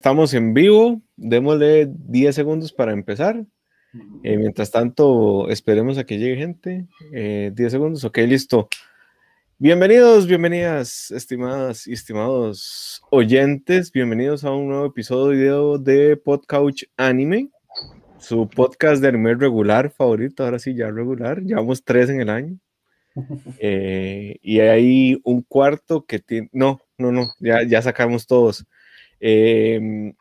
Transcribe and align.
Estamos 0.00 0.32
en 0.32 0.54
vivo, 0.54 1.02
démosle 1.14 1.86
10 1.86 2.34
segundos 2.34 2.72
para 2.72 2.94
empezar. 2.94 3.44
Eh, 4.22 4.38
mientras 4.38 4.70
tanto, 4.70 5.50
esperemos 5.50 5.98
a 5.98 6.04
que 6.04 6.16
llegue 6.16 6.36
gente. 6.36 6.86
10 7.12 7.12
eh, 7.12 7.70
segundos, 7.70 8.02
ok, 8.04 8.16
listo. 8.20 8.70
Bienvenidos, 9.58 10.26
bienvenidas, 10.26 11.10
estimadas 11.10 11.86
y 11.86 11.92
estimados 11.92 13.02
oyentes. 13.10 13.92
Bienvenidos 13.92 14.42
a 14.42 14.52
un 14.52 14.68
nuevo 14.68 14.86
episodio 14.86 15.76
de 15.76 16.16
Podcouch 16.16 16.84
Anime, 16.96 17.50
su 18.18 18.48
podcast 18.48 19.02
de 19.02 19.08
anime 19.08 19.34
regular 19.34 19.90
favorito. 19.90 20.44
Ahora 20.44 20.58
sí, 20.58 20.74
ya 20.74 20.90
regular. 20.90 21.42
Llevamos 21.42 21.84
tres 21.84 22.08
en 22.08 22.22
el 22.22 22.30
año. 22.30 22.58
Eh, 23.58 24.38
y 24.40 24.60
hay 24.60 25.20
un 25.24 25.42
cuarto 25.42 26.06
que 26.06 26.20
tiene. 26.20 26.48
No, 26.52 26.80
no, 26.96 27.12
no, 27.12 27.26
ya, 27.38 27.64
ya 27.64 27.82
sacamos 27.82 28.26
todos. 28.26 28.64
Em, 29.20 30.14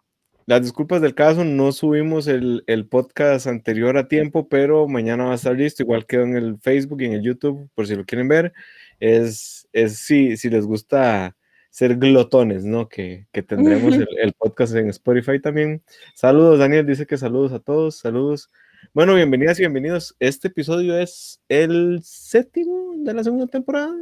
las 0.45 0.61
disculpas 0.61 1.01
del 1.01 1.15
caso, 1.15 1.45
no 1.45 1.71
subimos 1.71 2.27
el, 2.27 2.63
el, 2.67 2.87
podcast 2.87 3.47
anterior 3.47 3.97
a 3.97 4.07
tiempo, 4.07 4.49
pero 4.49 4.87
mañana 4.87 5.25
va 5.25 5.31
a 5.33 5.35
estar 5.35 5.55
listo, 5.55 5.83
igual 5.83 6.05
quedó 6.05 6.23
en 6.23 6.35
el 6.35 6.59
Facebook 6.59 7.01
y 7.01 7.05
en 7.05 7.13
el 7.13 7.21
YouTube, 7.21 7.69
por 7.75 7.87
si 7.87 7.95
lo 7.95 8.05
quieren 8.05 8.27
ver. 8.27 8.53
Es, 8.99 9.67
es 9.73 9.97
si, 9.99 10.37
si 10.37 10.49
les 10.49 10.65
gusta 10.65 11.35
ser 11.69 11.97
glotones, 11.97 12.65
¿no? 12.65 12.89
Que, 12.89 13.27
que 13.31 13.43
tendremos 13.43 13.95
el, 13.95 14.07
el, 14.21 14.33
podcast 14.33 14.75
en 14.75 14.89
Spotify 14.89 15.39
también. 15.39 15.83
Saludos, 16.15 16.59
Daniel 16.59 16.85
dice 16.85 17.05
que 17.05 17.17
saludos 17.17 17.53
a 17.53 17.59
todos, 17.59 17.97
saludos. 17.97 18.49
Bueno, 18.93 19.15
bienvenidas 19.15 19.59
y 19.59 19.61
bienvenidos. 19.61 20.15
Este 20.19 20.47
episodio 20.47 20.97
es 20.97 21.41
el 21.47 22.01
séptimo 22.03 22.93
de 22.97 23.13
la 23.13 23.23
segunda 23.23 23.47
temporada. 23.47 23.93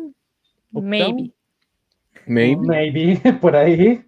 Maybe. 0.71 1.34
Maybe. 2.27 2.58
Maybe, 2.58 3.22
por 3.41 3.55
ahí. 3.55 4.04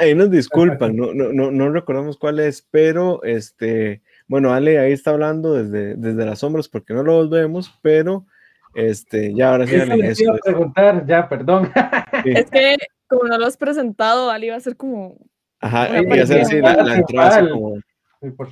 ahí, 0.00 0.14
nos 0.14 0.30
disculpan, 0.30 0.96
no, 0.96 1.12
no, 1.12 1.32
no, 1.32 1.50
no, 1.50 1.70
recordamos 1.70 2.16
cuál 2.16 2.40
es, 2.40 2.66
pero 2.70 3.22
este, 3.22 4.02
bueno, 4.26 4.52
Ale 4.52 4.78
ahí 4.78 4.92
está 4.92 5.10
hablando 5.10 5.52
desde, 5.52 5.94
desde 5.96 6.24
las 6.24 6.38
sombras 6.38 6.68
porque 6.68 6.94
no 6.94 7.02
lo 7.02 7.28
vemos, 7.28 7.78
pero 7.82 8.26
este, 8.74 9.34
ya 9.34 9.50
ahora 9.50 9.66
sí. 9.66 9.76
Ale, 9.76 10.08
eso, 10.08 10.32
a 10.32 10.38
preguntar, 10.38 11.06
ya, 11.06 11.28
perdón. 11.28 11.70
Es 12.24 12.50
que 12.50 12.76
como 13.06 13.24
no 13.24 13.38
lo 13.38 13.46
has 13.46 13.56
presentado, 13.56 14.30
Ale 14.30 14.46
iba 14.46 14.56
a 14.56 14.60
ser 14.60 14.76
como. 14.76 15.18
Ajá, 15.60 16.00
iba 16.00 16.22
a 16.22 16.26
ser 16.26 16.40
así 16.40 16.60
la, 16.60 16.76
la 16.82 16.96
entrada, 16.96 17.38
así 17.38 17.50
como. 17.50 17.76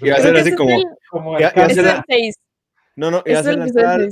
Iba 0.02 0.16
a 0.16 0.20
ser 0.20 0.36
así 0.36 0.54
como. 0.54 0.76
como 1.10 1.38
iba, 1.40 1.48
a 1.48 1.68
ser 1.70 1.84
la, 1.84 2.04
no, 2.94 3.10
no, 3.10 3.22
iba 3.24 3.38
a 3.38 3.42
ser 3.42 3.56
la 3.56 3.64
entrada, 3.64 4.08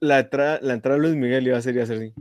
la 0.00 0.18
entrada, 0.18 0.58
la 0.60 0.74
entrada 0.74 0.98
Luis 0.98 1.14
Miguel 1.14 1.46
iba 1.46 1.56
a 1.56 1.62
ser, 1.62 1.76
iba 1.76 1.84
a 1.84 1.86
ser 1.86 1.98
así 1.98 2.14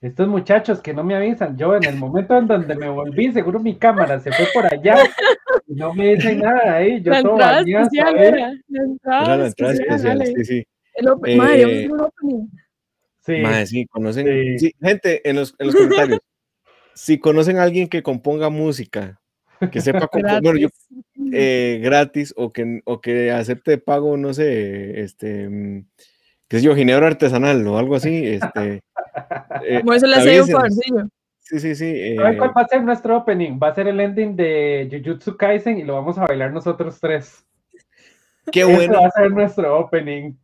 estos 0.00 0.28
muchachos 0.28 0.80
que 0.80 0.94
no 0.94 1.02
me 1.02 1.16
avisan, 1.16 1.56
yo 1.56 1.74
en 1.74 1.84
el 1.84 1.96
momento 1.96 2.36
en 2.36 2.46
donde 2.46 2.74
me 2.76 2.88
volví, 2.88 3.32
seguro 3.32 3.58
mi 3.58 3.76
cámara 3.76 4.20
se 4.20 4.30
fue 4.30 4.46
por 4.54 4.64
allá 4.66 4.96
y 5.66 5.74
no 5.74 5.92
me 5.92 6.14
dicen 6.14 6.38
nada 6.38 6.76
ahí, 6.76 7.02
yo 7.02 7.10
la 7.10 7.22
todo 7.22 7.36
bañado. 7.36 7.88
Era, 8.16 8.52
la 8.68 8.82
entrada, 8.82 9.36
la 9.36 9.46
entrada 9.46 9.72
especial, 9.72 10.26
sí, 10.26 10.44
sí. 10.44 10.66
El 10.94 11.08
open, 11.08 11.32
eh, 11.32 11.36
madre, 11.36 11.88
un 11.88 12.00
opening. 12.00 12.46
Sí. 13.20 13.36
Madre, 13.38 13.66
sí, 13.66 13.86
conocen, 13.86 14.26
sí. 14.26 14.58
sí. 14.58 14.74
gente, 14.80 15.28
en 15.28 15.36
los, 15.36 15.54
en 15.58 15.66
los 15.66 15.74
comentarios, 15.74 16.20
si 16.94 17.18
conocen 17.18 17.58
a 17.58 17.64
alguien 17.64 17.88
que 17.88 18.02
componga 18.02 18.50
música, 18.50 19.20
que 19.72 19.80
sepa 19.80 20.06
componer, 20.06 20.40
bueno, 20.40 20.60
yo, 20.60 20.68
eh, 21.32 21.80
gratis 21.82 22.32
o 22.36 22.52
que, 22.52 22.82
o 22.84 23.00
que 23.00 23.32
acepte 23.32 23.78
pago, 23.78 24.16
no 24.16 24.32
sé, 24.32 25.00
este, 25.00 25.84
qué 26.48 26.58
sé 26.58 26.64
yo, 26.64 26.74
ginebra 26.74 27.06
artesanal 27.06 27.66
o 27.66 27.78
algo 27.78 27.94
así, 27.94 28.26
este 28.26 28.82
eh, 29.64 29.80
Como 29.80 29.94
eso 29.94 30.06
le 30.06 30.16
hace 30.16 30.42
un 30.42 30.48
favorcillo. 30.48 31.08
Sí, 31.40 31.60
sí, 31.60 31.74
sí. 31.74 31.86
Eh, 31.86 32.16
cuál 32.16 32.52
va 32.54 32.62
a 32.62 32.68
ser 32.68 32.82
nuestro 32.82 33.16
opening? 33.16 33.58
Va 33.62 33.68
a 33.68 33.74
ser 33.74 33.88
el 33.88 34.00
ending 34.00 34.36
de 34.36 34.88
Jujutsu 34.90 35.36
Kaisen 35.36 35.78
y 35.78 35.84
lo 35.84 35.94
vamos 35.94 36.18
a 36.18 36.26
bailar 36.26 36.52
nosotros 36.52 36.98
tres. 37.00 37.42
Qué 38.52 38.64
bueno. 38.64 39.00
va 39.00 39.06
a 39.06 39.10
ser 39.10 39.30
nuestro 39.30 39.78
opening. 39.78 40.34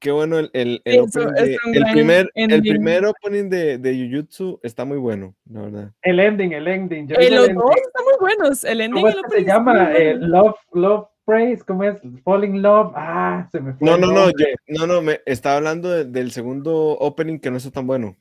Qué 0.00 0.10
bueno 0.10 0.40
el, 0.40 0.50
el, 0.52 0.82
el, 0.84 1.00
opening 1.00 1.32
de, 1.32 1.58
el 1.74 1.84
primer, 1.92 2.30
el 2.34 2.60
primer 2.60 3.06
opening 3.06 3.48
de, 3.48 3.78
de 3.78 4.10
Jujutsu 4.10 4.58
está 4.64 4.84
muy 4.84 4.98
bueno, 4.98 5.36
la 5.48 5.60
verdad. 5.60 5.92
El 6.02 6.18
ending, 6.18 6.52
el 6.54 6.66
ending. 6.66 7.06
Yo 7.06 7.14
eh, 7.14 7.30
los 7.30 7.46
dos 7.54 7.76
están 7.76 8.04
muy 8.04 8.14
buenos. 8.18 8.64
El 8.64 8.80
ending 8.80 9.00
¿Cómo 9.00 9.14
el 9.14 9.30
se 9.30 9.44
llama? 9.44 9.92
Eh, 9.92 10.16
love, 10.16 10.56
love 10.72 11.06
Praise, 11.24 11.62
¿cómo 11.64 11.84
es? 11.84 12.00
Falling 12.24 12.62
Love. 12.62 12.92
Ah, 12.96 13.48
se 13.52 13.60
me 13.60 13.74
fue. 13.74 13.88
No, 13.88 13.96
no, 13.96 14.12
no, 14.12 14.30
yo, 14.30 14.46
no, 14.68 14.86
no, 14.86 15.02
me 15.02 15.20
estaba 15.24 15.56
hablando 15.56 15.90
de, 15.90 16.04
del 16.04 16.32
segundo 16.32 16.72
opening 16.98 17.38
que 17.38 17.50
no 17.50 17.56
está 17.56 17.70
tan 17.70 17.86
bueno. 17.86 18.16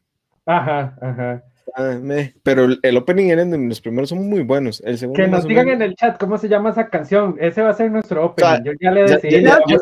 Ajá, 0.45 0.95
ajá. 1.01 1.43
Ah, 1.75 1.97
me, 2.01 2.33
pero 2.43 2.65
el, 2.65 2.79
el 2.83 2.97
opening 2.97 3.27
y 3.27 3.31
el 3.31 3.39
ending, 3.39 3.69
los 3.69 3.79
primeros 3.79 4.09
son 4.09 4.27
muy 4.29 4.43
buenos. 4.43 4.81
El 4.85 4.97
segundo 4.97 5.21
que 5.21 5.27
nos 5.27 5.47
digan 5.47 5.69
en 5.69 5.81
el 5.81 5.95
chat 5.95 6.19
cómo 6.19 6.37
se 6.37 6.49
llama 6.49 6.71
esa 6.71 6.89
canción. 6.89 7.37
Ese 7.39 7.61
va 7.61 7.69
a 7.69 7.73
ser 7.73 7.89
nuestro 7.91 8.25
opening. 8.25 8.47
O 8.47 8.55
sea, 8.55 8.63
yo 8.63 8.71
ya 8.79 8.91
le 8.91 9.01
decidí. 9.03 9.41
Ya, 9.41 9.59
yo, 9.67 9.77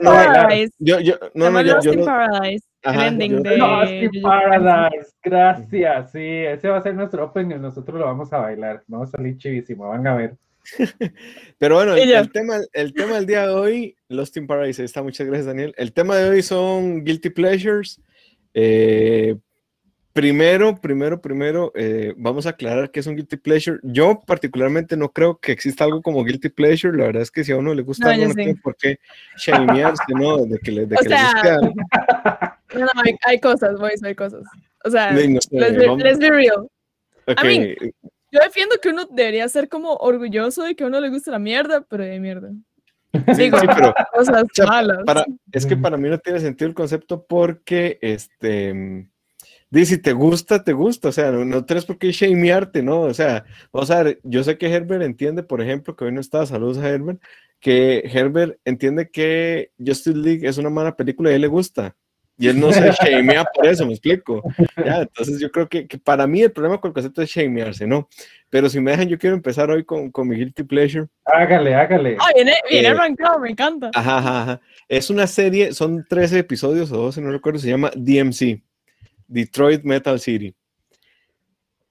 yo, 0.80 1.00
yo, 1.00 1.16
no, 1.34 1.50
no, 1.50 1.62
yo, 1.62 1.80
yo, 1.82 2.06
Paradise. 2.06 2.66
Ajá, 2.84 3.08
el 3.08 3.14
ending 3.14 3.44
de 3.44 3.58
Lost 3.58 3.92
in 3.92 4.22
Paradise. 4.22 5.12
Gracias. 5.24 6.12
Sí, 6.12 6.24
ese 6.24 6.70
va 6.70 6.78
a 6.78 6.82
ser 6.82 6.96
nuestro 6.96 7.26
opening. 7.26 7.58
Nosotros 7.58 8.00
lo 8.00 8.06
vamos 8.06 8.32
a 8.34 8.38
bailar. 8.38 8.84
Vamos 8.88 9.10
a 9.10 9.18
salir 9.18 9.38
chivísimo. 9.38 9.90
Van 9.90 10.06
a 10.06 10.16
ver. 10.16 10.38
Pero 11.58 11.76
bueno, 11.76 11.96
el, 11.96 12.12
el, 12.12 12.32
tema, 12.32 12.58
el 12.74 12.94
tema 12.94 13.16
del 13.16 13.26
día 13.26 13.48
de 13.48 13.54
hoy, 13.54 13.96
Lost 14.08 14.38
in 14.38 14.48
Paradise, 14.48 14.84
está, 14.84 15.04
muchas 15.04 15.28
gracias 15.28 15.48
Daniel. 15.48 15.74
El 15.78 15.94
tema 15.94 16.16
de 16.16 16.30
hoy 16.30 16.42
son 16.42 17.04
Guilty 17.04 17.30
Pleasures. 17.30 18.02
Eh, 18.54 19.36
primero, 20.14 20.76
primero, 20.80 21.22
primero, 21.22 21.72
eh, 21.76 22.14
vamos 22.18 22.46
a 22.46 22.50
aclarar 22.52 22.92
qué 22.92 23.00
es 23.00 23.08
un 23.08 23.16
Guilty 23.16 23.38
Pleasure. 23.38 23.80
Yo 23.84 24.20
particularmente 24.26 24.98
no 24.98 25.12
creo 25.12 25.38
que 25.40 25.52
exista 25.52 25.84
algo 25.84 26.02
como 26.02 26.24
Guilty 26.24 26.50
Pleasure. 26.50 26.98
La 26.98 27.06
verdad 27.06 27.22
es 27.22 27.32
que 27.32 27.44
si 27.44 27.52
a 27.52 27.58
uno 27.58 27.74
le 27.74 27.84
gusta 27.84 28.06
no, 28.08 28.12
algo, 28.12 28.28
no 28.28 28.34
tiene 28.34 28.56
por 28.56 28.76
qué 28.76 29.00
shamearse, 29.38 30.04
¿no? 30.10 30.46
De 30.46 30.60
que, 30.60 30.72
le, 30.72 30.86
de 30.86 30.96
o 31.00 31.00
que 31.00 31.10
sea, 31.10 31.60
guste 31.60 31.76
No, 32.80 32.82
no, 32.82 32.92
hay, 33.04 33.16
hay 33.26 33.40
cosas, 33.40 33.80
boys, 33.80 34.04
hay 34.04 34.14
cosas. 34.14 34.44
O 34.86 34.92
sea, 34.92 35.12
no 35.12 35.18
sé, 35.18 35.28
let's, 35.28 35.50
be, 35.50 36.04
let's, 36.04 36.20
be, 36.20 36.30
real. 36.30 36.70
Okay. 37.26 37.36
I 37.38 37.48
mean, 37.48 37.94
yo 38.32 38.40
defiendo 38.44 38.76
que 38.82 38.90
uno 38.90 39.06
debería 39.10 39.48
ser 39.50 39.70
como 39.70 39.94
orgulloso 39.96 40.64
de 40.64 40.76
que 40.76 40.84
a 40.84 40.88
uno 40.88 41.00
le 41.00 41.10
guste 41.10 41.32
la 41.32 41.40
mierda, 41.40 41.82
pero 41.82 42.04
de 42.04 42.20
mierda. 42.20 42.52
Sí, 43.36 43.44
Digo, 43.44 43.58
sí, 43.60 43.68
pero 43.76 43.94
cosas 44.14 44.44
o 44.44 44.48
sea, 44.54 44.66
malas. 44.68 45.00
Para, 45.04 45.26
es 45.52 45.66
que 45.66 45.76
para 45.76 45.98
mí 45.98 46.10
no 46.10 46.20
tiene 46.20 46.40
sentido 46.40 46.68
el 46.68 46.76
concepto 46.76 47.26
porque, 47.26 47.98
este, 48.02 49.10
dice, 49.72 49.96
si 49.96 50.02
te 50.02 50.14
gusta, 50.14 50.64
te 50.64 50.74
gusta, 50.74 51.10
o 51.10 51.12
sea, 51.12 51.32
no, 51.32 51.44
no 51.44 51.66
tienes 51.66 51.86
por 51.86 51.98
qué 51.98 52.12
shamearte, 52.12 52.84
¿no? 52.84 53.02
O 53.02 53.14
sea, 53.14 53.46
o 53.72 53.84
sea, 53.86 54.06
yo 54.24 54.44
sé 54.44 54.60
que 54.60 54.72
Herbert 54.72 55.02
entiende, 55.02 55.42
por 55.42 55.62
ejemplo, 55.62 55.96
que 55.96 56.06
hoy 56.06 56.12
no 56.12 56.22
está, 56.22 56.46
saludos 56.46 56.78
a 56.78 56.88
Herbert, 56.88 57.20
que 57.60 58.04
Herbert 58.06 58.60
entiende 58.64 59.10
que 59.10 59.72
Justice 59.80 60.18
League 60.18 60.48
es 60.48 60.58
una 60.58 60.70
mala 60.70 60.96
película 60.96 61.30
y 61.30 61.34
a 61.34 61.36
él 61.38 61.42
le 61.42 61.48
gusta. 61.48 61.96
Y 62.40 62.48
él 62.48 62.58
no 62.58 62.72
se 62.72 62.80
shamea 63.04 63.44
por 63.44 63.68
eso, 63.68 63.86
me 63.86 63.92
explico. 63.92 64.42
Ya, 64.78 65.02
entonces 65.02 65.42
yo 65.42 65.52
creo 65.52 65.68
que, 65.68 65.86
que, 65.88 65.98
para 65.98 66.26
mí 66.26 66.42
el 66.42 66.54
problema 66.54 66.80
con 66.80 66.90
el 66.90 66.94
concepto 66.94 67.22
es 67.22 67.30
shamearse, 67.30 67.86
¿no? 67.86 68.08
Pero 68.50 68.70
si 68.70 68.80
me 68.80 68.92
dejan, 68.92 69.10
yo 69.10 69.20
quiero 69.20 69.36
empezar 69.36 69.70
hoy 69.70 69.84
con, 69.84 70.10
con 70.10 70.26
mi 70.26 70.38
Guilty 70.38 70.64
Pleasure. 70.64 71.08
Hágale, 71.26 71.76
hágale. 71.76 72.16
Ah, 72.18 72.32
viene, 72.34 72.54
viene 72.70 72.88
eh, 72.88 72.92
arrancado, 72.92 73.40
me 73.40 73.50
encanta. 73.52 73.92
Ajá, 73.94 74.20
ajá, 74.20 74.42
ajá. 74.44 74.62
Es 74.88 75.10
una 75.10 75.28
serie, 75.28 75.74
son 75.74 76.06
13 76.08 76.40
episodios 76.40 76.92
o 76.94 76.98
12, 76.98 77.22
no 77.22 77.30
recuerdo, 77.30 77.60
se 77.60 77.68
llama 77.68 77.92
DMC, 77.94 78.64
Detroit 79.28 79.84
Metal 79.84 80.18
City. 80.18 80.56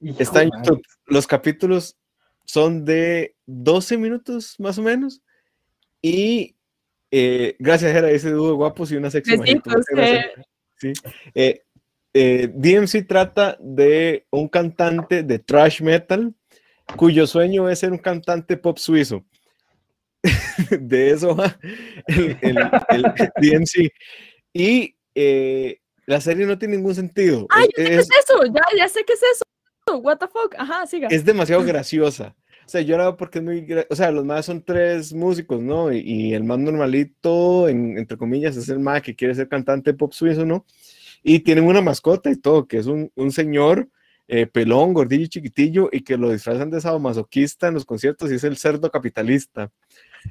Hijo 0.01 0.17
Está 0.19 0.43
en 0.43 0.51
YouTube. 0.51 0.83
Los 1.07 1.27
capítulos 1.27 1.99
son 2.45 2.87
de 2.87 3.37
12 3.45 3.99
minutos 3.99 4.55
más 4.59 4.79
o 4.79 4.83
menos. 4.83 5.21
Y 6.01 6.57
eh, 7.11 7.57
gracias, 7.59 7.93
Jera, 7.93 8.11
ese 8.11 8.31
dúo 8.31 8.55
guapos 8.55 8.93
y 8.93 8.97
una 8.97 9.11
sexy 9.11 9.37
sí. 10.77 10.93
eh, 11.35 11.63
eh, 12.15 12.51
DMC 12.53 13.07
trata 13.07 13.57
de 13.61 14.27
un 14.31 14.49
cantante 14.49 15.23
de 15.23 15.39
thrash 15.39 15.83
metal 15.83 16.35
cuyo 16.97 17.27
sueño 17.27 17.69
es 17.69 17.81
ser 17.81 17.93
un 17.93 17.99
cantante 17.99 18.57
pop 18.57 18.79
suizo. 18.79 19.25
de 20.81 21.11
eso 21.13 21.37
va 21.37 21.57
el, 22.07 22.37
el, 22.41 22.59
el 22.89 23.03
DMC. 23.37 23.93
Y 24.53 24.97
eh, 25.15 25.81
la 26.07 26.21
serie 26.21 26.47
no 26.47 26.59
tiene 26.59 26.77
ningún 26.77 26.95
sentido. 26.95 27.47
Ah, 27.51 27.63
yo 27.63 27.71
sé 27.77 27.83
es, 27.83 28.09
qué 28.09 28.19
es 28.19 28.25
eso, 28.25 28.45
ya, 28.47 28.63
ya 28.77 28.89
sé 28.89 29.05
qué 29.05 29.13
es 29.13 29.23
eso. 29.23 29.45
What 30.01 30.19
the 30.19 30.27
fuck, 30.27 30.55
ajá, 30.59 30.87
siga. 30.87 31.09
Es 31.09 31.25
demasiado 31.25 31.63
graciosa. 31.65 32.35
O 32.69 32.71
sea, 32.71 32.83
yo 32.83 32.97
era 32.97 33.17
porque 33.17 33.39
es 33.39 33.45
muy. 33.47 33.67
O 33.89 33.97
sea, 33.97 34.11
los 34.11 34.27
más 34.27 34.45
son 34.45 34.63
tres 34.63 35.15
músicos, 35.15 35.63
¿no? 35.63 35.91
Y, 35.91 36.01
y 36.01 36.35
el 36.35 36.45
más 36.45 36.59
normalito, 36.59 37.67
en, 37.67 37.97
entre 37.97 38.19
comillas, 38.19 38.59
es 38.59 38.69
el 38.69 38.79
más 38.79 39.01
que 39.01 39.17
quiere 39.17 39.35
ser 39.35 39.49
cantante 39.49 39.95
pop 39.95 40.13
suizo, 40.13 40.45
¿no? 40.45 40.67
Y 41.23 41.39
tienen 41.39 41.65
una 41.65 41.81
mascota 41.81 42.31
y 42.31 42.37
todo, 42.37 42.69
que 42.69 42.77
es 42.77 42.85
un, 42.85 43.11
un 43.15 43.33
señor 43.33 43.89
eh, 44.29 44.45
pelón, 44.47 44.93
gordillo 44.93 45.25
y 45.25 45.29
chiquitillo, 45.31 45.89
y 45.91 46.03
que 46.03 46.19
lo 46.19 46.31
disfrazan 46.31 46.69
de 46.69 46.83
sadomasoquista 46.83 47.69
en 47.69 47.75
los 47.75 47.87
conciertos 47.87 48.31
y 48.31 48.35
es 48.35 48.45
el 48.45 48.59
cerdo 48.59 48.91
capitalista. 48.91 49.71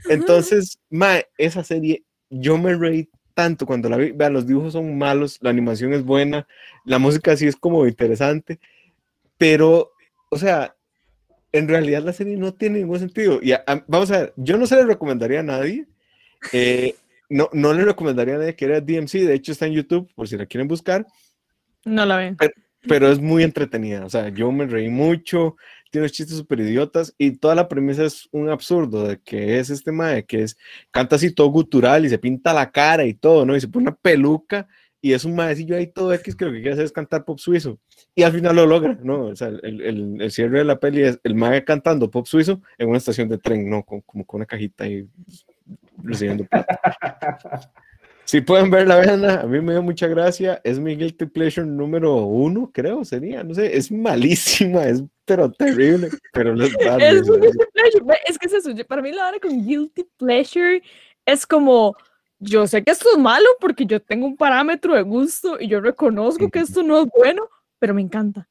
Entonces, 0.08 0.78
ma, 0.92 1.16
esa 1.40 1.64
serie, 1.64 2.04
yo 2.30 2.60
me 2.60 2.76
reí 2.76 3.10
tanto 3.34 3.66
cuando 3.66 3.90
la 3.90 3.98
vi. 3.98 4.12
Vean, 4.12 4.34
los 4.34 4.46
dibujos 4.46 4.74
son 4.74 4.96
malos, 4.96 5.40
la 5.42 5.50
animación 5.50 5.92
es 5.92 6.04
buena, 6.04 6.48
la 6.86 7.00
música 7.00 7.36
sí 7.36 7.48
es 7.48 7.56
como 7.56 7.88
interesante, 7.88 8.60
pero, 9.40 9.94
o 10.30 10.38
sea, 10.38 10.77
en 11.58 11.68
realidad 11.68 12.04
la 12.04 12.14
serie 12.14 12.38
no 12.38 12.54
tiene 12.54 12.80
ningún 12.80 13.00
sentido. 13.00 13.40
Y 13.42 13.54
vamos 13.88 14.12
a 14.12 14.20
ver, 14.20 14.34
yo 14.38 14.58
no 14.58 14.68
se 14.68 14.76
le 14.76 14.86
recomendaría 14.86 15.42
a 15.42 15.44
nadie. 15.44 15.86
Eh, 16.52 16.96
no, 17.30 17.50
no 17.54 17.74
le 17.74 17.84
recomendaría 17.84 18.36
a 18.36 18.38
nadie 18.40 18.56
que 18.56 18.66
era 18.66 18.82
DMC. 18.82 19.14
De 19.14 19.34
hecho, 19.34 19.52
está 19.52 19.66
en 19.66 19.74
YouTube, 19.74 20.12
por 20.16 20.28
si 20.28 20.38
la 20.38 20.46
quieren 20.46 20.68
buscar. 20.68 21.06
No 21.86 22.06
la 22.06 22.18
ven. 22.18 22.38
Pero, 22.88 23.12
es 23.12 23.20
muy 23.20 23.44
entretenida. 23.44 24.06
O 24.06 24.10
sea, 24.10 24.30
yo 24.30 24.52
me 24.52 24.66
reí 24.66 24.90
mucho. 24.90 25.58
Tiene 25.90 26.04
unos 26.04 26.12
chistes 26.12 26.38
súper 26.38 26.60
idiotas. 26.60 27.14
Y 27.18 27.32
toda 27.32 27.56
la 27.56 27.68
premisa 27.68 28.06
es 28.06 28.28
un 28.32 28.50
absurdo 28.50 29.08
de 29.08 29.20
que 29.20 29.60
es 29.60 29.70
este 29.70 29.92
mae 29.92 30.26
que 30.26 30.44
es, 30.44 30.58
canta 30.92 31.16
así 31.16 31.34
todo 31.34 31.48
gutural 31.48 32.06
y 32.06 32.10
se 32.10 32.20
pinta 32.20 32.54
la 32.54 32.72
cara 32.72 33.06
y 33.06 33.14
todo, 33.14 33.46
¿no? 33.46 33.56
Y 33.56 33.62
se 33.62 33.68
pone 33.68 33.88
una 33.88 33.96
peluca 33.96 34.68
y 35.02 35.14
es 35.14 35.26
un 35.26 35.36
maecillo 35.36 35.76
ahí 35.76 35.88
todo 35.88 36.14
X 36.14 36.36
que 36.36 36.46
lo 36.46 36.52
que 36.52 36.58
quiere 36.58 36.74
hacer 36.74 36.86
es 36.86 36.92
cantar 36.92 37.24
pop 37.26 37.40
suizo. 37.40 37.80
Y 38.16 38.24
al 38.24 38.32
final 38.32 38.56
lo 38.56 38.66
logra, 38.66 38.98
¿no? 39.04 39.28
O 39.28 39.36
sea, 39.36 39.48
el, 39.48 39.82
el, 39.82 40.22
el 40.22 40.32
cierre 40.32 40.60
de 40.60 40.66
la 40.66 40.80
peli 40.80 41.04
es 41.04 41.20
el 41.24 41.36
mae 41.36 41.64
cantando 41.64 42.10
pop 42.10 42.26
suizo 42.26 42.62
en 42.78 42.90
una 42.90 42.98
estación 42.98 43.30
de 43.30 43.38
tren, 43.38 43.70
¿no? 43.70 43.84
Con, 43.84 44.02
como 44.02 44.26
con 44.26 44.40
una 44.40 44.46
cajita 44.46 44.86
ahí 44.86 45.08
recibiendo 46.04 46.46
plata. 46.46 46.80
Si 48.28 48.42
pueden 48.42 48.70
ver 48.70 48.90
la 48.90 48.98
vena, 48.98 49.40
a 49.40 49.46
mí 49.46 49.62
me 49.62 49.72
dio 49.72 49.82
mucha 49.82 50.06
gracia. 50.06 50.60
Es 50.66 50.82
mi 50.82 50.98
guilty 50.98 51.28
pleasure 51.28 51.66
número 51.66 52.14
uno, 52.26 52.70
creo, 52.74 53.06
sería. 53.06 53.42
No 53.42 53.54
sé, 53.54 53.78
es 53.78 53.90
malísima, 53.90 54.84
es 54.84 55.02
pero 55.24 55.50
terrible. 55.50 56.10
Pero 56.34 56.54
es, 56.62 56.74
es, 56.74 57.28
es 58.26 58.38
que 58.38 58.48
es 58.48 58.54
eso. 58.54 58.76
Para 58.86 59.02
mí, 59.02 59.14
la 59.14 59.30
hora 59.30 59.40
con 59.40 59.66
guilty 59.66 60.04
pleasure 60.18 60.84
es 61.26 61.48
como 61.48 61.96
yo 62.40 62.68
sé 62.68 62.84
que 62.84 62.92
esto 62.92 63.10
es 63.12 63.18
malo 63.18 63.48
porque 63.60 63.86
yo 63.86 64.02
tengo 64.02 64.26
un 64.26 64.38
parámetro 64.38 64.94
de 64.96 65.02
gusto 65.02 65.58
y 65.60 65.68
yo 65.68 65.82
reconozco 65.82 66.50
que 66.50 66.60
esto 66.60 66.84
no 66.84 67.02
es 67.02 67.08
bueno, 67.18 67.50
pero 67.80 67.94
me 67.94 68.02
encanta. 68.02 68.48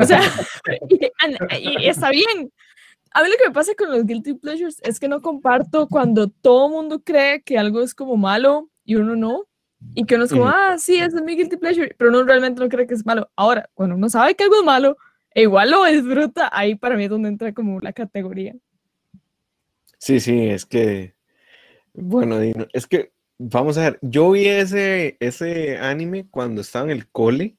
O 0.00 0.04
sea, 0.04 0.20
y, 1.60 1.86
está 1.86 2.10
bien. 2.10 2.52
A 3.12 3.22
mí 3.22 3.28
lo 3.30 3.36
que 3.36 3.48
me 3.48 3.54
pasa 3.54 3.74
con 3.76 3.90
los 3.90 4.04
guilty 4.04 4.34
pleasures 4.34 4.80
es 4.82 4.98
que 4.98 5.08
no 5.08 5.22
comparto 5.22 5.86
cuando 5.88 6.28
todo 6.28 6.68
mundo 6.68 7.00
cree 7.02 7.42
que 7.42 7.58
algo 7.58 7.80
es 7.80 7.94
como 7.94 8.16
malo 8.16 8.70
y 8.84 8.96
uno 8.96 9.16
no. 9.16 9.46
Y 9.94 10.06
que 10.06 10.14
uno 10.14 10.24
es 10.24 10.32
como, 10.32 10.48
ah, 10.48 10.76
sí, 10.78 10.96
ese 10.96 11.16
es 11.16 11.22
mi 11.22 11.36
guilty 11.36 11.58
pleasure, 11.58 11.94
pero 11.98 12.10
uno 12.10 12.24
realmente 12.24 12.60
no 12.60 12.68
cree 12.68 12.86
que 12.86 12.94
es 12.94 13.04
malo. 13.04 13.30
Ahora, 13.36 13.68
cuando 13.74 13.96
uno 13.96 14.08
sabe 14.08 14.34
que 14.34 14.44
algo 14.44 14.56
es 14.56 14.64
malo, 14.64 14.96
e 15.34 15.42
igual 15.42 15.70
lo 15.70 15.84
disfruta, 15.84 16.48
ahí 16.52 16.74
para 16.74 16.96
mí 16.96 17.04
es 17.04 17.10
donde 17.10 17.28
entra 17.28 17.52
como 17.52 17.80
la 17.80 17.92
categoría. 17.92 18.54
Sí, 19.98 20.20
sí, 20.20 20.48
es 20.48 20.64
que, 20.64 21.14
bueno, 21.92 22.38
es 22.72 22.86
que 22.86 23.13
Vamos 23.38 23.76
a 23.78 23.82
ver, 23.82 23.98
yo 24.00 24.30
vi 24.30 24.46
ese, 24.46 25.16
ese 25.18 25.76
anime 25.78 26.26
cuando 26.30 26.60
estaba 26.60 26.84
en 26.84 26.92
el 26.92 27.08
cole. 27.08 27.56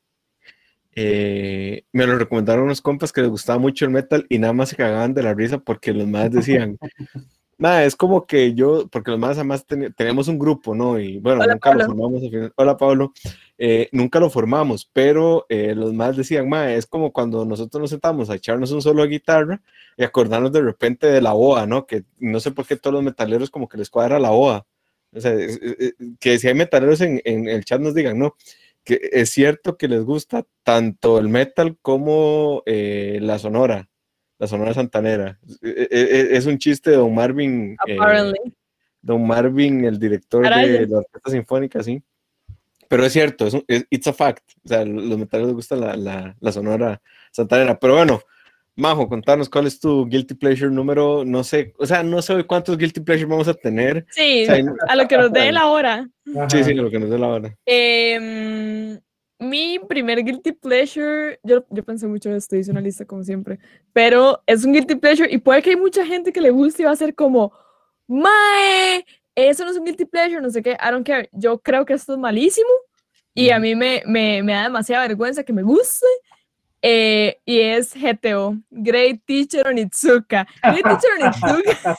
Eh, 0.93 1.83
me 1.91 2.07
lo 2.07 2.17
recomendaron 2.17 2.63
unos 2.63 2.81
compas 2.81 3.11
que 3.11 3.21
les 3.21 3.29
gustaba 3.29 3.59
mucho 3.59 3.83
el 3.83 3.91
metal 3.91 4.25
y 4.29 4.39
nada 4.39 4.53
más 4.53 4.69
se 4.69 4.77
cagaban 4.77 5.13
de 5.13 5.23
la 5.23 5.33
risa 5.33 5.57
porque 5.57 5.91
los 5.91 6.07
más 6.07 6.31
decían, 6.31 6.77
nada, 7.57 7.83
es 7.83 7.97
como 7.97 8.25
que 8.25 8.53
yo, 8.53 8.87
porque 8.87 9.11
los 9.11 9.19
más 9.19 9.37
además 9.37 9.65
tenemos 9.97 10.29
un 10.29 10.39
grupo, 10.39 10.73
¿no? 10.73 10.97
Y 10.97 11.19
bueno, 11.19 11.45
nunca 11.45 11.73
lo 11.73 11.85
formamos 11.85 12.21
Hola 12.55 12.77
Pablo, 12.77 13.11
eh, 13.57 13.89
nunca 13.91 14.21
lo 14.21 14.29
formamos, 14.29 14.89
pero 14.93 15.45
eh, 15.49 15.75
los 15.75 15.93
más 15.93 16.15
decían, 16.15 16.47
ma, 16.47 16.71
es 16.71 16.85
como 16.85 17.11
cuando 17.11 17.43
nosotros 17.43 17.81
nos 17.81 17.89
sentamos 17.89 18.29
a 18.29 18.35
echarnos 18.35 18.71
un 18.71 18.81
solo 18.81 19.03
de 19.03 19.09
guitarra 19.09 19.61
y 19.97 20.03
acordarnos 20.05 20.53
de 20.53 20.61
repente 20.61 21.07
de 21.07 21.21
la 21.21 21.33
boa, 21.33 21.65
¿no? 21.65 21.85
Que 21.85 22.05
no 22.19 22.39
sé 22.39 22.51
por 22.51 22.65
qué 22.65 22.77
todos 22.77 22.93
los 22.93 23.03
metaleros 23.03 23.49
como 23.49 23.67
que 23.67 23.77
les 23.77 23.89
cuadra 23.89 24.17
la 24.17 24.29
boa. 24.29 24.65
O 25.15 25.21
sea, 25.21 25.33
que 26.19 26.39
si 26.39 26.47
hay 26.47 26.53
metaleros 26.53 27.01
en, 27.01 27.21
el 27.25 27.63
chat 27.63 27.79
nos 27.79 27.95
digan, 27.95 28.19
¿no? 28.19 28.35
Que 28.83 28.99
es 29.13 29.29
cierto 29.29 29.77
que 29.77 29.87
les 29.87 30.03
gusta 30.03 30.45
tanto 30.63 31.17
el 31.17 31.29
metal 31.29 31.77
como 31.81 32.61
eh, 32.65 33.19
la 33.21 33.39
sonora, 33.39 33.89
la 34.37 34.47
sonora 34.47 34.73
santanera. 34.73 35.39
E, 35.61 35.87
e, 35.89 36.01
e, 36.01 36.37
es, 36.37 36.45
un 36.45 36.57
chiste 36.57 36.91
de 36.91 36.97
Don 36.97 37.15
Marvin. 37.15 37.77
Eh, 37.87 37.97
Don 39.01 39.25
Marvin, 39.25 39.85
el 39.85 39.97
director 39.97 40.43
de 40.43 40.87
la 40.87 40.97
Orquesta 40.97 41.31
Sinfónica, 41.31 41.81
sí. 41.81 42.03
Pero 42.87 43.05
es 43.05 43.13
cierto, 43.13 43.47
es, 43.47 43.85
it's 43.89 44.07
a 44.07 44.13
fact. 44.13 44.43
O 44.63 44.67
sea, 44.67 44.85
los 44.85 45.17
metaleros 45.17 45.47
les 45.49 45.55
gusta 45.55 45.75
la, 45.75 45.95
la, 45.95 46.35
la 46.39 46.51
sonora 46.51 47.01
santanera. 47.31 47.79
Pero 47.79 47.95
bueno, 47.95 48.21
Majo, 48.77 49.07
contanos 49.07 49.49
cuál 49.49 49.67
es 49.67 49.79
tu 49.79 50.05
guilty 50.05 50.33
pleasure 50.33 50.69
número, 50.69 51.23
no 51.23 51.45
sé, 51.45 51.73
o 51.77 51.85
sea, 51.85 52.03
no 52.03 52.21
sé 52.21 52.43
cuántos 52.43 52.77
guilty 52.77 52.99
pleasure 52.99 53.25
vamos 53.25 53.47
a 53.47 53.53
tener. 53.53 54.05
Sí, 54.09 54.45
a 54.45 54.95
lo 54.95 55.07
que 55.07 55.17
nos 55.17 55.31
dé 55.31 55.51
la 55.53 55.67
hora. 55.67 56.09
Sí, 56.49 56.63
sí, 56.63 56.71
a 56.71 56.81
lo 56.81 56.89
que 56.89 56.99
nos 56.99 57.09
dé 57.09 57.17
la 57.17 57.27
hora. 57.27 57.55
Em, 57.65 58.99
mi 59.39 59.79
primer 59.79 60.23
guilty 60.25 60.51
pleasure, 60.51 61.39
yo, 61.43 61.65
yo 61.69 61.83
pensé 61.83 62.05
mucho 62.07 62.29
en 62.29 62.35
esto, 62.35 62.57
hice 62.57 62.71
una 62.71 62.81
lista 62.81 63.05
como 63.05 63.23
siempre, 63.23 63.59
pero 63.93 64.41
es 64.45 64.65
un 64.65 64.73
guilty 64.73 64.95
pleasure 64.95 65.31
y 65.31 65.37
puede 65.37 65.61
que 65.61 65.69
hay 65.69 65.77
mucha 65.77 66.05
gente 66.05 66.33
que 66.33 66.41
le 66.41 66.49
guste 66.49 66.81
y 66.81 66.85
va 66.85 66.91
a 66.91 66.97
ser 66.97 67.15
como, 67.15 67.53
mae, 68.07 69.05
eso 69.35 69.63
no 69.63 69.71
es 69.71 69.77
un 69.77 69.85
guilty 69.85 70.03
pleasure, 70.03 70.41
no 70.41 70.49
sé 70.49 70.61
qué, 70.61 70.71
I 70.71 70.91
don't 70.91 71.05
care. 71.05 71.29
Yo 71.31 71.59
creo 71.59 71.85
que 71.85 71.93
esto 71.93 72.13
es 72.13 72.19
malísimo 72.19 72.69
y 73.33 73.51
a 73.51 73.59
mí 73.59 73.73
me, 73.73 74.03
me, 74.05 74.43
me 74.43 74.51
da 74.51 74.63
demasiada 74.63 75.07
vergüenza 75.07 75.43
que 75.43 75.53
me 75.53 75.63
guste 75.63 76.05
eh, 76.87 77.41
y 77.45 77.61
es 77.61 77.95
GTO, 77.95 78.57
Great 78.69 79.21
Teacher 79.25 79.65
Onitsuka. 79.65 80.45
Great 80.61 80.83
Teacher 80.83 81.11
Onitsuka. 81.19 81.97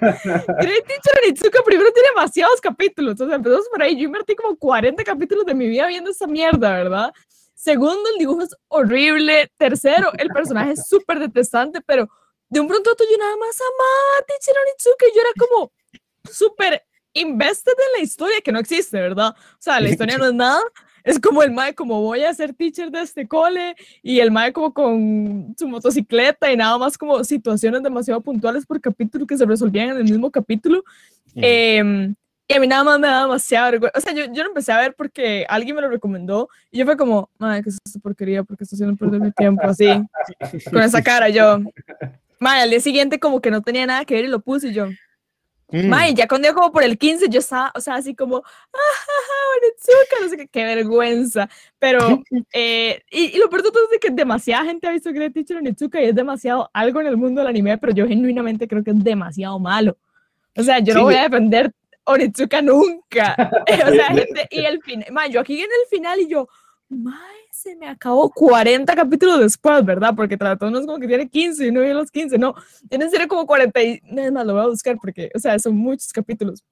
Great 0.60 0.86
Teacher 0.86 1.14
Onitsuka 1.24 1.60
primero 1.64 1.90
tiene 1.90 2.10
demasiados 2.10 2.60
capítulos, 2.60 3.20
o 3.20 3.26
sea, 3.26 3.34
empezamos 3.34 3.68
por 3.68 3.82
ahí. 3.82 3.96
Yo 3.96 4.04
invertí 4.04 4.36
como 4.36 4.56
40 4.56 5.02
capítulos 5.02 5.44
de 5.44 5.56
mi 5.56 5.66
vida 5.66 5.88
viendo 5.88 6.12
esa 6.12 6.28
mierda, 6.28 6.72
¿verdad? 6.72 7.12
Segundo, 7.56 8.08
el 8.12 8.18
dibujo 8.20 8.42
es 8.42 8.54
horrible. 8.68 9.50
Tercero, 9.56 10.12
el 10.16 10.28
personaje 10.28 10.74
es 10.74 10.86
súper 10.86 11.18
detestante, 11.18 11.80
pero 11.84 12.08
de 12.48 12.60
un 12.60 12.68
pronto 12.68 12.92
yo 12.98 13.18
nada 13.18 13.36
más 13.38 13.60
amaba 13.60 14.18
a 14.20 14.24
Teacher 14.24 14.54
Onitsuka 14.68 15.06
y 15.06 15.16
yo 15.16 15.20
era 15.20 15.30
como 15.36 15.72
súper 16.30 16.86
invested 17.14 17.72
en 17.72 17.98
la 17.98 18.04
historia 18.04 18.40
que 18.40 18.52
no 18.52 18.60
existe, 18.60 19.00
¿verdad? 19.00 19.34
O 19.36 19.56
sea, 19.58 19.80
la 19.80 19.88
historia 19.88 20.16
no 20.16 20.26
es 20.26 20.34
nada 20.34 20.62
es 21.04 21.18
como 21.18 21.42
el 21.42 21.52
mae, 21.52 21.74
como 21.74 22.00
voy 22.00 22.22
a 22.24 22.34
ser 22.34 22.54
teacher 22.54 22.90
de 22.90 23.02
este 23.02 23.26
cole, 23.26 23.74
y 24.02 24.20
el 24.20 24.30
mae 24.30 24.52
como 24.52 24.72
con 24.72 25.54
su 25.58 25.68
motocicleta 25.68 26.52
y 26.52 26.56
nada 26.56 26.78
más 26.78 26.96
como 26.98 27.22
situaciones 27.24 27.82
demasiado 27.82 28.20
puntuales 28.20 28.66
por 28.66 28.80
capítulo 28.80 29.26
que 29.26 29.36
se 29.36 29.46
resolvían 29.46 29.90
en 29.90 29.96
el 29.98 30.04
mismo 30.04 30.30
capítulo. 30.30 30.84
Em, 31.34 32.14
y 32.48 32.54
a 32.54 32.60
mí 32.60 32.66
nada 32.66 32.84
más 32.84 33.00
me 33.00 33.06
da 33.06 33.22
demasiado 33.22 33.70
vergüenza. 33.70 33.98
O 33.98 34.00
sea, 34.00 34.12
yo, 34.12 34.24
yo 34.32 34.42
lo 34.42 34.48
empecé 34.50 34.72
a 34.72 34.78
ver 34.78 34.94
porque 34.94 35.46
alguien 35.48 35.74
me 35.76 35.82
lo 35.82 35.88
recomendó 35.88 36.48
y 36.70 36.78
yo 36.78 36.84
fue 36.84 36.96
como, 36.96 37.30
madre, 37.38 37.62
¿qué 37.62 37.70
es 37.70 37.78
esta 37.84 38.00
porquería? 38.00 38.42
Porque 38.42 38.64
estoy 38.64 38.76
haciendo 38.76 38.96
perder 38.96 39.20
mi 39.20 39.32
tiempo 39.32 39.62
así, 39.64 39.86
con 40.70 40.82
esa 40.82 41.02
cara. 41.02 41.28
Yo, 41.28 41.60
madre, 42.38 42.62
al 42.62 42.70
día 42.70 42.80
siguiente 42.80 43.18
como 43.18 43.40
que 43.40 43.50
no 43.50 43.62
tenía 43.62 43.86
nada 43.86 44.04
que 44.04 44.14
ver 44.14 44.24
y 44.26 44.28
lo 44.28 44.40
puse 44.40 44.68
y 44.68 44.74
yo, 44.74 44.88
Mm. 45.72 46.14
ya 46.14 46.28
cuando 46.28 46.48
yo 46.48 46.54
como 46.54 46.70
por 46.70 46.82
el 46.82 46.98
15, 46.98 47.28
yo 47.30 47.40
estaba, 47.40 47.72
o 47.74 47.80
sea, 47.80 47.94
así 47.94 48.14
como, 48.14 48.36
ah, 48.36 50.18
no 50.20 50.28
sé 50.28 50.36
qué, 50.36 50.48
qué 50.48 50.64
vergüenza. 50.64 51.48
Pero, 51.78 51.98
eh, 52.52 53.02
y, 53.10 53.38
lo 53.38 53.48
peor 53.48 53.62
de 53.62 53.70
todo 53.70 53.84
es 53.90 53.98
que 53.98 54.10
demasiada 54.10 54.64
gente 54.64 54.86
ha 54.86 54.92
visto 54.92 55.12
Great 55.12 55.32
Teacher 55.32 55.56
Onitsuka 55.56 56.00
y 56.00 56.06
es 56.06 56.14
demasiado 56.14 56.70
algo 56.72 57.00
en 57.00 57.06
el 57.06 57.16
mundo 57.16 57.40
del 57.40 57.48
anime, 57.48 57.78
pero 57.78 57.92
yo 57.92 58.06
genuinamente 58.06 58.68
creo 58.68 58.84
que 58.84 58.90
es 58.90 59.02
demasiado 59.02 59.58
malo. 59.58 59.96
O 60.56 60.62
sea, 60.62 60.78
yo 60.80 60.94
no 60.94 61.04
voy 61.04 61.14
a 61.14 61.22
defender 61.22 61.72
Onitsuka 62.04 62.60
nunca. 62.60 63.34
o 63.86 63.90
sea, 63.92 64.06
gente, 64.06 64.46
y 64.50 64.64
el 64.64 64.82
final, 64.82 65.30
yo 65.30 65.40
aquí 65.40 65.58
en 65.58 65.70
el 65.70 65.88
final 65.88 66.20
y 66.20 66.28
yo, 66.28 66.48
mae, 66.90 67.41
se 67.62 67.76
me 67.76 67.88
acabó 67.88 68.30
40 68.30 68.94
capítulos 68.94 69.40
después, 69.40 69.84
¿verdad? 69.84 70.14
Porque 70.16 70.36
trató 70.36 70.70
no 70.70 70.80
es 70.80 70.86
como 70.86 70.98
que 70.98 71.06
tiene 71.06 71.28
15 71.28 71.68
y 71.68 71.70
no 71.70 71.80
vi 71.80 71.92
los 71.92 72.10
15, 72.10 72.36
no, 72.38 72.54
tiene 72.88 73.08
ser 73.08 73.28
como 73.28 73.46
40 73.46 73.82
y 73.82 74.00
nada 74.04 74.30
más 74.32 74.46
lo 74.46 74.54
voy 74.54 74.62
a 74.62 74.66
buscar 74.66 74.96
porque, 75.00 75.30
o 75.34 75.38
sea, 75.38 75.58
son 75.58 75.76
muchos 75.76 76.12
capítulos. 76.12 76.64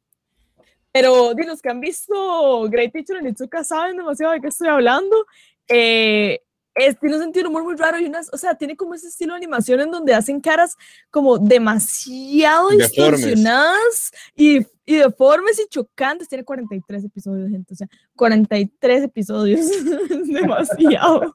Pero 0.93 1.35
de 1.35 1.47
los 1.47 1.63
que 1.63 1.71
han 1.71 1.81
visto 1.81 2.69
Great 2.69 2.93
Teacher 2.93 3.19
en 3.19 3.29
Itsuka 3.29 3.63
saben 3.63 3.97
demasiado 3.97 4.33
de 4.33 4.41
qué 4.41 4.49
estoy 4.49 4.69
hablando. 4.69 5.25
Eh, 5.69 6.41
es, 6.75 6.99
tiene 6.99 7.17
un 7.17 7.23
sentido 7.23 7.49
humor 7.49 7.65
muy 7.65 7.75
raro 7.77 7.99
y 7.99 8.07
unas, 8.07 8.33
o 8.33 8.39
sea, 8.39 8.55
tiene 8.55 8.77
como 8.77 8.95
ese 8.95 9.09
estilo 9.09 9.33
de 9.33 9.39
animación 9.39 9.81
en 9.81 9.91
donde 9.91 10.15
hacen 10.15 10.41
caras 10.41 10.77
como 11.11 11.39
demasiado 11.39 12.71
distorsionadas 12.71 14.13
y, 14.37 14.67
y, 14.87 14.97
deformes 14.97 15.59
y 15.59 15.69
chocantes. 15.69 16.29
Tiene 16.29 16.45
43 16.45 17.05
episodios, 17.05 17.51
gente, 17.51 17.75
o 17.75 17.77
sea, 17.77 17.89
43 18.17 19.05
episodios, 19.05 19.67
demasiado. 20.27 21.35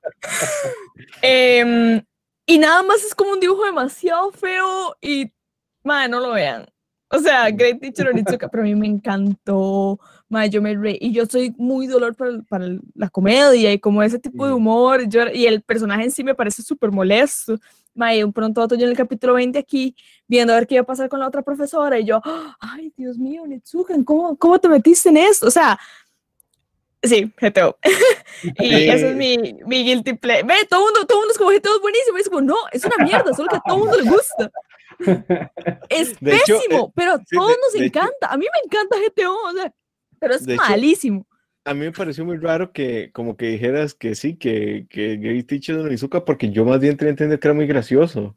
Em, 1.21 2.01
y 2.45 2.57
nada 2.57 2.83
más 2.83 3.03
es 3.03 3.13
como 3.13 3.31
un 3.31 3.39
dibujo 3.39 3.65
demasiado 3.65 4.31
feo 4.31 4.95
y, 5.01 5.31
madre, 5.83 6.09
no 6.09 6.19
lo 6.19 6.31
vean. 6.31 6.65
O 7.09 7.19
sea, 7.19 7.49
Great 7.51 7.79
Teacher 7.79 8.09
Onitsuka, 8.09 8.49
pero 8.49 8.63
a 8.63 8.65
mí 8.65 8.75
me 8.75 8.87
encantó. 8.87 9.99
Ma, 10.27 10.47
yo 10.47 10.61
me 10.61 10.73
re 10.75 10.97
y 10.99 11.11
yo 11.11 11.25
soy 11.25 11.53
muy 11.57 11.85
dolor 11.85 12.15
para, 12.15 12.41
para, 12.49 12.67
la 12.95 13.09
comedia 13.09 13.71
y 13.71 13.79
como 13.79 14.01
ese 14.01 14.17
tipo 14.17 14.47
de 14.47 14.53
humor. 14.53 15.07
Yo, 15.07 15.27
y 15.31 15.45
el 15.45 15.61
personaje 15.61 16.03
en 16.03 16.11
sí 16.11 16.23
me 16.23 16.35
parece 16.35 16.63
súper 16.63 16.91
molesto. 16.91 17.57
Ma, 17.93 18.13
y 18.13 18.23
un 18.23 18.33
pronto 18.33 18.61
otro 18.61 18.77
yo 18.77 18.85
en 18.85 18.91
el 18.91 18.97
capítulo 18.97 19.35
20 19.35 19.57
aquí, 19.57 19.95
viendo 20.27 20.51
a 20.51 20.57
ver 20.57 20.67
qué 20.67 20.75
iba 20.75 20.81
a 20.81 20.85
pasar 20.85 21.09
con 21.09 21.19
la 21.19 21.27
otra 21.27 21.43
profesora. 21.43 21.99
Y 21.99 22.05
yo, 22.05 22.21
ay, 22.59 22.91
Dios 22.97 23.17
mío, 23.17 23.43
Onitsuka, 23.43 23.93
¿cómo, 24.03 24.35
cómo 24.35 24.59
te 24.59 24.67
metiste 24.67 25.09
en 25.09 25.17
esto? 25.17 25.47
O 25.47 25.51
sea, 25.51 25.79
Sí, 27.05 27.31
GTO. 27.39 27.77
y 28.59 28.89
eso 28.89 29.07
es 29.07 29.15
mi, 29.15 29.37
mi 29.65 29.83
guilty 29.83 30.13
pleasure. 30.13 30.47
Ve, 30.47 30.65
todo 30.69 30.79
el 30.79 30.93
mundo, 30.93 31.07
todo 31.07 31.19
mundo 31.19 31.31
es 31.31 31.37
como 31.37 31.51
GTO 31.51 31.75
es 31.75 31.81
buenísimo. 31.81 32.17
Es 32.17 32.29
como, 32.29 32.41
no, 32.41 32.55
es 32.71 32.83
una 32.83 33.03
mierda, 33.03 33.33
solo 33.33 33.49
que 33.49 33.57
a 33.57 33.61
todo 33.65 33.75
el 33.75 33.81
mundo 33.81 33.97
le 34.01 34.09
gusta. 34.09 34.51
Es 35.89 36.13
pésimo, 36.19 36.87
eh, 36.87 36.91
pero 36.95 37.13
a 37.15 37.21
todos 37.29 37.57
nos 37.61 37.81
encanta. 37.81 38.27
a 38.29 38.37
mí 38.37 38.45
me 38.45 38.59
encanta 38.63 38.95
GTO, 38.97 39.35
o 39.35 39.51
sea, 39.51 39.73
pero 40.19 40.35
es 40.35 40.47
malísimo. 40.47 41.25
a 41.63 41.73
mí 41.73 41.81
me 41.81 41.91
pareció 41.91 42.25
muy 42.25 42.37
raro 42.37 42.71
que 42.71 43.11
como 43.11 43.37
que 43.37 43.47
dijeras 43.47 43.93
que 43.93 44.15
sí, 44.15 44.35
que, 44.35 44.85
que 44.89 45.17
Gary 45.17 45.43
Teacher 45.43 45.77
no 45.77 45.91
Izuka, 45.91 46.25
porque 46.25 46.51
yo 46.51 46.65
más 46.65 46.79
bien 46.79 46.97
tenía 46.97 47.11
entender 47.11 47.39
que 47.39 47.47
era 47.47 47.55
muy 47.55 47.67
gracioso. 47.67 48.35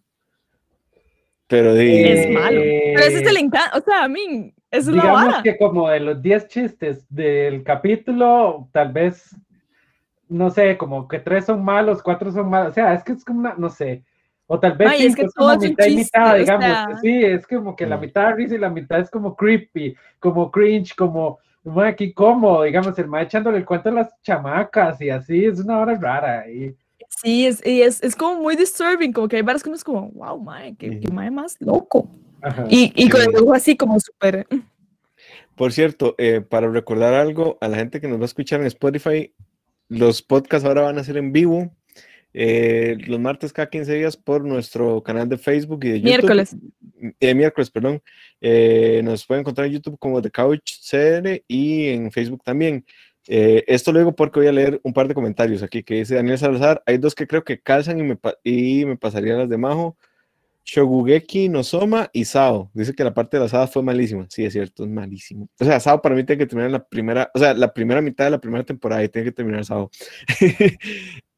Pero 1.47 1.75
Es 1.75 2.31
malo. 2.31 2.61
Pero 2.61 3.01
ese 3.01 3.21
es 3.23 3.27
el 3.27 3.37
encanto, 3.39 3.79
o 3.79 3.81
sea, 3.83 4.05
a 4.05 4.09
mí 4.09 4.55
es 4.71 4.87
Digamos 4.87 5.43
que 5.43 5.57
como 5.57 5.89
de 5.89 6.01
los 6.01 6.21
10 6.21 6.49
chistes 6.49 7.07
del 7.09 7.65
capítulo, 7.65 8.69
tal 8.73 8.93
vez, 8.93 9.35
no 10.29 10.51
sé, 10.51 10.77
como 10.77 11.09
que 11.09 11.19
tres 11.19 11.47
son 11.47 11.65
malos, 11.65 12.03
cuatro 12.03 12.31
son 12.31 12.51
malos, 12.51 12.73
o 12.73 12.75
sea, 12.75 12.93
es 12.93 13.03
que 13.03 13.13
es 13.13 13.25
como 13.25 13.41
una, 13.41 13.55
no 13.57 13.71
sé, 13.71 14.05
o 14.47 14.61
tal 14.61 14.77
vez 14.77 15.01
es, 15.01 15.17
que 15.17 15.27
todo 15.35 15.59
mitad 15.59 15.87
y 15.87 15.97
mitad, 15.97 16.37
digamos, 16.37 17.01
sí, 17.01 17.25
es 17.25 17.47
como 17.47 17.75
que 17.75 17.87
la 17.87 17.97
mm. 17.97 18.01
mitad 18.01 18.35
risa 18.35 18.55
y 18.55 18.59
la 18.59 18.69
mitad 18.69 19.01
es 19.01 19.11
como 19.11 19.35
creepy, 19.35 19.97
como 20.19 20.51
cringe, 20.51 20.95
como, 20.95 21.39
aquí 21.85 22.13
como, 22.13 22.63
digamos, 22.63 22.99
el 22.99 23.09
ma 23.09 23.23
echándole 23.23 23.59
el 23.59 23.65
cuento 23.65 23.89
a 23.89 23.93
las 23.93 24.23
chamacas 24.23 25.01
y 25.01 25.11
así, 25.11 25.45
es 25.45 25.61
una 25.61 25.79
hora 25.79 25.97
rara. 25.97 26.51
Y, 26.51 26.75
Sí, 27.09 27.47
es, 27.47 27.65
y 27.67 27.83
es, 27.83 28.03
es, 28.03 28.15
como 28.15 28.43
muy 28.43 28.55
disturbing, 28.55 29.13
como 29.13 29.29
que 29.29 29.37
hay 29.37 29.43
varias 29.43 29.63
cosas 29.63 29.83
como, 29.83 30.11
wow, 30.11 30.39
mae, 30.39 30.77
que, 30.77 31.01
que 31.01 31.11
mae 31.11 31.31
más 31.31 31.57
loco. 31.61 32.09
Y, 32.69 32.93
y 32.95 33.09
con 33.09 33.21
el 33.21 33.29
dibujo 33.29 33.55
así 33.55 33.77
como 33.77 33.99
súper... 33.99 34.47
Mm. 34.51 34.61
Por 35.57 35.73
cierto, 35.73 36.15
eh, 36.19 36.41
para 36.41 36.69
recordar 36.71 37.15
algo 37.15 37.59
a 37.61 37.67
la 37.67 37.77
gente 37.77 38.01
que 38.01 38.07
nos 38.07 38.19
va 38.19 38.23
a 38.23 38.27
escuchar 38.27 38.61
en 38.61 38.67
Spotify, 38.67 39.35
los 39.89 40.23
podcasts 40.23 40.67
ahora 40.67 40.83
van 40.83 40.99
a 40.99 41.05
ser 41.05 41.17
en 41.17 41.33
vivo, 41.33 41.75
eh, 42.41 42.97
los 43.09 43.19
martes 43.19 43.53
cada 43.53 43.69
15 43.69 43.95
días 43.95 44.17
por 44.17 44.45
nuestro 44.45 45.03
canal 45.03 45.29
de 45.29 45.39
Facebook 45.39 45.81
y 45.83 45.89
de 45.89 46.01
YouTube. 46.01 46.09
Miércoles. 46.09 46.57
Eh, 47.19 47.35
miércoles, 47.35 47.69
perdón. 47.69 48.01
Eh, 48.41 49.01
nos 49.03 49.27
pueden 49.27 49.41
encontrar 49.41 49.67
en 49.67 49.73
YouTube 49.73 49.99
como 49.99 50.23
The 50.23 50.31
Couch 50.31 50.79
CR 50.89 51.43
y 51.49 51.89
en 51.89 52.13
Facebook 52.13 52.45
también. 52.45 52.85
Eh, 53.27 53.65
esto 53.67 53.91
lo 53.91 53.99
digo 53.99 54.15
porque 54.15 54.39
voy 54.39 54.47
a 54.47 54.53
leer 54.53 54.81
un 54.85 54.93
par 54.93 55.09
de 55.09 55.15
comentarios 55.15 55.65
aquí 55.65 55.83
que 55.83 55.95
dice 55.95 56.15
Daniel 56.15 56.39
Salazar. 56.39 56.81
Hay 56.87 56.99
dos 56.99 57.17
que 57.17 57.27
creo 57.27 57.43
que 57.43 57.61
calzan 57.61 57.99
y 57.99 58.05
me, 58.05 58.17
y 58.45 58.85
me 58.85 58.97
pasarían 58.97 59.39
las 59.39 59.49
de 59.49 59.59
Majo. 59.59 59.97
Shogugeki 60.71 61.49
Nosoma 61.49 62.11
y 62.13 62.27
Sao. 62.27 62.71
Dice 62.75 62.95
que 62.95 63.03
la 63.03 63.15
parte 63.15 63.39
de 63.39 63.45
la 63.45 63.49
Sao 63.49 63.67
fue 63.67 63.83
malísima. 63.83 64.27
Sí, 64.29 64.45
es 64.45 64.53
cierto, 64.53 64.85
es 64.85 64.91
malísimo. 64.91 65.49
O 65.59 65.65
sea, 65.65 65.81
Sao 65.81 66.03
para 66.03 66.15
mí 66.15 66.25
tiene 66.25 66.41
que 66.41 66.47
terminar 66.47 66.71
la 66.71 66.85
primera, 66.85 67.31
o 67.33 67.39
sea, 67.39 67.55
la 67.55 67.73
primera 67.73 68.03
mitad 68.03 68.27
de 68.27 68.33
la 68.33 68.39
primera 68.39 68.63
temporada 68.65 69.03
y 69.03 69.09
tiene 69.09 69.25
que 69.25 69.33
terminar 69.33 69.65
Sao. 69.65 69.91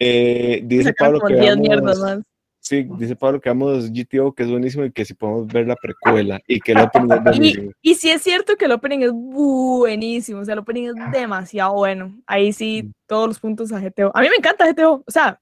eh, 0.01 0.61
dice 0.65 0.93
Pablo 0.95 1.21
que 1.21 1.35
vamos, 1.35 2.25
Sí, 2.59 2.87
dice 2.99 3.15
Pablo 3.15 3.41
que 3.41 3.49
vamos 3.49 3.91
GTO, 3.93 4.35
que 4.35 4.43
es 4.43 4.51
buenísimo 4.51 4.85
y 4.85 4.91
que 4.91 5.05
si 5.05 5.15
podemos 5.15 5.47
ver 5.47 5.67
la 5.67 5.77
precuela 5.77 6.41
y 6.47 6.59
que 6.59 6.73
el 6.73 6.81
opening 6.81 7.13
es 7.13 7.23
buenísimo. 7.25 7.71
Y, 7.81 7.93
y 7.93 7.95
sí 7.95 8.11
es 8.11 8.23
cierto 8.23 8.57
que 8.57 8.65
el 8.65 8.73
opening 8.73 8.99
es 9.03 9.13
buenísimo, 9.13 10.41
o 10.41 10.45
sea, 10.45 10.55
el 10.55 10.59
opening 10.59 10.89
es 10.89 10.95
demasiado 11.13 11.75
bueno. 11.75 12.17
Ahí 12.27 12.53
sí, 12.53 12.83
mm. 12.83 12.93
todos 13.07 13.29
los 13.29 13.39
puntos 13.39 13.71
a 13.71 13.79
GTO. 13.79 14.11
A 14.13 14.21
mí 14.23 14.29
me 14.29 14.37
encanta 14.37 14.71
GTO, 14.71 15.05
o 15.07 15.11
sea, 15.11 15.41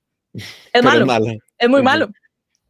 es 0.74 0.82
malo. 0.82 1.06
Es, 1.58 1.68
muy 1.68 1.82
malo. 1.82 2.10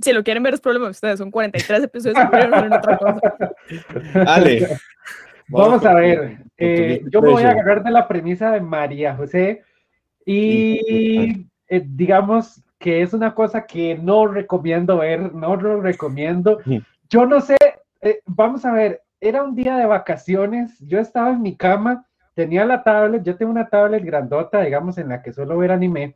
Si 0.00 0.12
lo 0.12 0.22
quieren 0.22 0.42
ver 0.42 0.54
es 0.54 0.60
problema 0.60 0.86
de 0.86 0.92
ustedes, 0.92 1.18
son 1.18 1.30
43 1.30 1.84
episodios 1.84 2.18
en 2.32 2.72
otra 2.72 2.98
cosa. 2.98 3.20
Ale. 4.26 4.68
Vamos, 5.48 5.84
a 5.84 5.94
ver, 5.94 6.38
eh, 6.58 7.02
yo 7.10 7.22
me 7.22 7.30
voy 7.30 7.42
a 7.42 7.50
agarrar 7.50 7.82
de 7.82 7.90
la 7.90 8.06
premisa 8.06 8.52
de 8.52 8.60
María 8.60 9.16
José 9.16 9.62
y 10.26 11.46
eh, 11.68 11.82
digamos 11.86 12.62
que 12.78 13.02
es 13.02 13.12
una 13.12 13.34
cosa 13.34 13.66
que 13.66 13.96
no 13.96 14.26
recomiendo 14.26 14.98
ver, 14.98 15.34
no 15.34 15.56
lo 15.56 15.80
recomiendo. 15.80 16.58
Yo 17.08 17.26
no 17.26 17.40
sé, 17.40 17.56
eh, 18.02 18.20
vamos 18.26 18.64
a 18.64 18.72
ver, 18.72 19.02
era 19.20 19.42
un 19.42 19.54
día 19.54 19.76
de 19.76 19.86
vacaciones, 19.86 20.78
yo 20.80 21.00
estaba 21.00 21.30
en 21.30 21.42
mi 21.42 21.56
cama, 21.56 22.06
tenía 22.34 22.64
la 22.64 22.82
tablet, 22.82 23.22
yo 23.24 23.36
tengo 23.36 23.50
una 23.50 23.68
tablet 23.68 24.04
grandota, 24.04 24.62
digamos, 24.62 24.98
en 24.98 25.08
la 25.08 25.22
que 25.22 25.32
suelo 25.32 25.58
ver 25.58 25.72
anime, 25.72 26.14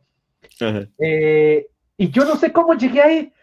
eh, 0.99 1.67
y 1.97 2.09
yo 2.09 2.25
no 2.25 2.35
sé 2.35 2.51
cómo 2.51 2.73
llegué 2.75 3.01
ahí. 3.01 3.33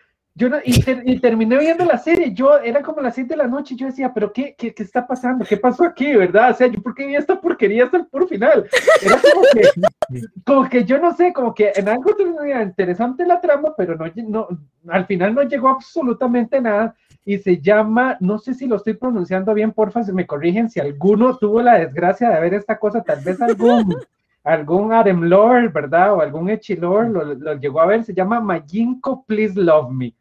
Yo 0.40 0.49
y, 0.64 1.20
terminé 1.20 1.59
viendo 1.59 1.85
la 1.85 1.99
serie, 1.99 2.32
yo 2.32 2.56
era 2.61 2.80
como 2.80 3.02
las 3.02 3.14
7 3.14 3.28
de 3.28 3.37
la 3.37 3.47
noche 3.47 3.76
yo 3.76 3.85
decía, 3.85 4.11
pero 4.14 4.32
qué, 4.32 4.54
qué, 4.56 4.73
qué, 4.73 4.82
está 4.82 5.06
pasando? 5.06 5.44
¿Qué 5.44 5.59
pasó 5.59 5.85
aquí, 5.85 6.14
verdad? 6.14 6.52
O 6.52 6.54
sea, 6.54 6.66
yo 6.66 6.80
por 6.80 6.94
qué 6.94 7.04
vi 7.04 7.14
esta 7.14 7.38
porquería 7.38 7.85
hasta 7.85 7.99
el 7.99 8.06
puro 8.06 8.26
final. 8.26 8.66
Era 9.02 9.18
como 9.20 9.42
que, 9.52 10.23
como 10.47 10.68
que 10.70 10.85
yo 10.87 10.99
no 10.99 11.14
sé, 11.14 11.35
como 11.35 11.54
que 11.54 11.73
en 11.76 11.90
algo 11.90 12.16
tenía 12.16 12.62
interesante 12.62 13.26
la 13.26 13.38
trama, 13.38 13.75
pero 13.76 13.97
no, 13.97 14.06
no, 14.28 14.49
al 14.88 15.04
final 15.04 15.35
no 15.35 15.42
llegó 15.42 15.68
absolutamente 15.68 16.59
nada 16.59 16.94
y 17.23 17.37
se 17.37 17.61
llama, 17.61 18.16
no 18.20 18.38
sé 18.38 18.54
si 18.54 18.66
lo 18.66 18.76
estoy 18.76 18.94
pronunciando 18.94 19.52
bien, 19.52 19.73
porfa, 19.73 20.04
se 20.04 20.14
me 20.14 20.26
corrigen 20.26 20.70
si 20.70 20.80
alguno 20.80 21.37
tuvo 21.37 21.61
la 21.61 21.80
desgracia 21.80 22.30
de 22.30 22.40
ver 22.40 22.54
esta 22.54 22.78
cosa, 22.78 23.02
tal 23.02 23.23
vez 23.23 23.42
algún 23.42 23.94
algún 24.42 24.90
Arem 24.90 25.25
Lord, 25.25 25.70
¿verdad? 25.70 26.14
O 26.14 26.23
algún 26.23 26.49
Echilor 26.49 27.11
lo, 27.11 27.35
lo, 27.35 27.54
llegó 27.61 27.82
a 27.82 27.87
ver, 27.87 28.04
se 28.04 28.14
llama 28.14 28.40
Majinko 28.40 29.23
Please 29.26 29.61
Love 29.61 29.90
Me. 29.90 30.14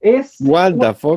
Es, 0.00 0.38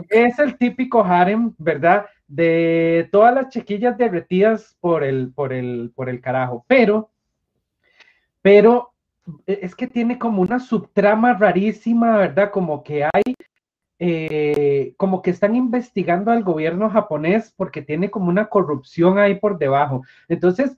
es 0.09 0.39
el 0.39 0.57
típico 0.57 1.03
harem, 1.03 1.53
¿verdad? 1.57 2.05
De 2.27 3.07
todas 3.11 3.33
las 3.35 3.49
chiquillas 3.49 3.97
derretidas 3.97 4.75
por 4.79 5.03
el, 5.03 5.31
por 5.33 5.53
el, 5.53 5.91
por 5.95 6.09
el 6.09 6.19
carajo. 6.19 6.65
Pero, 6.67 7.11
pero 8.41 8.93
e, 9.45 9.59
es 9.61 9.75
que 9.75 9.87
tiene 9.87 10.17
como 10.17 10.41
una 10.41 10.59
subtrama 10.59 11.33
rarísima, 11.33 12.17
¿verdad? 12.17 12.51
Como 12.51 12.83
que 12.83 13.03
hay, 13.03 13.35
eh, 13.99 14.93
como 14.97 15.21
que 15.21 15.29
están 15.29 15.55
investigando 15.55 16.31
al 16.31 16.43
gobierno 16.43 16.89
japonés 16.89 17.53
porque 17.55 17.81
tiene 17.81 18.09
como 18.09 18.29
una 18.29 18.47
corrupción 18.47 19.19
ahí 19.19 19.35
por 19.35 19.59
debajo. 19.59 20.03
Entonces, 20.27 20.77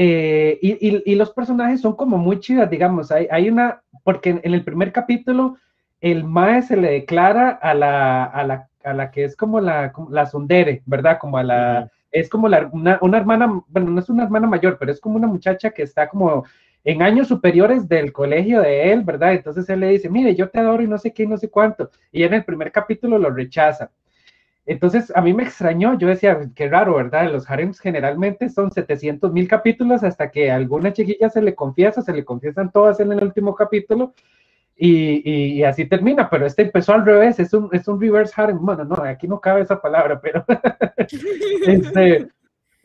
eh, 0.00 0.58
y, 0.62 1.10
y, 1.10 1.14
los 1.16 1.32
personajes 1.32 1.80
son 1.80 1.96
como 1.96 2.18
muy 2.18 2.38
chidas, 2.38 2.70
digamos, 2.70 3.10
hay, 3.10 3.26
hay 3.32 3.50
una, 3.50 3.82
porque 4.04 4.30
en, 4.30 4.54
el 4.54 4.62
primer 4.62 4.92
capítulo 4.92 5.56
el 6.00 6.24
Mae 6.24 6.62
se 6.62 6.76
le 6.76 6.90
declara 6.92 7.50
a 7.50 7.74
la, 7.74 8.24
a 8.24 8.44
la, 8.44 8.68
a 8.84 8.94
la 8.94 9.10
que 9.10 9.24
es 9.24 9.36
como 9.36 9.60
la, 9.60 9.92
la 10.10 10.26
Sundere, 10.26 10.82
¿verdad? 10.86 11.18
Como 11.18 11.38
a 11.38 11.42
la, 11.42 11.90
es 12.10 12.28
como 12.28 12.48
la, 12.48 12.68
una, 12.72 12.98
una, 13.02 13.18
hermana, 13.18 13.62
bueno, 13.68 13.90
no 13.90 14.00
es 14.00 14.08
una 14.08 14.24
hermana 14.24 14.46
mayor, 14.46 14.78
pero 14.78 14.92
es 14.92 15.00
como 15.00 15.16
una 15.16 15.26
muchacha 15.26 15.70
que 15.70 15.82
está 15.82 16.08
como 16.08 16.44
en 16.84 17.02
años 17.02 17.28
superiores 17.28 17.88
del 17.88 18.12
colegio 18.12 18.60
de 18.60 18.92
él, 18.92 19.02
¿verdad? 19.02 19.32
Entonces 19.32 19.68
él 19.68 19.80
le 19.80 19.88
dice, 19.88 20.08
mire, 20.08 20.34
yo 20.34 20.48
te 20.48 20.60
adoro 20.60 20.82
y 20.82 20.88
no 20.88 20.98
sé 20.98 21.12
qué 21.12 21.24
y 21.24 21.26
no 21.26 21.36
sé 21.36 21.50
cuánto. 21.50 21.90
Y 22.12 22.22
en 22.22 22.34
el 22.34 22.44
primer 22.44 22.72
capítulo 22.72 23.18
lo 23.18 23.30
rechaza. 23.30 23.90
Entonces, 24.64 25.10
a 25.16 25.22
mí 25.22 25.32
me 25.32 25.44
extrañó, 25.44 25.98
yo 25.98 26.08
decía, 26.08 26.38
qué 26.54 26.68
raro, 26.68 26.96
¿verdad? 26.96 27.32
Los 27.32 27.50
harems 27.50 27.80
generalmente 27.80 28.50
son 28.50 28.70
700 28.70 29.32
mil 29.32 29.48
capítulos 29.48 30.04
hasta 30.04 30.30
que 30.30 30.50
a 30.50 30.56
alguna 30.56 30.92
chiquilla 30.92 31.30
se 31.30 31.40
le 31.40 31.54
confiesa, 31.54 32.02
se 32.02 32.12
le 32.12 32.24
confiesan 32.24 32.70
todas 32.70 33.00
en 33.00 33.10
el 33.12 33.24
último 33.24 33.54
capítulo 33.54 34.14
y, 34.80 35.58
y, 35.58 35.64
así 35.64 35.86
termina, 35.86 36.30
pero 36.30 36.46
este 36.46 36.62
empezó 36.62 36.94
al 36.94 37.04
revés, 37.04 37.40
es 37.40 37.52
un, 37.52 37.68
es 37.72 37.88
un 37.88 38.00
reverse 38.00 38.32
harem, 38.36 38.64
bueno, 38.64 38.84
no, 38.84 38.94
aquí 39.02 39.26
no 39.26 39.40
cabe 39.40 39.62
esa 39.62 39.82
palabra, 39.82 40.20
pero, 40.20 40.44
este, 41.66 42.28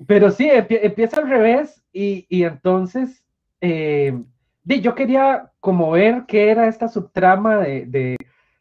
pero 0.08 0.32
sí, 0.32 0.50
empieza 0.52 1.22
al 1.22 1.30
revés 1.30 1.84
y, 1.94 2.26
y 2.30 2.46
entonces, 2.46 3.24
eh, 3.62 4.20
yo 4.66 4.96
quería 4.96 5.52
como 5.60 5.92
ver 5.92 6.24
qué 6.28 6.50
era 6.50 6.68
esta 6.68 6.88
subtrama 6.88 7.58
de, 7.60 7.86
de, 7.86 8.18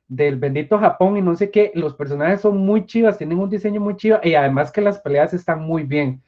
del 0.08 0.36
bendito 0.36 0.78
Japón 0.78 1.16
y 1.16 1.22
no 1.22 1.34
sé 1.34 1.50
qué, 1.50 1.72
los 1.74 1.94
personajes 1.94 2.42
son 2.42 2.58
muy 2.58 2.84
chivas, 2.84 3.16
tienen 3.16 3.38
un 3.38 3.48
diseño 3.48 3.80
muy 3.80 3.96
chiva 3.96 4.20
y 4.22 4.34
además 4.34 4.70
que 4.70 4.82
las 4.82 4.98
peleas 4.98 5.32
están 5.32 5.62
muy 5.62 5.84
bien. 5.84 6.20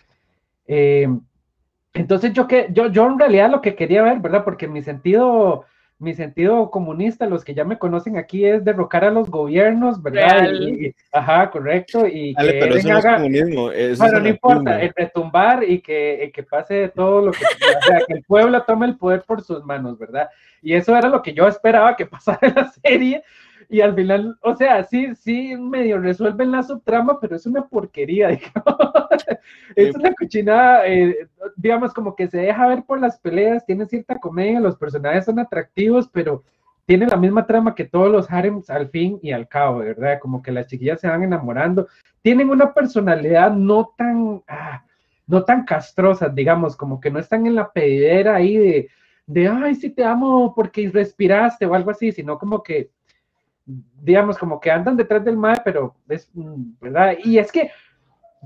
Eh, 0.67 1.07
entonces 1.93 2.33
yo 2.33 2.49
que 2.49 2.69
yo, 2.73 2.87
yo 2.87 3.07
en 3.07 3.19
realidad 3.19 3.51
lo 3.51 3.61
que 3.61 3.75
quería 3.75 4.03
ver, 4.03 4.21
¿verdad? 4.21 4.43
Porque 4.43 4.67
mi 4.67 4.81
sentido 4.81 5.67
mi 5.99 6.15
sentido 6.15 6.71
comunista, 6.71 7.27
los 7.27 7.45
que 7.45 7.55
ya 7.55 7.65
me 7.65 7.79
conocen 7.79 8.17
aquí, 8.17 8.45
es 8.45 8.65
derrocar 8.65 9.05
a 9.05 9.11
los 9.11 9.31
gobiernos, 9.31 10.03
¿verdad? 10.03 10.49
ajá, 11.13 11.51
correcto. 11.51 12.07
Y 12.07 12.35
que 12.35 12.59
pero 12.61 12.75
eso 12.75 12.89
no 12.89 12.99
es 12.99 13.05
comunismo. 13.05 13.71
bueno, 13.99 14.21
no 14.21 14.29
importa, 14.29 14.83
el 14.83 14.93
retumbar 14.95 15.65
y 15.65 15.81
que, 15.81 16.31
que 16.35 16.43
pase 16.43 16.89
todo 16.89 17.27
lo 17.27 17.33
que, 17.33 17.45
o 17.45 17.83
sea, 17.87 18.01
que 18.07 18.15
el 18.15 18.23
pueblo 18.25 18.63
tome 18.63 18.87
el 18.87 18.97
poder 18.97 19.23
por 19.23 19.43
sus 19.43 19.65
manos, 19.65 19.99
¿verdad? 19.99 20.29
Y 20.63 20.75
eso 20.75 20.97
era 20.97 21.09
lo 21.09 21.23
que 21.23 21.33
yo 21.33 21.47
esperaba 21.47 21.97
que 21.97 22.07
pasara 22.07 22.49
en 22.49 22.55
la 22.55 22.73
serie, 22.73 23.23
y 23.69 23.81
al 23.81 23.95
final, 23.95 24.37
o 24.43 24.55
sea, 24.55 24.85
sí, 24.85 25.15
sí, 25.15 25.57
medio 25.57 25.99
resuelven 25.99 26.53
la 26.53 26.63
subtrama, 26.63 27.19
pero 27.21 27.37
es 27.37 27.47
una 27.47 27.67
porquería, 27.67 28.29
digamos. 28.29 29.25
es 29.77 29.95
una 29.95 30.13
cochinada, 30.15 30.87
eh, 30.87 31.29
digamos, 31.57 31.93
como 31.93 32.15
que 32.15 32.29
se 32.29 32.39
deja 32.39 32.67
ver 32.67 32.85
por 32.85 33.01
las 33.01 33.19
peleas, 33.19 33.65
tiene 33.67 33.87
cierta 33.87 34.19
comedia, 34.19 34.61
los 34.61 34.77
personajes 34.77 35.25
son 35.25 35.39
atractivos, 35.39 36.09
pero 36.09 36.43
tiene 36.87 37.07
la 37.07 37.17
misma 37.17 37.47
trama 37.47 37.75
que 37.75 37.85
todos 37.85 38.11
los 38.11 38.31
harems 38.31 38.69
al 38.69 38.89
fin 38.89 39.19
y 39.23 39.33
al 39.33 39.49
cabo, 39.49 39.79
¿verdad? 39.79 40.19
Como 40.21 40.43
que 40.43 40.53
las 40.53 40.67
chiquillas 40.67 41.01
se 41.01 41.09
van 41.09 41.23
enamorando. 41.23 41.89
Tienen 42.23 42.51
una 42.51 42.73
personalidad 42.75 43.53
no 43.53 43.93
tan, 43.97 44.43
ah, 44.49 44.85
no 45.27 45.45
tan 45.45 45.65
castrosas, 45.65 46.35
digamos, 46.35 46.77
como 46.77 47.01
que 47.01 47.11
no 47.11 47.19
están 47.19 47.47
en 47.47 47.55
la 47.55 47.71
pedidera 47.71 48.37
ahí 48.37 48.57
de, 48.57 48.89
de, 49.27 49.49
ay, 49.49 49.75
sí 49.75 49.91
te 49.91 50.05
amo 50.05 50.55
porque 50.55 50.91
respiraste 50.93 51.65
o 51.67 51.75
algo 51.75 51.91
así, 51.91 52.13
sino 52.13 52.39
como 52.39 52.63
que, 52.63 52.91
digamos, 53.67 54.39
como 54.39 54.61
que 54.61 54.71
andan 54.71 54.97
detrás 54.97 55.25
del 55.25 55.37
mar, 55.37 55.63
pero 55.65 55.95
es, 56.09 56.31
mm, 56.35 56.79
¿verdad? 56.81 57.15
Y 57.25 57.39
es 57.39 57.51
que 57.51 57.71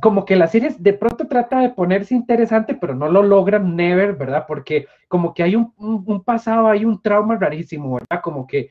como 0.00 0.25
que 0.25 0.37
la 0.37 0.46
serie 0.46 0.75
de 0.78 0.92
pronto 0.92 1.26
trata 1.26 1.60
de 1.60 1.70
ponerse 1.70 2.14
interesante, 2.14 2.75
pero 2.75 2.94
no 2.94 3.08
lo 3.08 3.22
logran 3.22 3.75
never, 3.75 4.14
¿verdad? 4.14 4.44
Porque 4.46 4.87
como 5.08 5.34
que 5.34 5.42
hay 5.42 5.56
un, 5.56 5.72
un 5.76 6.22
pasado, 6.22 6.68
hay 6.68 6.84
un 6.84 7.02
trauma 7.02 7.37
rarísimo, 7.37 7.94
¿verdad? 7.94 8.22
Como 8.22 8.46
que 8.46 8.70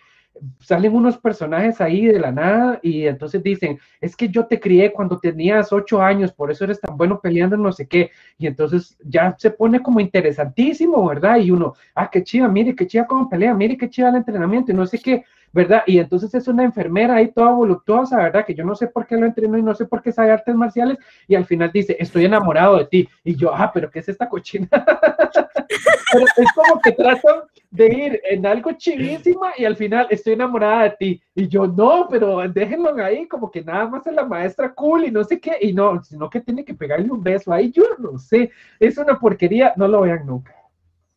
salen 0.60 0.96
unos 0.96 1.18
personajes 1.18 1.82
ahí 1.82 2.06
de 2.06 2.20
la 2.20 2.32
nada 2.32 2.80
y 2.82 3.06
entonces 3.06 3.42
dicen, 3.44 3.80
es 4.02 4.16
que 4.16 4.30
yo 4.30 4.46
te 4.46 4.60
crié 4.60 4.92
cuando 4.92 5.20
tenías 5.20 5.72
ocho 5.72 6.02
años, 6.02 6.32
por 6.32 6.52
eso 6.52 6.64
eres 6.64 6.80
tan 6.80 6.98
bueno 6.98 7.20
peleando, 7.20 7.58
no 7.58 7.72
sé 7.72 7.88
qué, 7.88 8.12
y 8.38 8.48
entonces 8.48 8.98
ya 9.04 9.36
se 9.38 9.52
pone 9.52 9.82
como 9.82 10.00
interesantísimo, 10.00 11.08
¿verdad? 11.08 11.38
Y 11.38 11.52
uno, 11.52 11.74
ah, 11.96 12.10
qué 12.12 12.24
chiva, 12.24 12.48
mire, 12.48 12.76
qué 12.76 12.88
chiva 12.88 13.06
cómo 13.06 13.30
pelea, 13.30 13.54
mire, 13.54 13.78
qué 13.78 13.90
chiva 13.90 14.10
el 14.10 14.16
entrenamiento, 14.16 14.72
y 14.72 14.76
no 14.76 14.86
sé 14.86 15.00
qué, 15.00 15.24
¿verdad? 15.54 15.84
Y 15.88 16.00
entonces 16.00 16.34
es 16.34 16.48
una 16.48 16.64
enfermera 16.64 17.16
ahí 17.16 17.30
toda 17.30 17.52
voluptuosa, 17.52 18.18
¿verdad? 18.18 18.46
Que 18.46 18.54
yo 18.54 18.64
no 18.64 18.76
sé 18.76 18.88
por 18.88 19.08
qué 19.08 19.18
lo 19.18 19.26
entrenó 19.26 19.58
y 19.58 19.64
no 19.64 19.74
sé 19.74 19.86
por 19.86 20.02
qué 20.02 20.12
sabe 20.12 20.32
artes 20.32 20.56
marciales, 20.56 20.98
y 21.28 21.36
al 21.36 21.46
final 21.46 21.72
dice, 21.74 21.96
estoy 22.00 22.26
enamorado 22.26 22.78
de 22.78 22.86
ti, 22.86 23.10
y 23.24 23.36
yo, 23.36 23.54
ah, 23.54 23.72
pero 23.74 23.90
¿qué 23.90 24.00
es 24.00 24.10
esta 24.10 24.28
cochina? 24.30 24.68
pero 26.12 26.26
es 26.38 26.52
como 26.54 26.82
que 26.82 26.92
tratan 26.92 27.42
de 27.70 27.88
ir 27.88 28.22
en 28.30 28.46
algo 28.46 28.72
chivísima 28.74 29.52
y 29.58 29.66
al 29.66 29.76
final 29.76 30.08
estoy 30.10 30.34
enamorada 30.34 30.84
de 30.84 30.96
ti. 31.00 31.22
Y 31.36 31.48
yo, 31.48 31.68
no, 31.68 32.08
pero 32.10 32.48
déjenlo 32.48 32.96
ahí, 33.04 33.28
como 33.28 33.52
que 33.52 33.64
nada 33.64 33.88
más 33.88 34.06
es 34.08 34.14
la 34.14 34.26
maestra 34.26 34.74
cool 34.74 35.06
y 35.06 35.12
no 35.12 35.24
sé 35.24 35.40
qué, 35.40 35.58
y 35.62 35.74
no, 35.74 36.04
sino 36.04 36.30
que 36.30 36.42
tiene 36.42 36.64
que 36.64 36.74
pegarle 36.74 37.12
un 37.12 37.22
beso 37.22 37.52
ahí, 37.52 37.72
yo 37.72 37.84
no 38.00 38.18
sé, 38.18 38.52
es 38.80 38.98
una 38.98 39.20
porquería, 39.20 39.74
no 39.76 39.88
lo 39.88 40.02
vean 40.02 40.26
nunca. 40.26 40.56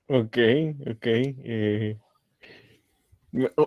Ok, 0.08 0.38
ok. 0.90 1.06
Eh, 1.06 1.96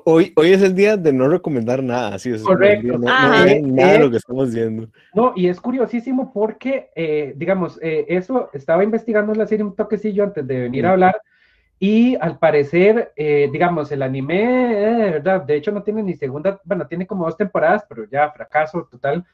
hoy, 0.03 0.33
hoy 0.35 0.51
es 0.51 0.61
el 0.61 0.75
día 0.75 0.97
de 0.97 1.13
no 1.13 1.29
recomendar 1.29 1.81
nada, 1.81 2.15
así 2.15 2.31
es. 2.31 2.43
Correcto. 2.43 2.97
No, 2.97 3.05
nada 3.05 3.45
de 3.45 3.99
lo 3.99 4.11
que 4.11 4.17
estamos 4.17 4.53
viendo. 4.53 4.89
No, 5.13 5.31
y 5.37 5.47
es 5.47 5.61
curiosísimo 5.61 6.33
porque, 6.33 6.89
eh, 6.95 7.33
digamos, 7.37 7.79
eh, 7.81 8.05
eso 8.09 8.49
estaba 8.53 8.83
investigando 8.83 9.33
la 9.33 9.47
serie 9.47 9.63
un 9.63 9.75
toquecillo 9.75 10.25
antes 10.25 10.45
de 10.45 10.61
venir 10.61 10.85
a 10.85 10.91
hablar 10.91 11.15
y 11.79 12.15
al 12.15 12.39
parecer, 12.39 13.11
eh, 13.15 13.49
digamos, 13.51 13.91
el 13.91 14.01
anime, 14.01 14.41
eh, 14.71 15.11
¿verdad? 15.11 15.41
De 15.41 15.55
hecho, 15.55 15.71
no 15.71 15.83
tiene 15.83 16.01
ni 16.03 16.15
segunda, 16.15 16.59
bueno, 16.63 16.87
tiene 16.87 17.05
como 17.05 17.25
dos 17.25 17.37
temporadas, 17.37 17.85
pero 17.87 18.05
ya 18.05 18.31
fracaso 18.31 18.87
total. 18.89 19.25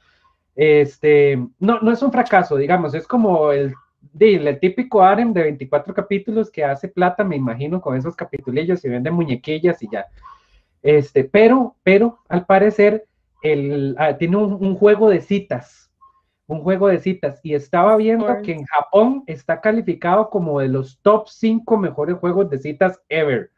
Este, 0.55 1.38
no, 1.60 1.79
no 1.79 1.91
es 1.91 2.01
un 2.01 2.12
fracaso, 2.12 2.58
digamos, 2.58 2.93
es 2.93 3.08
como 3.08 3.51
el, 3.51 3.74
el 4.19 4.60
típico 4.60 5.03
harem 5.03 5.31
de 5.31 5.43
24 5.43 5.93
capítulos 5.93 6.50
que 6.50 6.63
hace 6.63 6.88
plata, 6.88 7.24
me 7.24 7.36
imagino, 7.36 7.81
con 7.81 7.96
esos 7.96 8.15
capitulillos 8.15 8.84
y 8.84 8.89
vende 8.89 9.12
muñequillas 9.12 9.81
y 9.84 9.89
ya. 9.91 10.08
Este, 10.81 11.24
pero, 11.24 11.75
pero 11.84 12.19
al 12.29 12.46
parecer, 12.46 13.05
el, 13.43 13.96
ah, 14.00 14.17
tiene 14.17 14.38
un 14.38 14.75
juego 14.75 15.10
de 15.10 15.22
citas 15.22 15.88
un 16.50 16.62
juego 16.63 16.88
de 16.88 17.00
citas 17.00 17.39
y 17.44 17.53
estaba 17.53 17.96
viendo 17.96 18.41
que 18.41 18.53
en 18.53 18.65
Japón 18.65 19.24
está 19.27 19.62
calificado 19.62 20.32
como 20.32 20.60
de 20.60 20.68
los 20.68 21.00
top 21.03 21.27
5 21.29 21.77
mejores 21.77 22.18
juegos 22.18 22.50
de 22.50 22.58
citas 22.58 23.00
ever. 23.08 23.51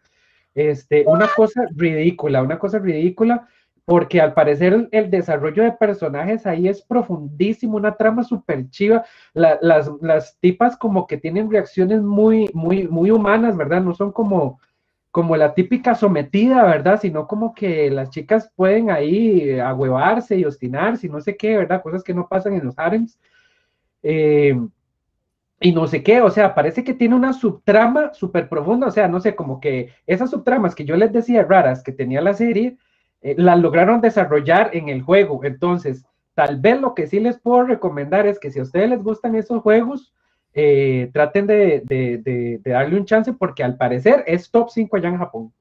Este, 0.54 1.06
una 1.08 1.30
cosa 1.34 1.66
ridícula, 1.74 2.44
una 2.44 2.60
cosa 2.60 2.80
ridícula, 2.80 3.48
porque 3.86 4.20
al 4.20 4.34
parecer 4.34 4.90
el, 4.92 5.10
desarrollo 5.10 5.64
de 5.64 5.72
personajes 5.72 6.46
ahí 6.46 6.68
es 6.68 6.82
profundísimo, 6.82 7.78
una 7.78 7.96
trama 7.96 8.24
súper 8.24 8.70
chiva. 8.70 9.06
las, 9.34 9.90
las 10.02 10.38
tipas 10.42 10.76
como 10.76 11.08
que 11.08 11.16
tienen 11.16 11.50
reacciones 11.50 12.02
muy, 12.02 12.50
muy, 12.54 12.90
muy 12.90 13.10
humanas, 13.10 13.56
¿verdad? 13.56 13.82
No 13.82 13.94
son 13.96 14.12
como, 14.12 14.60
como 15.12 15.36
la 15.36 15.54
típica 15.54 15.94
sometida, 15.94 16.64
¿verdad? 16.64 17.00
Sino 17.02 17.28
como 17.28 17.54
que 17.54 17.92
las 17.92 18.10
chicas 18.10 18.52
pueden 18.56 18.90
ahí 18.90 19.60
agüevarse 19.60 20.38
y 20.38 20.46
obstinarse 20.46 21.08
y 21.08 21.10
no 21.10 21.20
sé 21.20 21.36
qué, 21.36 21.58
¿verdad? 21.58 21.84
Cosas 21.84 22.04
que 22.04 22.14
no 22.14 22.28
pasan 22.28 22.54
en 22.54 22.66
los 22.66 22.80
harems. 22.80 23.20
Eh, 24.04 24.58
y 25.64 25.74
no 25.74 25.86
sé 25.86 26.02
qué, 26.02 26.22
o 26.22 26.32
sea, 26.32 26.56
parece 26.56 26.84
que 26.84 26.96
tiene 26.96 27.14
una 27.14 27.34
subtrama 27.34 28.14
súper 28.16 28.50
profunda, 28.50 28.88
o 28.88 28.92
sea, 28.92 29.08
no 29.08 29.20
sé, 29.20 29.36
como 29.36 29.62
que 29.62 29.94
esas 30.08 30.32
subtramas 30.32 30.74
que 30.74 30.86
yo 30.86 30.96
les 30.96 31.14
decía 31.14 31.44
raras 31.44 31.84
que 31.84 31.92
tenía 31.92 32.20
la 32.20 32.34
serie, 32.34 32.78
eh, 33.22 33.36
las 33.38 33.60
lograron 33.60 34.02
desarrollar 34.02 34.72
en 34.74 34.90
el 34.90 35.04
juego. 35.04 35.44
Entonces, 35.44 36.04
tal 36.34 36.60
vez 36.60 36.82
lo 36.82 36.96
que 36.96 37.06
sí 37.06 37.20
les 37.20 37.40
puedo 37.40 37.64
recomendar 37.64 38.26
es 38.26 38.40
que 38.40 38.50
si 38.50 38.60
a 38.60 38.64
ustedes 38.64 38.90
les 38.90 39.04
gustan 39.04 39.36
esos 39.36 39.62
juegos, 39.62 40.14
eh, 40.54 41.10
traten 41.14 41.48
de, 41.48 42.60
darle 42.64 42.98
un 42.98 43.06
chance 43.06 43.34
porque 43.34 43.64
al 43.64 43.78
parecer 43.78 44.24
es 44.28 44.50
top 44.50 44.70
5 44.70 44.98
allá 44.98 45.10
en 45.10 45.18
Japón. 45.18 45.54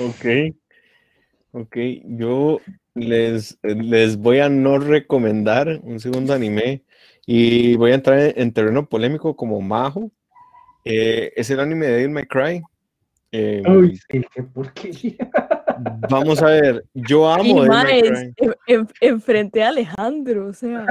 Ok, 0.00 0.54
ok, 1.52 1.76
yo 2.04 2.60
les, 2.94 3.58
les 3.62 4.16
voy 4.16 4.38
a 4.38 4.48
no 4.48 4.78
recomendar 4.78 5.80
un 5.82 6.00
segundo 6.00 6.32
anime 6.32 6.82
y 7.26 7.76
voy 7.76 7.92
a 7.92 7.96
entrar 7.96 8.32
en, 8.36 8.52
terreno 8.52 8.88
polémico 8.88 9.36
como 9.36 9.60
Majo. 9.60 10.10
Eh, 10.84 11.32
es 11.36 11.50
el 11.50 11.60
anime 11.60 11.86
de 11.86 11.92
Devil 11.92 12.10
May 12.10 12.26
Cry. 12.26 12.62
Eh, 13.30 13.62
Uy, 13.66 13.96
sí, 13.96 14.24
qué 14.34 14.42
porquería. 14.42 15.16
Vamos 16.08 16.42
a 16.42 16.46
ver, 16.46 16.84
yo 16.94 17.28
amo. 17.28 17.64
enfrente 19.00 19.62
a 19.62 19.68
Alejandro, 19.68 20.48
o 20.48 20.52
sea. 20.52 20.86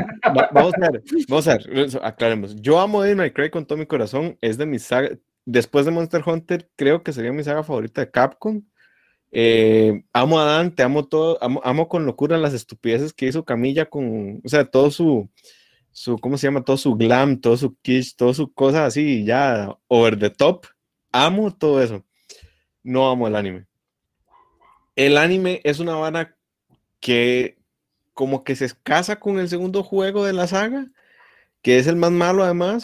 vamos 0.54 0.74
a 0.76 0.90
ver, 0.92 1.04
vamos 1.28 1.48
a 1.48 1.58
ver, 1.58 1.90
aclaremos. 2.02 2.56
Yo 2.58 2.80
amo 2.80 3.02
Devil 3.02 3.18
May 3.18 3.32
Cry 3.32 3.50
con 3.50 3.66
todo 3.66 3.78
mi 3.78 3.86
corazón. 3.86 4.38
Es 4.42 4.58
de 4.58 4.66
mis 4.66 4.84
saga. 4.84 5.18
Después 5.46 5.86
de 5.86 5.92
Monster 5.92 6.22
Hunter, 6.26 6.70
creo 6.76 7.04
que 7.04 7.14
sería 7.14 7.32
mi 7.32 7.44
saga 7.44 7.64
favorita 7.64 8.02
de 8.02 8.12
Capcom. 8.12 8.62
Eh, 9.32 10.04
amo 10.14 10.40
a 10.40 10.46
Dante, 10.46 10.84
amo 10.84 11.08
todo, 11.08 11.38
amo, 11.42 11.88
con 11.88 12.06
locura 12.06 12.38
las 12.38 12.54
estupideces 12.54 13.14
que 13.14 13.28
hizo 13.28 13.46
Camilla 13.46 13.86
con, 13.86 14.42
o 14.44 14.50
sea, 14.50 14.66
todo 14.66 14.92
su, 14.92 15.30
su, 15.92 16.18
¿cómo 16.20 16.38
se 16.38 16.48
llama? 16.48 16.66
Todo 16.66 16.78
su 16.78 16.96
glam, 16.96 17.40
todo 17.40 17.56
su 17.56 17.76
kitsch, 17.78 18.16
todo 18.18 18.34
su 18.34 18.54
cosa 18.54 18.86
así, 18.86 19.24
ya 19.24 19.76
over 19.88 20.20
the 20.20 20.30
top. 20.30 20.66
Amo 21.12 21.54
todo 21.56 21.82
eso. 21.82 22.06
No 22.84 23.10
amo 23.10 23.28
el 23.28 23.36
anime 23.36 23.71
el 25.06 25.18
anime 25.18 25.62
es 25.64 25.80
una 25.80 25.96
vara 25.96 26.36
que 27.00 27.58
como 28.14 28.44
que 28.44 28.56
se 28.56 28.70
casa 28.84 29.20
con 29.20 29.40
el 29.40 29.50
segundo 29.50 29.84
juego 29.84 30.26
de 30.26 30.34
la 30.34 30.48
saga, 30.48 30.88
que 31.62 31.80
es 31.80 31.88
el 31.88 31.96
más 31.96 32.12
malo 32.12 32.44
además, 32.44 32.84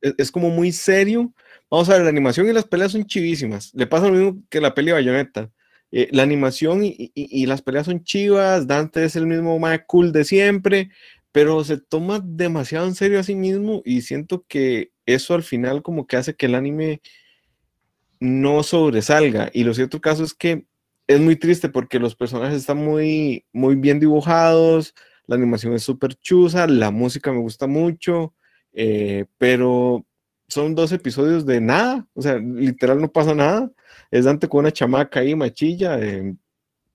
es, 0.00 0.30
como 0.30 0.50
muy 0.50 0.72
serio. 0.72 1.32
Vamos 1.70 1.88
a 1.88 1.94
ver, 1.94 2.02
la 2.02 2.10
animación 2.10 2.48
y 2.48 2.52
las 2.52 2.64
peleas 2.64 2.92
son 2.92 3.06
chivísimas. 3.06 3.72
Le 3.74 3.86
pasa 3.86 4.08
lo 4.08 4.12
mismo 4.12 4.42
que 4.50 4.60
la 4.60 4.74
peli 4.74 4.92
Bayonetta. 4.92 5.50
Eh, 5.90 6.08
la 6.12 6.22
animación 6.22 6.80
y, 6.82 7.46
las 7.46 7.62
peleas 7.62 7.86
son 7.86 8.04
chivas, 8.04 8.66
Dante 8.66 9.04
es 9.04 9.16
el 9.16 9.26
mismo 9.26 9.58
más 9.58 9.80
cool 9.86 10.12
de 10.12 10.24
siempre, 10.24 10.90
pero 11.32 11.64
se 11.64 11.78
toma 11.78 12.20
demasiado 12.22 12.86
en 12.86 12.94
serio 12.94 13.20
a 13.20 13.22
sí 13.22 13.34
mismo 13.34 13.80
y 13.86 14.02
siento 14.02 14.44
que 14.46 14.92
eso 15.06 15.34
al 15.34 15.42
final 15.42 15.82
como 15.82 16.06
que 16.06 16.18
hace 16.18 16.36
que 16.36 16.46
el 16.46 16.54
anime 16.54 17.00
no 18.20 18.62
sobresalga. 18.62 19.50
Y 19.54 19.64
lo 19.64 19.72
cierto 19.72 20.00
caso 20.00 20.24
es 20.24 20.34
que 20.34 20.66
es 21.08 21.20
muy 21.20 21.36
triste 21.36 21.68
porque 21.68 21.98
los 21.98 22.14
personajes 22.14 22.58
están 22.58 22.76
muy, 22.78 23.44
muy 23.52 23.74
bien 23.74 23.98
dibujados, 23.98 24.94
la 25.26 25.36
animación 25.36 25.72
es 25.72 25.82
súper 25.82 26.14
chusa, 26.14 26.66
la 26.66 26.90
música 26.90 27.32
me 27.32 27.40
gusta 27.40 27.66
mucho, 27.66 28.34
eh, 28.72 29.24
pero 29.38 30.06
son 30.48 30.74
dos 30.74 30.92
episodios 30.92 31.46
de 31.46 31.60
nada, 31.60 32.06
o 32.14 32.22
sea, 32.22 32.38
literal 32.38 33.00
no 33.00 33.10
pasa 33.10 33.34
nada. 33.34 33.70
Es 34.10 34.24
Dante 34.24 34.48
con 34.48 34.60
una 34.60 34.72
chamaca 34.72 35.20
ahí, 35.20 35.34
machilla, 35.34 35.98
eh, 35.98 36.34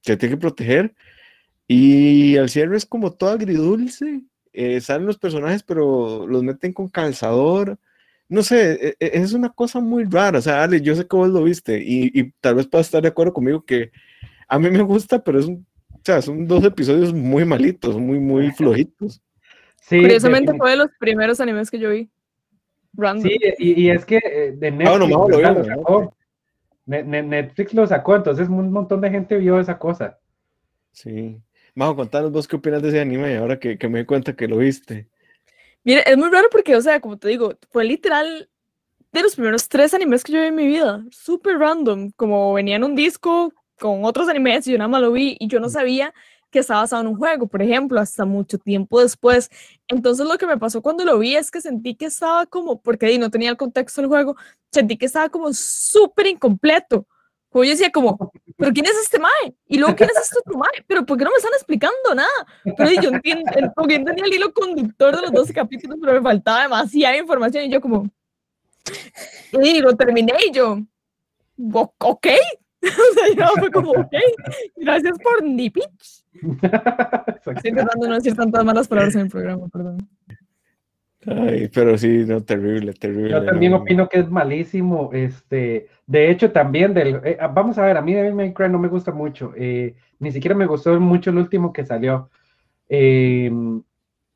que 0.02 0.17
tiene 0.17 0.36
que 0.36 0.41
proteger. 0.41 0.95
Y 1.67 2.38
al 2.38 2.49
cierre 2.49 2.78
es 2.78 2.86
como 2.86 3.13
todo 3.13 3.32
agridulce. 3.32 4.23
Eh, 4.54 4.82
salen 4.82 5.08
los 5.08 5.17
personajes, 5.17 5.63
pero 5.63 6.28
los 6.28 6.43
meten 6.43 6.73
con 6.73 6.89
calzador. 6.89 7.80
No 8.29 8.41
sé, 8.41 8.73
e, 8.73 8.95
e, 8.99 9.12
es 9.19 9.33
una 9.33 9.49
cosa 9.49 9.79
muy 9.79 10.05
rara. 10.05 10.39
O 10.39 10.41
sea, 10.41 10.63
Ale, 10.63 10.81
yo 10.81 10.95
sé 10.95 11.07
que 11.07 11.15
vos 11.15 11.29
lo 11.29 11.43
viste 11.43 11.81
y, 11.83 12.12
y 12.13 12.31
tal 12.41 12.55
vez 12.55 12.67
puedas 12.67 12.88
estar 12.88 13.01
de 13.01 13.09
acuerdo 13.09 13.33
conmigo 13.33 13.63
que 13.65 13.91
a 14.47 14.59
mí 14.59 14.69
me 14.69 14.81
gusta, 14.81 15.23
pero 15.23 15.39
es 15.39 15.45
un, 15.45 15.65
o 16.03 16.05
sea, 16.05 16.21
son 16.21 16.45
dos 16.45 16.63
episodios 16.65 17.13
muy 17.13 17.45
malitos, 17.45 17.97
muy, 17.97 18.19
muy 18.19 18.51
flojitos. 18.57 19.21
Sí, 19.81 19.99
Curiosamente 20.01 20.53
fue 20.57 20.71
de 20.71 20.77
los 20.77 20.89
primeros 20.99 21.39
animes 21.39 21.71
que 21.71 21.79
yo 21.79 21.89
vi. 21.89 22.09
Random. 22.93 23.27
Sí, 23.27 23.38
y, 23.57 23.89
es 23.89 24.05
que 24.05 24.17
eh, 24.17 24.51
de 24.51 24.71
Netflix, 24.71 25.09
lo, 25.09 25.63
sacó. 25.63 26.15
Netflix 26.86 27.73
lo 27.73 27.88
sacó, 27.88 28.15
entonces 28.15 28.47
un 28.49 28.71
montón 28.71 29.01
de 29.01 29.09
gente 29.09 29.38
vio 29.38 29.59
esa 29.59 29.79
cosa. 29.79 30.19
Sí. 30.91 31.41
Vamos 31.73 31.93
a 31.93 31.97
contaros 31.97 32.31
vos 32.31 32.47
qué 32.47 32.57
opinas 32.57 32.81
de 32.83 32.89
ese 32.89 32.99
anime 32.99 33.38
ahora 33.38 33.57
que, 33.59 33.77
que 33.77 33.89
me 33.89 33.99
di 33.99 34.05
cuenta 34.05 34.36
que 34.36 34.47
lo 34.47 34.57
viste. 34.57 35.07
Mira, 35.85 36.01
es 36.01 36.17
muy 36.17 36.29
raro 36.29 36.47
porque, 36.49 36.75
o 36.75 36.81
sea, 36.81 37.01
como 37.01 37.17
te 37.17 37.27
digo, 37.27 37.55
fue 37.71 37.83
literal 37.83 38.49
de 39.11 39.21
los 39.23 39.35
primeros 39.35 39.69
tres 39.69 39.93
animes 39.93 40.23
que 40.23 40.33
yo 40.33 40.41
vi 40.41 40.47
en 40.47 40.55
mi 40.55 40.67
vida. 40.67 41.03
Súper 41.11 41.57
random. 41.59 42.11
Como 42.15 42.53
venía 42.53 42.77
en 42.77 42.83
un 42.85 42.95
disco 42.95 43.53
con 43.79 44.05
otros 44.05 44.29
animes 44.29 44.67
y 44.67 44.73
yo 44.73 44.77
nada 44.77 44.87
más 44.89 45.01
lo 45.01 45.11
vi 45.11 45.37
y 45.39 45.47
yo 45.47 45.59
no 45.59 45.69
sabía 45.69 46.13
que 46.51 46.59
está 46.59 46.75
basado 46.75 47.01
en 47.03 47.07
un 47.09 47.17
juego, 47.17 47.47
por 47.47 47.61
ejemplo, 47.63 47.99
hasta 47.99 48.25
mucho 48.25 48.59
tiempo 48.59 49.01
después. 49.01 49.49
Entonces 49.87 50.27
lo 50.27 50.37
que 50.37 50.47
me 50.47 50.57
pasó 50.57 50.81
cuando 50.81 51.05
lo 51.05 51.19
vi 51.19 51.35
es 51.35 51.51
que 51.51 51.61
sentí 51.61 51.95
que 51.95 52.05
estaba 52.05 52.45
como, 52.45 52.81
porque 52.81 53.17
no 53.19 53.31
tenía 53.31 53.49
el 53.51 53.57
contexto 53.57 54.01
del 54.01 54.09
juego, 54.09 54.35
sentí 54.71 54.97
que 54.97 55.07
estaba 55.07 55.29
como 55.29 55.53
súper 55.53 56.27
incompleto. 56.27 57.07
Como 57.53 57.65
yo 57.65 57.69
decía 57.69 57.91
como, 57.91 58.17
¿pero 58.57 58.73
quién 58.73 58.87
es 58.87 58.97
este 59.03 59.19
mae? 59.19 59.55
Y 59.67 59.77
luego, 59.77 59.95
¿quién 59.95 60.09
es 60.09 60.17
este 60.23 60.39
otro 60.39 60.57
mae? 60.57 60.83
¿Pero 60.87 61.05
por 61.05 61.19
qué 61.19 61.23
no 61.23 61.29
me 61.29 61.37
están 61.37 61.53
explicando 61.53 62.15
nada? 62.15 62.27
Pero 62.75 62.89
yo 62.99 63.09
entiendo, 63.11 63.43
porque 63.75 63.99
tenía 63.99 64.25
el 64.25 64.33
hilo 64.33 64.51
conductor 64.51 65.15
de 65.15 65.21
los 65.21 65.31
12 65.31 65.53
capítulos, 65.53 65.99
pero 66.01 66.13
me 66.13 66.21
faltaba 66.21 66.63
demasiada 66.63 67.15
información 67.15 67.65
y 67.65 67.69
yo 67.69 67.79
como... 67.79 68.09
Y 69.51 69.79
lo 69.81 69.95
terminé 69.95 70.33
y 70.47 70.51
yo, 70.51 70.79
ok. 71.99 72.27
o 72.83 73.13
sea, 73.13 73.35
yo 73.37 73.53
fue 73.59 73.71
como, 73.71 73.91
ok, 73.91 74.13
gracias 74.75 75.17
por 75.19 75.43
ni 75.43 75.69
pitch. 75.69 76.25
Estoy 76.33 77.69
intentando 77.69 78.07
no 78.07 78.15
decir 78.15 78.35
tantas 78.35 78.65
malas 78.65 78.87
palabras 78.87 79.13
en 79.13 79.21
el 79.21 79.29
programa, 79.29 79.67
perdón. 79.67 80.09
Ay, 81.25 81.69
pero 81.73 81.97
sí, 81.97 82.25
no, 82.25 82.43
terrible, 82.43 82.93
terrible. 82.93 83.31
Yo 83.31 83.45
también 83.45 83.73
opino 83.73 84.09
que 84.09 84.19
es 84.19 84.29
malísimo. 84.29 85.12
Este, 85.13 85.88
de 86.05 86.29
hecho, 86.29 86.51
también 86.51 86.93
del, 86.93 87.21
eh, 87.23 87.38
ah, 87.39 87.47
vamos 87.47 87.77
a 87.77 87.86
ver, 87.86 87.97
a 87.97 88.01
mí 88.01 88.13
Devil 88.13 88.36
May 88.36 88.53
Cry 88.53 88.69
no 88.69 88.79
me 88.79 88.88
gusta 88.88 89.12
mucho. 89.12 89.53
Eh, 89.55 89.95
ni 90.19 90.31
siquiera 90.31 90.55
me 90.55 90.65
gustó 90.65 90.99
mucho 90.99 91.29
el 91.29 91.38
último 91.38 91.71
que 91.71 91.86
salió. 91.86 92.29
Em, 92.89 93.81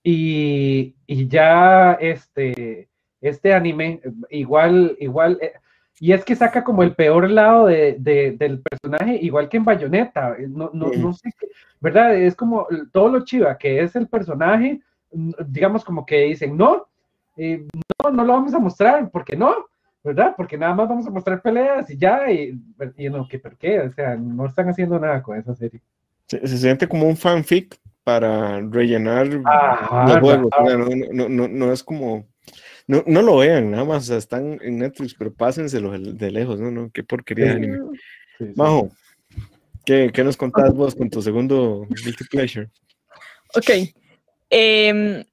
y, 0.04 0.96
y, 1.06 1.28
ya 1.28 1.94
este, 1.94 2.90
este 3.22 3.54
anime, 3.54 4.02
igual, 4.30 4.96
igual, 5.00 5.38
eh, 5.42 5.54
y 6.00 6.14
es 6.14 6.24
que 6.24 6.36
saca 6.36 6.64
como 6.64 6.84
el 6.84 6.94
peor 6.96 7.30
lado 7.30 7.66
de, 7.68 7.98
del 8.00 8.62
personaje, 8.62 9.20
igual 9.22 9.50
que 9.50 9.58
en 9.58 9.66
Bayonetta. 9.66 10.38
No, 10.48 10.70
no, 10.74 10.92
no 10.92 11.14
sé, 11.14 11.32
¿verdad? 11.82 12.16
Es 12.16 12.36
como 12.36 12.68
todo 12.92 13.10
lo 13.10 13.26
chiva 13.26 13.58
que 13.58 13.82
es 13.82 13.96
el 13.96 14.08
personaje 14.08 14.82
digamos 15.12 15.84
como 15.84 16.06
que 16.06 16.24
dicen, 16.24 16.58
no, 16.58 16.88
eh, 17.38 17.66
no, 18.04 18.12
no 18.12 18.26
lo 18.26 18.34
vamos 18.34 18.54
a 18.54 18.60
mostrar, 18.60 19.10
porque 19.12 19.36
no, 19.36 19.68
¿verdad? 20.04 20.34
Porque 20.36 20.58
nada 20.58 20.74
más 20.74 20.90
vamos 20.90 21.08
a 21.08 21.12
mostrar 21.12 21.42
peleas 21.42 21.90
y 21.90 21.98
ya, 21.98 22.32
y, 22.32 22.60
y 22.98 23.10
no, 23.10 23.28
que 23.28 23.40
¿por 23.40 23.58
qué? 23.58 23.80
O 23.82 23.92
sea, 23.92 24.16
no 24.16 24.46
están 24.46 24.70
haciendo 24.70 25.00
nada 25.00 25.22
con 25.22 25.38
esa 25.38 25.56
serie. 25.56 25.82
Se, 26.28 26.46
siente 26.48 26.88
como 26.88 27.08
un 27.08 27.16
fanfic 27.16 27.78
para 28.04 28.62
rellenar 28.62 29.28
los 29.28 30.20
juegos, 30.20 30.50
no, 31.12 31.30
no, 31.30 31.48
no, 31.48 31.72
es 31.74 31.84
como... 31.84 32.26
No, 32.88 33.04
no 33.06 33.22
lo 33.22 33.38
vean, 33.38 33.72
nada 33.72 33.84
más, 33.84 34.10
están 34.10 34.60
en 34.62 34.78
Netflix, 34.78 35.14
pero 35.14 35.34
pásenselo 35.34 35.92
de 35.92 36.32
lejos, 36.32 36.58
¿no? 36.58 36.72
no 36.72 36.90
qué 36.90 37.04
porquería 37.04 37.48
de 37.48 37.52
anime. 37.52 37.80
Majo, 38.56 38.90
¿qué, 39.86 40.10
¿qué, 40.14 40.24
nos 40.24 40.38
contás 40.38 40.74
vos 40.74 40.96
con 40.96 41.10
tu 41.10 41.22
segundo 41.22 41.86
Guilty 41.90 42.24
Pleasure? 42.32 42.70
Ok, 43.56 43.72
eh, 44.50 45.26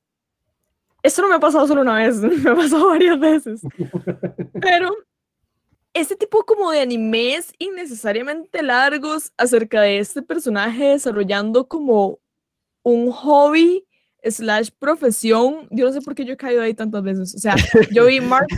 esto 1.04 1.20
no 1.20 1.28
me 1.28 1.34
ha 1.34 1.40
pasado 1.40 1.66
solo 1.66 1.82
una 1.82 1.96
vez, 1.96 2.16
me 2.42 2.50
ha 2.50 2.56
pasado 2.56 2.88
varias 2.88 3.20
veces. 3.20 3.60
Pero 4.60 4.96
este 5.92 6.16
tipo 6.16 6.44
como 6.44 6.70
de 6.70 6.80
animes 6.80 7.52
innecesariamente 7.58 8.62
largos 8.62 9.30
acerca 9.36 9.82
de 9.82 9.98
este 9.98 10.22
personaje 10.22 10.84
desarrollando 10.86 11.68
como 11.68 12.18
un 12.82 13.12
hobby 13.12 13.86
slash 14.30 14.70
profesión, 14.78 15.68
yo 15.70 15.86
no 15.86 15.92
sé 15.92 16.00
por 16.00 16.14
qué 16.14 16.24
yo 16.24 16.34
he 16.34 16.36
caído 16.36 16.62
ahí 16.62 16.74
tantas 16.74 17.02
veces. 17.02 17.34
O 17.34 17.38
sea, 17.38 17.54
yo 17.92 18.06
vi 18.06 18.20
March, 18.20 18.50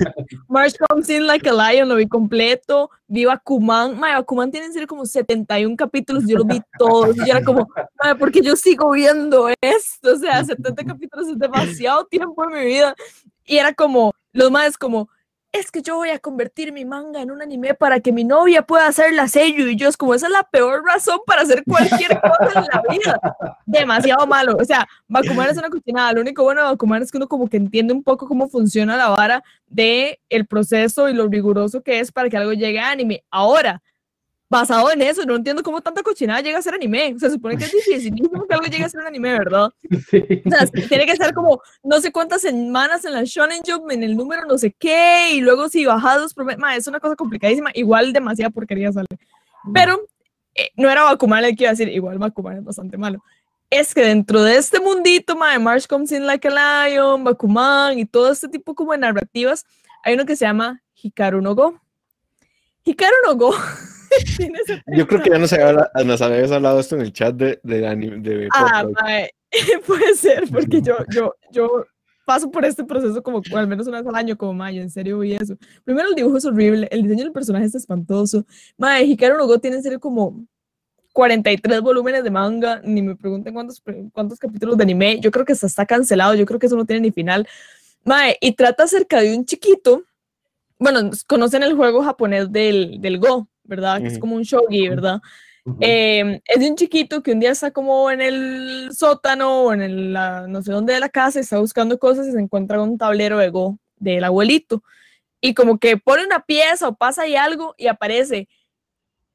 March 0.48 0.74
Comes 0.88 1.08
In 1.10 1.26
Like 1.26 1.48
a 1.48 1.52
Lion, 1.52 1.88
lo 1.88 1.96
vi 1.96 2.06
completo, 2.06 2.90
vi 3.08 3.24
Bakuman, 3.24 3.98
Mae, 3.98 4.14
Bakuman 4.14 4.50
tiene 4.50 4.66
en 4.66 4.72
serio 4.72 4.88
como 4.88 5.06
71 5.06 5.76
capítulos, 5.76 6.24
yo 6.26 6.38
lo 6.38 6.44
vi 6.44 6.60
todos, 6.78 7.16
y 7.16 7.30
era 7.30 7.42
como, 7.42 7.68
Mae, 8.02 8.14
porque 8.16 8.40
yo 8.42 8.56
sigo 8.56 8.90
viendo 8.90 9.48
esto, 9.60 10.14
o 10.14 10.16
sea, 10.18 10.44
70 10.44 10.84
capítulos 10.84 11.28
es 11.28 11.38
demasiado 11.38 12.04
tiempo 12.06 12.44
en 12.44 12.58
mi 12.58 12.66
vida, 12.66 12.94
y 13.44 13.58
era 13.58 13.72
como, 13.72 14.12
los 14.32 14.50
más 14.50 14.76
como, 14.76 15.08
es 15.52 15.70
que 15.70 15.82
yo 15.82 15.96
voy 15.96 16.10
a 16.10 16.18
convertir 16.18 16.72
mi 16.72 16.84
manga 16.84 17.22
en 17.22 17.30
un 17.30 17.40
anime 17.40 17.74
para 17.74 18.00
que 18.00 18.12
mi 18.12 18.24
novia 18.24 18.62
pueda 18.62 18.86
hacer 18.86 19.12
la 19.12 19.28
sello 19.28 19.68
y 19.68 19.76
yo 19.76 19.88
es 19.88 19.96
como 19.96 20.14
esa 20.14 20.26
es 20.26 20.32
la 20.32 20.42
peor 20.42 20.84
razón 20.84 21.18
para 21.26 21.42
hacer 21.42 21.64
cualquier 21.64 22.20
cosa 22.20 22.60
en 22.60 22.66
la 22.72 22.82
vida. 22.88 23.20
Demasiado 23.64 24.26
malo. 24.26 24.56
O 24.60 24.64
sea, 24.64 24.86
Bakuman 25.08 25.48
es 25.48 25.56
una 25.56 25.70
cochinada. 25.70 26.12
Lo 26.12 26.20
único 26.20 26.42
bueno 26.42 26.62
de 26.62 26.68
Bakuman 26.68 27.02
es 27.02 27.10
que 27.10 27.18
uno 27.18 27.28
como 27.28 27.48
que 27.48 27.56
entiende 27.56 27.94
un 27.94 28.02
poco 28.02 28.26
cómo 28.26 28.48
funciona 28.48 28.96
la 28.96 29.08
vara 29.08 29.42
de 29.66 30.20
el 30.28 30.46
proceso 30.46 31.08
y 31.08 31.14
lo 31.14 31.28
riguroso 31.28 31.82
que 31.82 32.00
es 32.00 32.12
para 32.12 32.28
que 32.28 32.36
algo 32.36 32.52
llegue 32.52 32.78
a 32.78 32.90
anime. 32.90 33.24
Ahora, 33.30 33.82
basado 34.48 34.90
en 34.90 35.02
eso. 35.02 35.24
No 35.24 35.36
entiendo 35.36 35.62
cómo 35.62 35.80
tanta 35.80 36.02
cochinada 36.02 36.40
llega 36.40 36.58
a 36.58 36.62
ser 36.62 36.74
anime. 36.74 37.14
O 37.14 37.18
sea, 37.18 37.28
se 37.28 37.34
supone 37.34 37.56
que 37.56 37.64
es 37.64 37.72
difícil 37.72 38.14
que 38.14 38.54
algo 38.54 38.66
llegue 38.66 38.84
a 38.84 38.88
ser 38.88 39.00
un 39.00 39.06
anime, 39.06 39.32
¿verdad? 39.32 39.70
Sí. 40.10 40.22
O 40.44 40.50
sea, 40.50 40.66
tiene 40.66 41.06
que 41.06 41.16
ser 41.16 41.34
como 41.34 41.60
no 41.82 42.00
sé 42.00 42.12
cuántas 42.12 42.42
semanas 42.42 43.04
en 43.04 43.12
la 43.12 43.24
Shonen 43.24 43.62
Jump, 43.66 43.90
en 43.90 44.02
el 44.02 44.16
número 44.16 44.44
no 44.44 44.56
sé 44.56 44.72
qué, 44.78 45.30
y 45.32 45.40
luego 45.40 45.68
si 45.68 45.84
bajados, 45.84 46.34
es 46.76 46.86
una 46.86 47.00
cosa 47.00 47.16
complicadísima. 47.16 47.70
Igual 47.74 48.12
demasiada 48.12 48.50
porquería 48.50 48.92
sale. 48.92 49.08
Mm. 49.64 49.72
Pero 49.72 50.00
eh, 50.54 50.70
no 50.76 50.90
era 50.90 51.02
Bakuman 51.02 51.44
el 51.44 51.56
que 51.56 51.64
iba 51.64 51.70
a 51.70 51.72
decir, 51.72 51.88
igual 51.88 52.18
Bakuman 52.18 52.58
es 52.58 52.64
bastante 52.64 52.96
malo. 52.96 53.22
Es 53.68 53.94
que 53.94 54.02
dentro 54.02 54.42
de 54.42 54.56
este 54.56 54.78
mundito, 54.78 55.34
de 55.34 55.58
March 55.58 55.86
Comes 55.88 56.12
In 56.12 56.26
Like 56.26 56.48
a 56.48 56.86
Lion, 56.88 57.24
Bakuman 57.24 57.98
y 57.98 58.06
todo 58.06 58.30
este 58.30 58.48
tipo 58.48 58.74
como 58.74 58.92
de 58.92 58.98
narrativas, 58.98 59.66
hay 60.04 60.14
uno 60.14 60.24
que 60.24 60.36
se 60.36 60.44
llama 60.44 60.82
Hikaru 60.94 61.40
no 61.40 61.54
Go. 61.54 61.80
Hikaru 62.84 63.16
no 63.26 63.34
Go 63.34 63.54
Yo 64.96 65.06
creo 65.06 65.22
que 65.22 65.30
ya 65.30 65.38
nos, 65.38 65.52
había, 65.52 65.90
nos 66.04 66.22
habías 66.22 66.50
hablado 66.50 66.80
esto 66.80 66.96
en 66.96 67.02
el 67.02 67.12
chat 67.12 67.34
de, 67.34 67.60
de, 67.62 68.48
Ah, 68.52 68.84
puede 69.86 70.14
ser, 70.14 70.48
porque 70.50 70.82
yo, 70.82 70.96
yo, 71.14 71.34
yo 71.50 71.86
paso 72.24 72.50
por 72.50 72.64
este 72.64 72.84
proceso 72.84 73.22
como 73.22 73.40
al 73.54 73.68
menos 73.68 73.86
una 73.86 73.98
vez 73.98 74.08
al 74.08 74.16
año, 74.16 74.36
como 74.36 74.52
Maya, 74.52 74.82
en 74.82 74.90
serio 74.90 75.20
vi 75.20 75.34
eso. 75.34 75.56
Primero 75.84 76.08
el 76.08 76.14
dibujo 76.14 76.36
es 76.36 76.44
horrible, 76.44 76.88
el 76.90 77.02
diseño 77.02 77.24
del 77.24 77.32
personaje 77.32 77.66
es 77.66 77.74
espantoso. 77.74 78.44
Mae, 78.76 79.04
Hikaru 79.04 79.36
no 79.36 79.46
Go 79.46 79.58
tiene 79.58 79.76
en 79.76 79.82
serio 79.82 80.00
como 80.00 80.44
43 81.12 81.80
volúmenes 81.80 82.24
de 82.24 82.30
manga, 82.30 82.80
ni 82.84 83.00
me 83.00 83.16
pregunten 83.16 83.54
cuántos, 83.54 83.82
cuántos 84.12 84.38
capítulos 84.38 84.76
de 84.76 84.82
anime, 84.82 85.18
yo 85.20 85.30
creo 85.30 85.46
que 85.46 85.52
está 85.52 85.86
cancelado, 85.86 86.34
yo 86.34 86.44
creo 86.44 86.58
que 86.58 86.66
eso 86.66 86.76
no 86.76 86.84
tiene 86.84 87.00
ni 87.00 87.10
final. 87.10 87.48
Mae, 88.04 88.36
y 88.40 88.52
trata 88.52 88.84
acerca 88.84 89.20
de 89.20 89.36
un 89.36 89.46
chiquito, 89.46 90.02
bueno, 90.78 91.10
conocen 91.26 91.62
el 91.62 91.74
juego 91.74 92.02
japonés 92.02 92.52
del, 92.52 93.00
del 93.00 93.18
Go, 93.18 93.48
¿verdad? 93.66 94.00
Que 94.00 94.08
es 94.08 94.18
como 94.18 94.36
un 94.36 94.42
shogi, 94.42 94.88
¿verdad? 94.88 95.20
Em, 95.80 96.40
es 96.46 96.60
de 96.60 96.70
un 96.70 96.76
chiquito 96.76 97.22
que 97.22 97.32
un 97.32 97.40
día 97.40 97.50
está 97.50 97.72
como 97.72 98.08
en 98.10 98.20
el 98.20 98.90
sótano 98.92 99.62
o 99.62 99.72
en 99.72 99.82
el, 99.82 100.12
no 100.12 100.62
sé 100.62 100.70
dónde 100.70 100.92
de 100.92 101.00
la 101.00 101.08
casa, 101.08 101.40
está 101.40 101.58
buscando 101.58 101.98
cosas 101.98 102.28
y 102.28 102.32
se 102.32 102.38
encuentra 102.38 102.78
con 102.78 102.90
un 102.90 102.98
tablero 102.98 103.38
de 103.38 103.50
Go 103.50 103.78
del 103.96 104.24
abuelito. 104.24 104.82
Y 105.40 105.54
como 105.54 105.78
que 105.78 105.96
pone 105.96 106.24
una 106.24 106.40
pieza 106.40 106.88
o 106.88 106.94
pasa 106.94 107.22
ahí 107.22 107.34
algo 107.34 107.74
y 107.76 107.88
aparece 107.88 108.48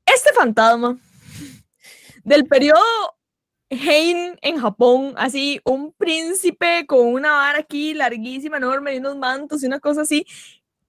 este 0.05 0.33
fantasma 0.33 0.97
del 2.23 2.45
periodo 2.45 2.81
Hein 3.69 4.37
en 4.41 4.57
Japón, 4.57 5.13
así 5.15 5.61
un 5.63 5.93
príncipe 5.93 6.85
con 6.85 7.07
una 7.07 7.31
vara 7.31 7.59
aquí 7.59 7.93
larguísima, 7.93 8.57
enorme 8.57 8.93
y 8.93 8.97
unos 8.97 9.15
mantos 9.17 9.63
y 9.63 9.67
una 9.67 9.79
cosa 9.79 10.01
así, 10.01 10.25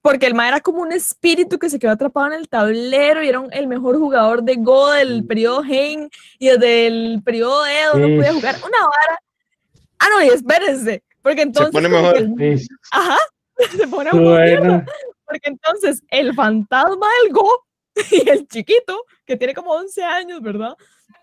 porque 0.03 0.25
el 0.25 0.33
ma 0.33 0.49
era 0.49 0.59
como 0.59 0.81
un 0.81 0.91
espíritu 0.91 1.57
que 1.57 1.69
se 1.69 1.79
quedó 1.79 1.91
atrapado 1.91 2.27
en 2.27 2.33
el 2.33 2.49
tablero 2.49 3.23
y 3.23 3.29
era 3.29 3.41
el 3.51 3.67
mejor 3.67 3.97
jugador 3.97 4.43
de 4.43 4.57
Go 4.57 4.91
del 4.91 5.25
periodo 5.25 5.63
Hein 5.63 6.09
y 6.37 6.49
desde 6.49 6.87
el 6.87 7.21
periodo 7.23 7.65
Edo 7.65 7.97
no 7.97 8.07
podía 8.17 8.33
jugar 8.33 8.55
una 8.57 8.79
vara. 8.81 9.19
Ah, 9.99 10.07
no, 10.09 10.23
y 10.25 10.27
espérense, 10.27 11.01
porque 11.21 11.43
entonces... 11.43 11.73
Se 11.81 11.89
pone 11.89 11.89
mejor. 11.89 12.17
ajá, 12.91 13.17
se 13.71 13.87
pone 13.87 14.11
bueno. 14.11 14.83
Porque 15.25 15.49
entonces 15.49 16.03
el 16.09 16.33
fantasma 16.33 17.07
del 17.23 17.31
Go 17.31 17.65
y 18.11 18.29
el 18.29 18.45
chiquito, 18.49 19.05
que 19.25 19.37
tiene 19.37 19.53
como 19.53 19.71
11 19.71 20.03
años, 20.03 20.41
¿verdad? 20.41 20.75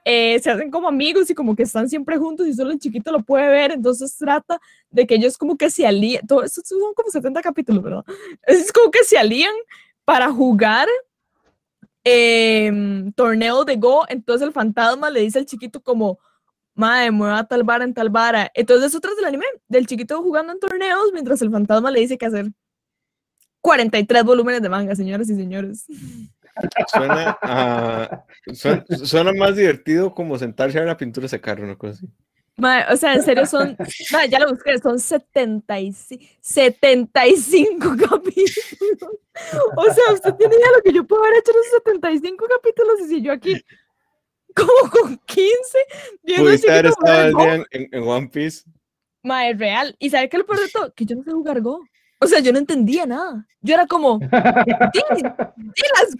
Eh, 0.05 0.39
se 0.41 0.51
hacen 0.51 0.71
como 0.71 0.89
amigos 0.89 1.29
y 1.31 1.35
como 1.35 1.55
que 1.55 1.65
están 1.65 1.89
siempre 1.89 2.17
juntos 2.17 2.47
y 2.47 2.55
solo 2.55 2.71
el 2.71 2.79
chiquito 2.79 3.13
lo 3.13 3.23
puede 3.23 3.49
ver, 3.49 3.73
entonces 3.73 4.17
trata 4.17 4.59
de 4.91 5.07
que 5.07 5.17
ellos 5.17 5.37
como 5.37 5.59
que 5.59 5.71
se 5.71 5.87
alían, 5.87 6.27
todo 6.27 6.43
eso 6.43 6.63
son 6.65 6.95
como 6.95 7.11
70 7.11 7.43
capítulos, 7.43 7.83
¿verdad? 7.83 8.05
Es 8.47 8.73
como 8.73 8.91
que 8.91 9.05
se 9.05 9.19
alían 9.19 9.55
para 10.05 10.31
jugar 10.31 10.89
eh, 12.05 12.73
torneo 13.15 13.65
de 13.65 13.77
Go, 13.77 14.05
entonces 14.09 14.47
el 14.47 14.55
fantasma 14.55 15.11
le 15.11 15.21
dice 15.21 15.39
al 15.39 15.47
chiquito 15.47 15.83
como, 15.83 16.19
madre, 16.75 17.11
mueva 17.11 17.45
tal 17.45 17.63
vara 17.63 17.85
en 17.85 17.93
tal 17.93 18.09
vara, 18.09 18.51
entonces 18.55 18.89
eso 18.89 19.01
tras 19.01 19.17
del 19.17 19.27
anime, 19.27 19.45
del 19.69 19.87
chiquito 19.87 20.23
jugando 20.23 20.53
en 20.53 20.61
torneos 20.61 21.11
mientras 21.13 21.43
el 21.43 21.51
fantasma 21.51 21.91
le 21.91 22.01
dice 22.01 22.17
que 22.17 22.27
hacer 22.27 22.51
43 23.61 24.25
volúmenes 24.25 24.63
de 24.63 24.69
manga, 24.71 24.95
señoras 24.95 25.29
y 25.29 25.37
señores. 25.37 25.87
Suena, 26.89 28.25
suena, 29.05 29.33
más 29.33 29.57
divertido 29.57 30.15
como 30.15 30.39
sentarse 30.39 30.79
a 30.79 30.83
ver 30.83 30.89
la 30.89 30.97
pintura 30.97 31.29
secar, 31.29 31.61
una 31.61 31.77
cosa 31.77 31.95
así. 31.95 32.09
o 32.93 32.97
sea, 32.97 33.15
en 33.15 33.23
serio 33.23 33.47
son, 33.47 33.77
ya 34.31 34.39
lo 34.41 34.51
busqué, 34.51 34.79
son 34.79 34.99
75, 34.99 36.25
75 36.41 37.89
capítulos. 38.11 39.17
O 39.77 39.85
sea, 39.95 40.13
usted 40.15 40.35
tiene 40.35 40.57
idea 40.57 40.67
de 40.69 40.77
lo 40.77 40.83
que 40.83 40.93
yo 40.93 41.07
puedo 41.07 41.25
haber 41.25 41.39
hecho 41.39 41.53
en 41.53 41.59
esos 41.61 41.83
75 41.85 42.47
capítulos 42.57 42.95
y 43.01 43.09
si 43.09 43.23
yo 43.23 43.33
aquí 43.33 43.63
como 44.55 44.91
con 44.91 45.17
15. 45.27 45.51
viendo 46.23 46.45
Pudiste 46.45 46.71
haber 46.71 46.87
estado 46.87 47.27
el 47.27 47.33
Go. 47.33 47.43
día 47.43 47.55
en, 47.71 47.89
en 47.93 48.03
One 48.03 48.29
Piece. 48.29 48.65
Mae, 49.23 49.55
real. 49.55 49.95
¿Y 49.99 50.11
sabes 50.11 50.29
qué 50.31 50.37
es 50.37 50.41
lo 50.41 50.47
peor 50.47 50.61
de 50.61 50.69
todo? 50.71 50.93
Que 50.95 51.05
yo 51.05 51.17
no 51.17 51.23
sé 51.23 51.31
jugar 51.31 51.61
Go. 51.61 51.85
O 52.21 52.27
sea, 52.27 52.41
yo 52.41 52.53
no 52.53 52.59
entendía 52.59 53.07
nada. 53.07 53.47
Yo 53.63 53.75
era 53.75 53.87
como, 53.87 54.19
"Di, 54.19 54.29
di, 55.15 55.23
las 55.23 56.17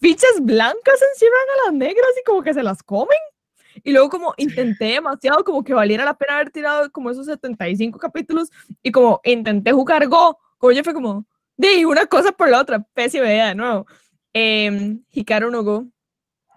fichas 0.00 0.40
blancas 0.40 1.00
encierran 1.12 1.46
a 1.54 1.66
las 1.66 1.74
negras 1.74 2.08
y 2.20 2.24
como 2.24 2.42
que 2.42 2.54
se 2.54 2.62
las 2.62 2.82
comen. 2.82 3.18
Y 3.82 3.92
luego 3.92 4.10
como 4.10 4.34
intenté 4.36 4.86
demasiado 4.86 5.44
como 5.44 5.62
que 5.62 5.74
valiera 5.74 6.04
la 6.04 6.16
pena 6.16 6.34
haber 6.36 6.50
tirado 6.50 6.90
como 6.90 7.10
esos 7.10 7.26
75 7.26 7.98
capítulos 7.98 8.50
y 8.82 8.90
como 8.90 9.20
intenté 9.24 9.72
jugar 9.72 10.06
Go. 10.08 10.38
Como 10.58 10.72
yo 10.72 10.84
fue 10.84 10.92
como, 10.92 11.24
di 11.56 11.84
una 11.84 12.06
cosa 12.06 12.32
por 12.32 12.48
la 12.48 12.60
otra. 12.60 12.80
Pésima 12.94 13.26
idea 13.26 13.48
de 13.48 13.54
nuevo. 13.54 13.86
Eh, 14.34 14.98
Hikaru 15.12 15.50
no 15.50 15.62
Go. 15.62 15.86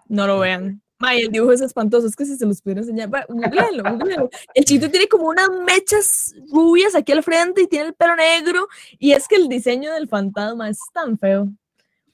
No 0.08 0.26
lo 0.26 0.40
vean. 0.40 0.82
May, 0.98 1.22
el 1.22 1.32
dibujo 1.32 1.52
es 1.52 1.60
espantoso, 1.60 2.06
es 2.06 2.14
que 2.14 2.24
si 2.24 2.36
se 2.36 2.46
los 2.46 2.62
pudiera 2.62 2.80
enseñar, 2.80 3.10
googleenlo, 3.28 3.82
googleenlo. 3.82 4.30
El 4.54 4.64
chito 4.64 4.88
tiene 4.90 5.08
como 5.08 5.28
unas 5.28 5.50
mechas 5.50 6.34
rubias 6.52 6.94
aquí 6.94 7.12
al 7.12 7.22
frente 7.22 7.62
y 7.62 7.66
tiene 7.66 7.88
el 7.88 7.94
pelo 7.94 8.14
negro, 8.14 8.68
y 8.98 9.12
es 9.12 9.26
que 9.26 9.36
el 9.36 9.48
diseño 9.48 9.92
del 9.92 10.08
fantasma 10.08 10.70
es 10.70 10.78
tan 10.92 11.18
feo. 11.18 11.52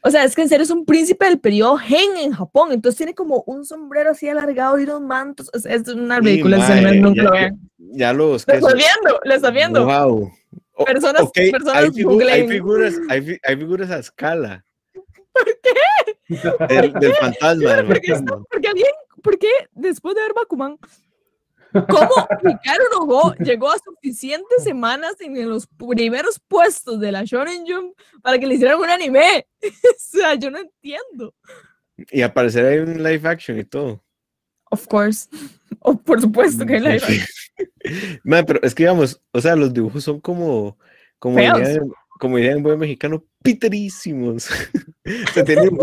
O 0.03 0.11
sea, 0.11 0.25
es 0.25 0.35
que 0.35 0.43
en 0.43 0.49
serio 0.49 0.65
es 0.65 0.71
un 0.71 0.85
príncipe 0.87 1.27
del 1.27 1.39
periodo 1.41 1.77
Gen 1.77 2.17
en 2.19 2.33
Japón, 2.33 2.73
entonces 2.73 2.97
tiene 2.97 3.15
como 3.15 3.43
un 3.47 3.67
sombrero 3.67 4.11
así 4.13 4.29
alargado 4.29 4.79
y 4.81 4.85
unos 4.85 5.03
mantos, 5.03 5.51
es, 5.53 5.67
es 5.67 5.89
una 5.89 6.21
ridícula, 6.21 6.57
nunca 6.95 7.15
ya- 7.17 7.23
lo 7.25 7.31
vean. 7.33 7.61
Ya 7.93 8.13
lo 8.13 8.19
Lo 8.27 8.33
busqué. 8.33 8.53
estás 8.57 8.75
viendo, 8.75 9.21
lo 9.25 9.35
estás 9.35 9.53
viendo. 9.53 9.85
Wow. 9.85 10.33
O- 10.73 10.85
Personas- 10.85 11.31
personas 11.33 11.75
hay, 11.75 11.89
figu- 11.91 11.99
hay 11.99 12.05
googleen. 12.05 12.49
figuras, 12.49 12.95
hay, 13.11 13.21
fi- 13.23 13.39
hay 13.43 13.57
figuras 13.57 13.91
a 13.91 13.99
escala. 13.99 14.65
Del, 16.69 16.93
del 16.95 17.15
fantasma. 17.15 17.75
del 17.75 17.87
fantasma. 17.87 18.45
porque 18.51 18.69
alguien, 18.69 18.87
¿por 19.23 19.39
qué 19.39 19.49
después 19.73 20.15
de 20.15 20.23
ver 20.23 20.33
Bakuman, 20.35 20.79
cómo 21.73 22.29
Hikaru 22.43 22.85
no 22.93 23.07
Go 23.07 23.35
llegó 23.35 23.71
a 23.71 23.79
suficientes 23.79 24.65
semanas 24.65 25.15
en 25.21 25.49
los 25.49 25.67
primeros 25.67 26.41
puestos 26.49 27.01
de 27.01 27.13
la 27.13 27.25
Shonen 27.25 27.65
Jump 27.67 27.97
para 28.23 28.39
que 28.39 28.47
le 28.47 28.55
hicieran 28.55 28.79
un 28.79 28.91
anime? 28.91 29.47
o 29.63 29.95
sea, 29.99 30.35
yo 30.35 30.51
no 30.51 30.59
entiendo. 30.59 31.35
Y 32.11 32.23
aparecerá 32.23 32.73
en 32.75 32.89
un 32.89 33.03
live 33.03 33.29
action 33.29 33.59
y 33.59 33.65
todo. 33.65 34.03
Of 34.71 34.87
course. 34.87 35.29
O 35.83 35.97
por 35.97 36.21
supuesto 36.21 36.67
que 36.67 36.75
hay 36.75 36.81
live 36.81 36.97
action. 36.97 37.27
Man, 38.25 38.45
pero 38.45 38.61
es 38.63 38.75
que 38.75 38.83
digamos, 38.83 39.23
o 39.33 39.41
sea, 39.41 39.57
los 39.57 39.73
dibujos 39.73 40.05
son 40.05 40.21
como, 40.21 40.77
como 41.19 41.37
dirían, 41.39 41.91
como 42.19 42.37
dirían 42.37 42.59
en 42.59 42.63
buen 42.63 42.79
mexicano, 42.79 43.25
piterísimos. 43.43 44.51
o 44.51 45.33
sea, 45.33 45.43
tienen- 45.43 45.79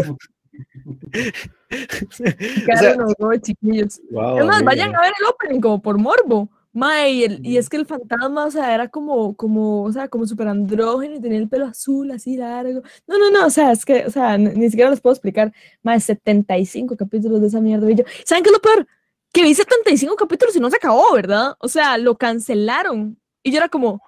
o 1.70 2.78
sea, 2.78 2.96
no 2.96 3.08
Go, 3.18 3.36
chiquillos. 3.38 4.02
wow, 4.12 4.40
Es 4.40 4.46
más, 4.46 4.56
amiga. 4.58 4.66
vayan 4.72 4.96
a 4.96 5.02
ver 5.02 5.14
el 5.20 5.26
opening 5.28 5.62
como 5.62 5.82
por 5.82 5.98
morbo. 5.98 6.50
Mae, 6.74 7.12
y, 7.12 7.24
el- 7.24 7.46
y 7.46 7.58
es 7.58 7.70
que 7.70 7.78
el 7.78 7.88
fantasma, 7.88 8.46
o 8.46 8.52
sea, 8.52 8.74
era 8.76 8.88
como, 8.88 9.36
como, 9.36 9.84
o 9.84 9.92
sea, 9.92 10.08
como 10.10 10.28
súper 10.28 10.48
andrógeno 10.48 11.16
y 11.16 11.20
tenía 11.22 11.40
el 11.40 11.50
pelo 11.50 11.66
azul 11.66 12.12
así 12.12 12.38
largo. 12.38 12.84
No, 13.08 13.18
no, 13.18 13.32
no, 13.32 13.48
o 13.48 13.50
sea, 13.50 13.72
es 13.72 13.84
que, 13.84 14.06
o 14.06 14.12
sea, 14.12 14.38
ni, 14.38 14.50
ni 14.52 14.70
siquiera 14.70 14.92
les 14.92 15.02
puedo 15.02 15.14
explicar. 15.14 15.52
Mae, 15.82 16.00
75 16.00 16.96
capítulos 16.96 17.42
de 17.42 17.48
esa 17.48 17.62
mierda. 17.62 17.90
Y 17.90 17.96
yo, 17.96 18.04
¿saben 18.26 18.44
qué 18.44 18.50
es 18.50 18.54
lo 18.54 18.62
peor? 18.62 18.88
Que 19.34 19.42
vi 19.44 19.56
75 19.56 20.16
capítulos 20.16 20.56
y 20.56 20.60
no 20.60 20.70
se 20.70 20.76
acabó, 20.78 21.14
¿verdad? 21.14 21.56
O 21.60 21.68
sea, 21.68 21.98
lo 21.98 22.16
cancelaron. 22.18 23.20
Y 23.42 23.52
yo 23.52 23.58
era 23.58 23.70
como, 23.70 24.00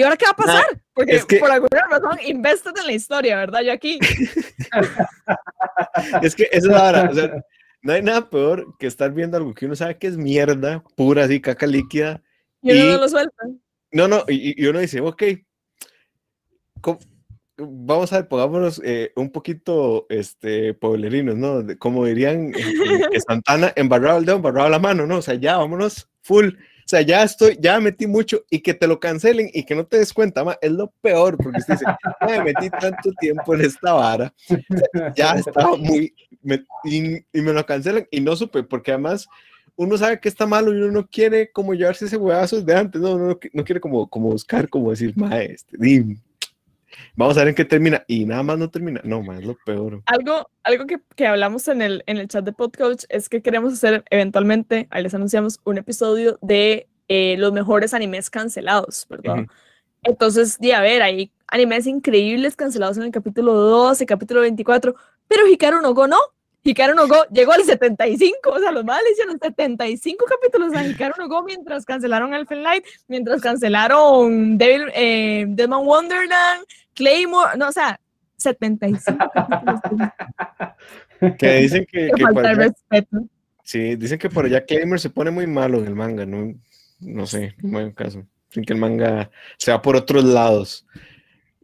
¿y 0.00 0.02
ahora 0.02 0.16
qué 0.16 0.24
va 0.24 0.30
a 0.32 0.36
pasar? 0.36 0.64
Porque 0.94 1.16
es 1.16 1.24
que- 1.26 1.38
por 1.38 1.50
alguna 1.50 1.86
razón, 1.90 2.18
invested 2.26 2.72
en 2.80 2.86
la 2.86 2.92
historia, 2.92 3.36
¿verdad? 3.36 3.60
Yo 3.62 3.72
aquí. 3.72 3.98
Es 6.22 6.34
que 6.34 6.48
eso 6.52 6.70
es 6.70 6.76
ahora, 6.76 7.08
o 7.10 7.14
sea, 7.14 7.44
no 7.82 7.92
hay 7.92 8.02
nada 8.02 8.28
peor 8.28 8.76
que 8.78 8.86
estar 8.86 9.12
viendo 9.12 9.36
algo 9.36 9.54
que 9.54 9.66
uno 9.66 9.76
sabe 9.76 9.98
que 9.98 10.06
es 10.06 10.16
mierda, 10.16 10.82
pura 10.96 11.24
así, 11.24 11.40
caca 11.40 11.66
líquida. 11.66 12.22
Y 12.62 12.72
uno 12.72 12.80
Y- 12.84 12.88
no 12.92 12.98
lo 12.98 13.08
suelta. 13.08 13.46
No, 13.92 14.06
no, 14.08 14.24
y, 14.28 14.62
y 14.62 14.66
uno 14.66 14.78
dice, 14.78 15.00
ok, 15.00 15.22
co- 16.80 16.98
vamos 17.58 18.12
a 18.12 18.16
ver, 18.20 18.28
pongámonos 18.28 18.80
eh, 18.84 19.12
un 19.16 19.30
poquito 19.32 20.06
este, 20.08 20.74
pueblerinos, 20.74 21.36
¿no? 21.36 21.62
De- 21.62 21.76
Como 21.76 22.04
dirían 22.06 22.52
eh, 22.54 23.00
que 23.10 23.20
Santana, 23.20 23.72
embarrado 23.76 24.18
el 24.18 24.26
dedo, 24.26 24.36
embarrado 24.36 24.68
la 24.68 24.78
mano, 24.78 25.06
¿no? 25.06 25.18
O 25.18 25.22
sea, 25.22 25.34
ya, 25.34 25.56
vámonos, 25.56 26.08
full. 26.22 26.50
O 26.90 26.96
sea, 26.96 27.02
ya 27.02 27.22
estoy, 27.22 27.56
ya 27.60 27.78
metí 27.78 28.08
mucho 28.08 28.42
y 28.50 28.58
que 28.58 28.74
te 28.74 28.88
lo 28.88 28.98
cancelen 28.98 29.48
y 29.54 29.62
que 29.62 29.76
no 29.76 29.86
te 29.86 29.98
des 29.98 30.12
cuenta, 30.12 30.42
ma, 30.42 30.58
es 30.60 30.72
lo 30.72 30.90
peor, 31.00 31.36
porque 31.36 31.58
usted 31.60 31.74
dice, 31.74 31.84
"Mae, 32.20 32.42
metí 32.42 32.68
tanto 32.68 33.12
tiempo 33.20 33.54
en 33.54 33.60
esta 33.60 33.92
vara, 33.92 34.34
ya 35.14 35.34
estaba 35.34 35.76
muy, 35.76 36.12
me- 36.42 36.64
y, 36.82 37.22
me 37.32 37.52
lo 37.52 37.64
cancelan 37.64 38.08
y 38.10 38.20
no 38.20 38.34
supe, 38.34 38.64
porque 38.64 38.90
además 38.90 39.28
uno 39.76 39.96
sabe 39.96 40.18
que 40.18 40.28
está 40.28 40.46
malo 40.48 40.74
y 40.74 40.78
uno 40.82 40.90
no 40.90 41.06
quiere 41.06 41.52
como 41.52 41.74
llevarse 41.74 42.06
ese 42.06 42.16
huevazo 42.16 42.60
de 42.60 42.74
antes, 42.74 43.00
no, 43.00 43.16
no, 43.16 43.38
no 43.52 43.64
quiere 43.64 43.80
como, 43.80 44.08
como 44.10 44.30
buscar, 44.30 44.68
como 44.68 44.90
decir, 44.90 45.16
mae, 45.16 45.52
este, 45.52 45.76
di, 45.78 46.16
vamos 47.14 47.36
a 47.36 47.40
ver 47.40 47.48
en 47.48 47.54
qué 47.54 47.64
termina, 47.64 48.04
y 48.06 48.24
nada 48.24 48.42
más 48.42 48.58
no 48.58 48.70
termina, 48.70 49.00
no, 49.04 49.20
es 49.32 49.44
lo 49.44 49.56
peor. 49.64 50.02
Algo, 50.06 50.50
algo 50.64 50.86
que, 50.86 50.98
que 51.16 51.26
hablamos 51.26 51.68
en 51.68 51.82
el, 51.82 52.02
en 52.06 52.18
el 52.18 52.28
chat 52.28 52.44
de 52.44 52.52
Podcoach 52.52 53.04
es 53.08 53.28
que 53.28 53.42
queremos 53.42 53.72
hacer 53.72 54.04
eventualmente, 54.10 54.88
ahí 54.90 55.02
les 55.02 55.14
anunciamos, 55.14 55.60
un 55.64 55.78
episodio 55.78 56.38
de 56.42 56.88
eh, 57.08 57.36
los 57.38 57.52
mejores 57.52 57.92
animes 57.92 58.30
cancelados, 58.30 59.06
¿verdad? 59.08 59.40
Ujú. 59.40 59.46
Entonces, 60.02 60.58
di, 60.58 60.72
a 60.72 60.80
ver, 60.80 61.02
hay 61.02 61.32
animes 61.48 61.86
increíbles 61.86 62.56
cancelados 62.56 62.96
en 62.96 63.04
el 63.04 63.10
capítulo 63.10 63.52
12, 63.52 64.06
capítulo 64.06 64.40
24, 64.42 64.94
pero 65.28 65.46
Hikaru 65.46 65.80
no 65.80 65.92
Go 65.92 66.06
no. 66.06 66.18
Hikaru 66.62 66.94
no 66.94 67.08
Go 67.08 67.24
llegó 67.32 67.52
al 67.52 67.64
75, 67.64 68.50
o 68.50 68.58
sea, 68.58 68.70
los 68.70 68.84
males 68.84 69.12
hicieron 69.12 69.38
75 69.38 70.24
capítulos 70.26 70.74
a 70.74 70.86
Hikaru 70.86 71.14
no 71.18 71.28
Go 71.28 71.42
mientras 71.42 71.84
cancelaron 71.84 72.34
Elfen 72.34 72.62
Light, 72.62 72.84
mientras 73.08 73.40
cancelaron 73.40 74.56
Devil, 74.56 74.90
eh, 74.94 75.46
Deadman 75.48 75.86
Wonderland, 75.86 76.64
Claymore, 76.94 77.56
no, 77.58 77.68
o 77.68 77.72
sea, 77.72 77.98
75 78.36 79.30
capítulos. 79.34 79.80
Que 81.38 81.56
dicen 81.56 81.84
que, 81.90 82.10
que 82.16 82.22
por 82.24 82.32
falta 82.34 82.50
allá, 82.50 82.58
respeto. 82.68 83.18
sí, 83.62 83.94
dicen 83.96 84.18
que 84.18 84.30
por 84.30 84.46
allá 84.46 84.64
Claymore 84.64 84.98
se 84.98 85.10
pone 85.10 85.30
muy 85.30 85.46
malo 85.46 85.78
en 85.78 85.86
el 85.86 85.94
manga, 85.94 86.24
no, 86.24 86.54
no 87.00 87.26
sé, 87.26 87.54
no 87.58 87.68
me 87.68 87.78
hagan 87.80 87.92
caso, 87.92 88.24
sin 88.48 88.64
que 88.64 88.72
el 88.72 88.78
manga 88.78 89.30
se 89.58 89.70
va 89.70 89.82
por 89.82 89.96
otros 89.96 90.24
lados. 90.24 90.86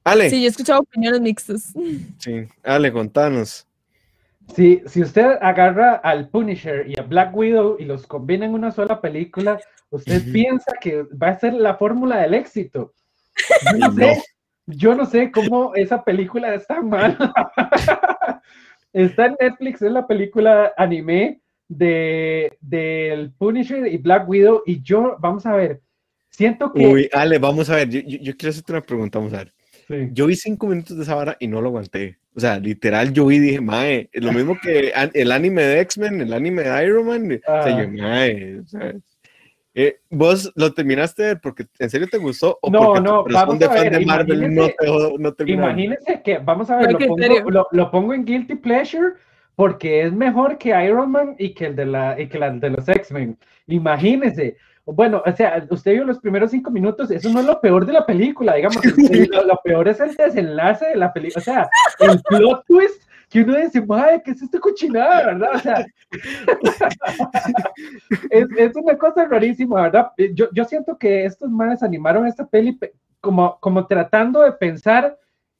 Ale, 0.04 0.28
Sí, 0.28 0.40
yo 0.42 0.46
he 0.46 0.50
escuchado 0.50 0.80
opiniones 0.80 1.20
mixtas. 1.22 1.72
sí, 2.18 2.46
Ale, 2.62 2.92
contanos. 2.92 3.66
Si, 4.54 4.82
si 4.86 5.02
usted 5.02 5.38
agarra 5.40 5.94
al 5.94 6.28
Punisher 6.28 6.86
y 6.88 7.00
a 7.00 7.02
Black 7.02 7.34
Widow 7.34 7.76
y 7.80 7.86
los 7.86 8.06
combina 8.06 8.44
en 8.46 8.52
una 8.54 8.70
sola 8.70 9.00
película, 9.00 9.58
usted 9.90 10.22
piensa 10.32 10.72
que 10.80 11.02
va 11.04 11.28
a 11.30 11.38
ser 11.40 11.54
la 11.54 11.76
fórmula 11.76 12.18
del 12.18 12.34
éxito. 12.34 12.92
No. 13.78 13.92
sé, 13.94 14.22
yo 14.66 14.94
no 14.94 15.07
sé 15.07 15.31
cómo 15.31 15.74
esa 15.74 16.02
película 16.05 16.55
es 16.55 16.66
tan 16.66 16.88
mala. 16.88 17.33
Está 18.92 19.26
en 19.26 19.37
Netflix, 19.40 19.83
es 19.83 19.92
la 19.92 20.07
película 20.07 20.72
anime 20.76 21.40
de 21.68 22.57
del 22.61 23.31
Punisher 23.33 23.87
y 23.87 23.98
Black 23.98 24.29
Widow. 24.29 24.62
Y 24.64 24.81
yo, 24.83 25.16
vamos 25.20 25.44
a 25.46 25.55
ver, 25.55 25.83
siento 26.31 26.72
que. 26.72 26.87
Uy, 26.87 27.09
Ale, 27.12 27.38
vamos 27.38 27.68
a 27.68 27.76
ver, 27.76 27.88
yo, 27.90 28.00
yo- 28.00 28.18
yo 28.22 28.37
quiero 28.37 28.50
hacerte 28.50 28.72
una 28.72 28.81
pregunta, 28.83 29.18
vamos 29.18 29.35
a 29.35 29.38
ver. 29.38 29.52
Sí. 29.88 30.09
Yo 30.12 30.26
vi 30.26 30.35
cinco 30.35 30.66
minutos 30.66 30.96
de 30.96 31.02
esa 31.05 31.14
vara 31.14 31.37
y 31.38 31.46
no 31.46 31.61
lo 31.61 31.68
aguanté. 31.68 32.18
O 32.35 32.40
sea, 32.40 32.59
literal, 32.59 33.12
yo 33.12 33.26
vi 33.26 33.37
y 33.37 33.40
dije, 33.40 33.61
mae, 33.61 34.09
es 34.12 34.22
lo 34.24 34.33
mismo 34.33 34.59
que 34.61 34.92
el 35.14 35.31
anime 35.33 35.62
de 35.62 35.81
X-Men, 35.81 36.20
el 36.22 36.33
anime 36.33 36.62
de 36.64 36.85
Iron 36.87 37.07
Man. 37.07 37.24
O 37.33 37.62
sea, 37.62 37.76
Ah. 37.76 37.83
yo, 37.83 37.88
mae, 37.90 38.59
o 38.61 38.66
sea, 38.66 38.94
eh, 39.78 40.00
¿Vos 40.10 40.50
lo 40.56 40.72
terminaste 40.72 41.36
porque 41.36 41.66
en 41.78 41.90
serio 41.90 42.08
te 42.10 42.16
gustó 42.18 42.58
o 42.62 42.70
No, 42.70 42.94
no, 42.98 43.24
vamos 43.24 43.58
de 43.58 43.66
a 43.66 43.68
ver, 43.68 43.92
de 43.92 44.06
Marvel 44.06 44.40
no 44.54 44.64
imagínese- 44.66 45.34
te 45.36 45.44
no? 45.44 45.52
Imagínense 45.52 46.22
que, 46.22 46.38
vamos 46.38 46.70
a 46.70 46.76
No 46.80 46.86
ver, 46.86 46.92
lo 46.92 46.98
pongo, 46.98 47.50
lo, 47.50 47.68
lo 47.70 47.90
pongo 47.90 48.14
en 48.14 48.24
Guilty 48.24 48.54
Pleasure 48.56 49.12
porque 49.54 50.02
es 50.02 50.12
mejor 50.12 50.58
que 50.58 50.70
Iron 50.84 51.10
Man 51.10 51.36
y 51.38 51.52
que 51.54 51.66
el 51.66 51.76
de, 51.76 51.86
la, 51.86 52.18
y 52.20 52.26
que 52.28 52.38
la 52.38 52.50
de 52.50 52.70
los 52.70 52.88
X-Men. 52.88 53.38
Imagínense. 53.66 54.56
Bueno, 54.84 55.22
o 55.26 55.32
sea, 55.32 55.66
usted 55.70 55.92
vio 55.94 56.04
los 56.04 56.20
primeros 56.20 56.52
cinco 56.52 56.70
minutos, 56.70 57.10
eso 57.10 57.28
no 57.30 57.40
es 57.40 57.46
lo 57.46 57.60
peor 57.60 57.84
de 57.86 57.92
la 57.92 58.06
película, 58.06 58.54
digamos, 58.54 58.78
lo, 59.32 59.44
lo 59.44 59.60
peor 59.64 59.88
es 59.88 59.98
el 60.00 60.14
desenlace 60.14 60.86
de 60.86 60.96
la 60.96 61.12
película, 61.12 61.40
o 61.40 61.44
sea, 61.44 61.68
el 61.98 62.20
plot 62.22 62.64
twist 62.66 63.02
que 63.28 63.42
uno 63.42 63.56
dice, 63.56 63.84
madre, 63.84 64.22
¿qué 64.24 64.30
es 64.32 64.42
esta 64.42 64.58
cochinada, 64.60 65.26
verdad? 65.26 65.50
O 65.54 65.58
sea, 65.58 65.86
es, 68.30 68.46
es 68.56 68.76
una 68.76 68.96
cosa 68.96 69.26
rarísima, 69.26 69.82
¿verdad? 69.82 70.10
Eh, 70.16 70.32
Yo, 70.34 70.46
yo 70.52 70.64
siento 70.64 70.96
que 70.98 71.24
estos 71.24 71.50
manes 71.50 71.82
animaron 71.82 72.26
esta 72.26 72.46
peli 72.46 72.72
pe- 72.72 72.92
como, 73.20 73.58
como 73.60 73.86
tratando 73.86 74.40
de 74.42 74.52
pensar 74.52 75.18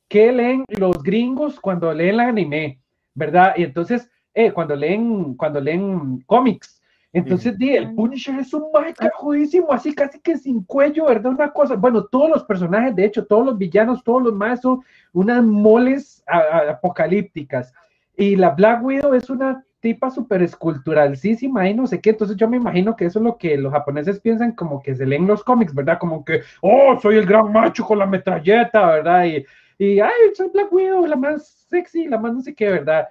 qué 0.09 0.33
leen 0.33 0.64
los 0.68 1.02
gringos 1.02 1.59
cuando 1.61 1.92
leen 1.92 2.14
el 2.14 2.20
anime, 2.20 2.81
¿verdad? 3.14 3.55
Y 3.57 3.64
entonces, 3.64 4.09
eh, 4.35 4.52
cuando 4.52 4.76
leen, 4.76 5.35
cuando 5.35 5.61
leen 5.61 6.20
cómics. 6.26 6.76
Entonces, 7.18 7.57
di, 7.59 7.70
el 7.74 7.94
Punisher 7.94 8.38
es 8.38 8.52
un 8.52 8.64
mae 8.72 8.94
jodísimo, 9.14 9.72
así 9.72 9.94
casi 9.94 10.20
que 10.20 10.37
sin 10.37 10.62
cuello, 10.64 11.07
¿verdad? 11.07 11.33
Una 11.33 11.50
cosa, 11.50 11.74
bueno, 11.74 12.05
todos 12.05 12.29
los 12.31 12.44
personajes, 12.44 12.94
de 12.94 13.05
hecho, 13.07 13.24
todos 13.24 13.46
los 13.46 13.57
villanos, 13.59 14.05
todos 14.05 14.22
los 14.22 14.35
más 14.35 14.61
son 14.61 14.81
unas 15.12 15.42
moles 15.42 16.22
a- 16.26 16.38
a- 16.38 16.70
apocalípticas. 16.72 17.72
Y 18.16 18.37
la 18.37 18.50
Black 18.50 18.83
Widow 18.85 19.14
es 19.14 19.31
una 19.31 19.64
tipa 19.81 20.11
súper 20.11 20.42
esculturalísima 20.42 21.68
y 21.68 21.74
no 21.74 21.87
sé 21.87 22.00
qué. 22.00 22.11
Entonces 22.11 22.37
yo 22.37 22.48
me 22.48 22.57
imagino 22.57 22.96
que 22.96 23.07
eso 23.07 23.18
es 23.18 23.24
lo 23.24 23.37
que 23.37 23.57
los 23.57 23.72
japoneses 23.72 24.20
piensan 24.20 24.52
como 24.52 24.83
que 24.83 24.94
se 24.94 25.07
leen 25.07 25.26
los 25.26 25.44
cómics, 25.44 25.74
¿verdad? 25.74 25.98
Como 25.98 26.24
que, 26.24 26.40
oh, 26.61 26.98
soy 27.00 27.16
el 27.16 27.26
gran 27.26 27.52
macho 27.52 27.85
con 27.85 27.98
la 27.98 28.07
metralleta, 28.07 28.87
¿verdad? 28.87 29.24
Y, 29.24 29.44
y 29.79 30.00
ay, 30.00 30.11
soy 30.35 30.48
Black 30.52 30.72
Widow, 30.72 31.07
la 31.07 31.16
más 31.16 31.46
sexy, 31.68 32.07
la 32.09 32.18
más 32.18 32.33
no 32.35 32.40
sé 32.40 32.55
qué, 32.55 32.68
¿verdad? 32.70 33.09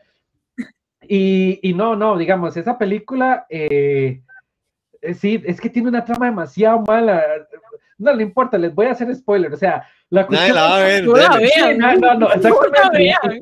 Y, 1.09 1.59
y 1.61 1.73
no, 1.73 1.95
no, 1.95 2.17
digamos, 2.17 2.55
esa 2.57 2.77
película, 2.77 3.45
eh, 3.49 4.21
eh, 5.01 5.13
sí, 5.13 5.41
es 5.45 5.59
que 5.61 5.69
tiene 5.69 5.89
una 5.89 6.03
trama 6.05 6.25
demasiado 6.27 6.81
mala. 6.81 7.23
No 7.97 8.11
le 8.13 8.23
importa, 8.23 8.57
les 8.57 8.73
voy 8.75 8.87
a 8.87 8.91
hacer 8.91 9.13
spoiler. 9.15 9.53
O 9.53 9.57
sea, 9.57 9.87
la 10.09 10.27
cuestión. 10.27 10.55
la 10.55 10.61
va 10.63 10.77
a 10.77 10.83
ver, 10.83 11.03
No 11.05 11.15
la 11.15 11.23
dale. 11.29 11.49
vean. 11.55 11.77
No, 11.77 11.93
no, 11.93 12.13
no, 12.13 12.13
No 12.19 12.27
la 12.27 12.33
exactamente. 12.35 12.97
vean. 12.97 13.41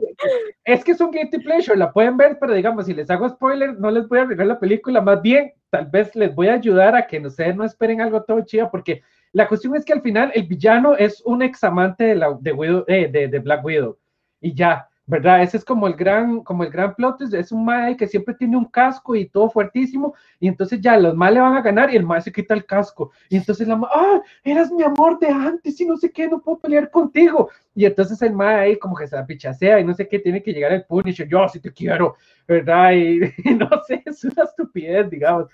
Es 0.63 0.83
que 0.83 0.91
es 0.91 1.01
un 1.01 1.11
guilty 1.11 1.39
pleasure, 1.39 1.77
la 1.77 1.91
pueden 1.91 2.17
ver, 2.17 2.37
pero 2.39 2.53
digamos, 2.53 2.85
si 2.85 2.93
les 2.93 3.09
hago 3.09 3.27
spoiler, 3.29 3.79
no 3.79 3.89
les 3.91 4.07
voy 4.07 4.19
a 4.19 4.21
arruinar 4.21 4.47
la 4.47 4.59
película. 4.59 5.01
Más 5.01 5.21
bien, 5.21 5.53
tal 5.69 5.87
vez 5.87 6.15
les 6.15 6.33
voy 6.35 6.47
a 6.49 6.53
ayudar 6.53 6.95
a 6.95 7.07
que 7.07 7.19
no 7.19 7.29
ustedes 7.29 7.55
no 7.55 7.63
esperen 7.63 7.99
algo 8.01 8.23
todo 8.23 8.41
chido, 8.45 8.69
porque 8.69 9.01
la 9.31 9.47
cuestión 9.47 9.75
es 9.75 9.83
que 9.83 9.93
al 9.93 10.01
final 10.03 10.31
el 10.35 10.43
villano 10.43 10.95
es 10.95 11.21
un 11.25 11.41
examante 11.41 12.03
de, 12.03 12.15
la, 12.15 12.37
de, 12.39 12.53
Widow- 12.53 12.85
eh, 12.87 13.07
de, 13.11 13.27
de 13.27 13.39
Black 13.39 13.65
Widow. 13.65 13.97
Y 14.39 14.53
ya, 14.53 14.87
¿verdad? 15.05 15.43
Ese 15.43 15.57
es 15.57 15.65
como 15.65 15.87
el 15.87 15.95
gran, 15.95 16.41
como 16.41 16.63
el 16.63 16.69
gran 16.69 16.95
plot, 16.95 17.21
es, 17.33 17.51
un 17.51 17.65
mae 17.65 17.97
que 17.97 18.07
siempre 18.07 18.33
tiene 18.35 18.55
un 18.55 18.65
casco 18.65 19.15
y 19.15 19.27
todo 19.27 19.49
fuertísimo, 19.49 20.13
y 20.39 20.47
entonces 20.47 20.79
ya 20.79 20.97
los 20.97 21.15
mae 21.15 21.33
le 21.33 21.41
van 21.41 21.55
a 21.55 21.61
ganar 21.61 21.93
y 21.93 21.97
el 21.97 22.05
mae 22.05 22.21
se 22.21 22.31
quita 22.31 22.53
el 22.53 22.65
casco, 22.65 23.11
y 23.29 23.35
entonces 23.35 23.67
la 23.67 23.75
mae, 23.75 23.89
ah, 23.93 24.21
eras 24.43 24.71
mi 24.71 24.83
amor 24.83 25.19
de 25.19 25.27
antes 25.27 25.79
y 25.79 25.85
no 25.85 25.97
sé 25.97 26.11
qué, 26.11 26.27
no 26.27 26.39
puedo 26.39 26.59
pelear 26.59 26.89
contigo, 26.89 27.49
y 27.75 27.85
entonces 27.85 28.21
el 28.21 28.33
mae 28.33 28.79
como 28.79 28.95
que 28.95 29.07
se 29.07 29.15
la 29.15 29.25
pichasea 29.25 29.79
y 29.79 29.83
no 29.83 29.93
sé 29.93 30.07
qué, 30.07 30.19
tiene 30.19 30.41
que 30.41 30.53
llegar 30.53 30.71
el 30.71 30.85
Punisher, 30.85 31.27
yo 31.27 31.47
sí 31.49 31.59
te 31.59 31.71
quiero, 31.71 32.15
¿verdad? 32.47 32.93
Y, 32.93 33.19
y 33.49 33.55
no 33.55 33.69
sé, 33.85 34.01
es 34.05 34.23
una 34.23 34.43
estupidez, 34.43 35.09
digamos, 35.09 35.47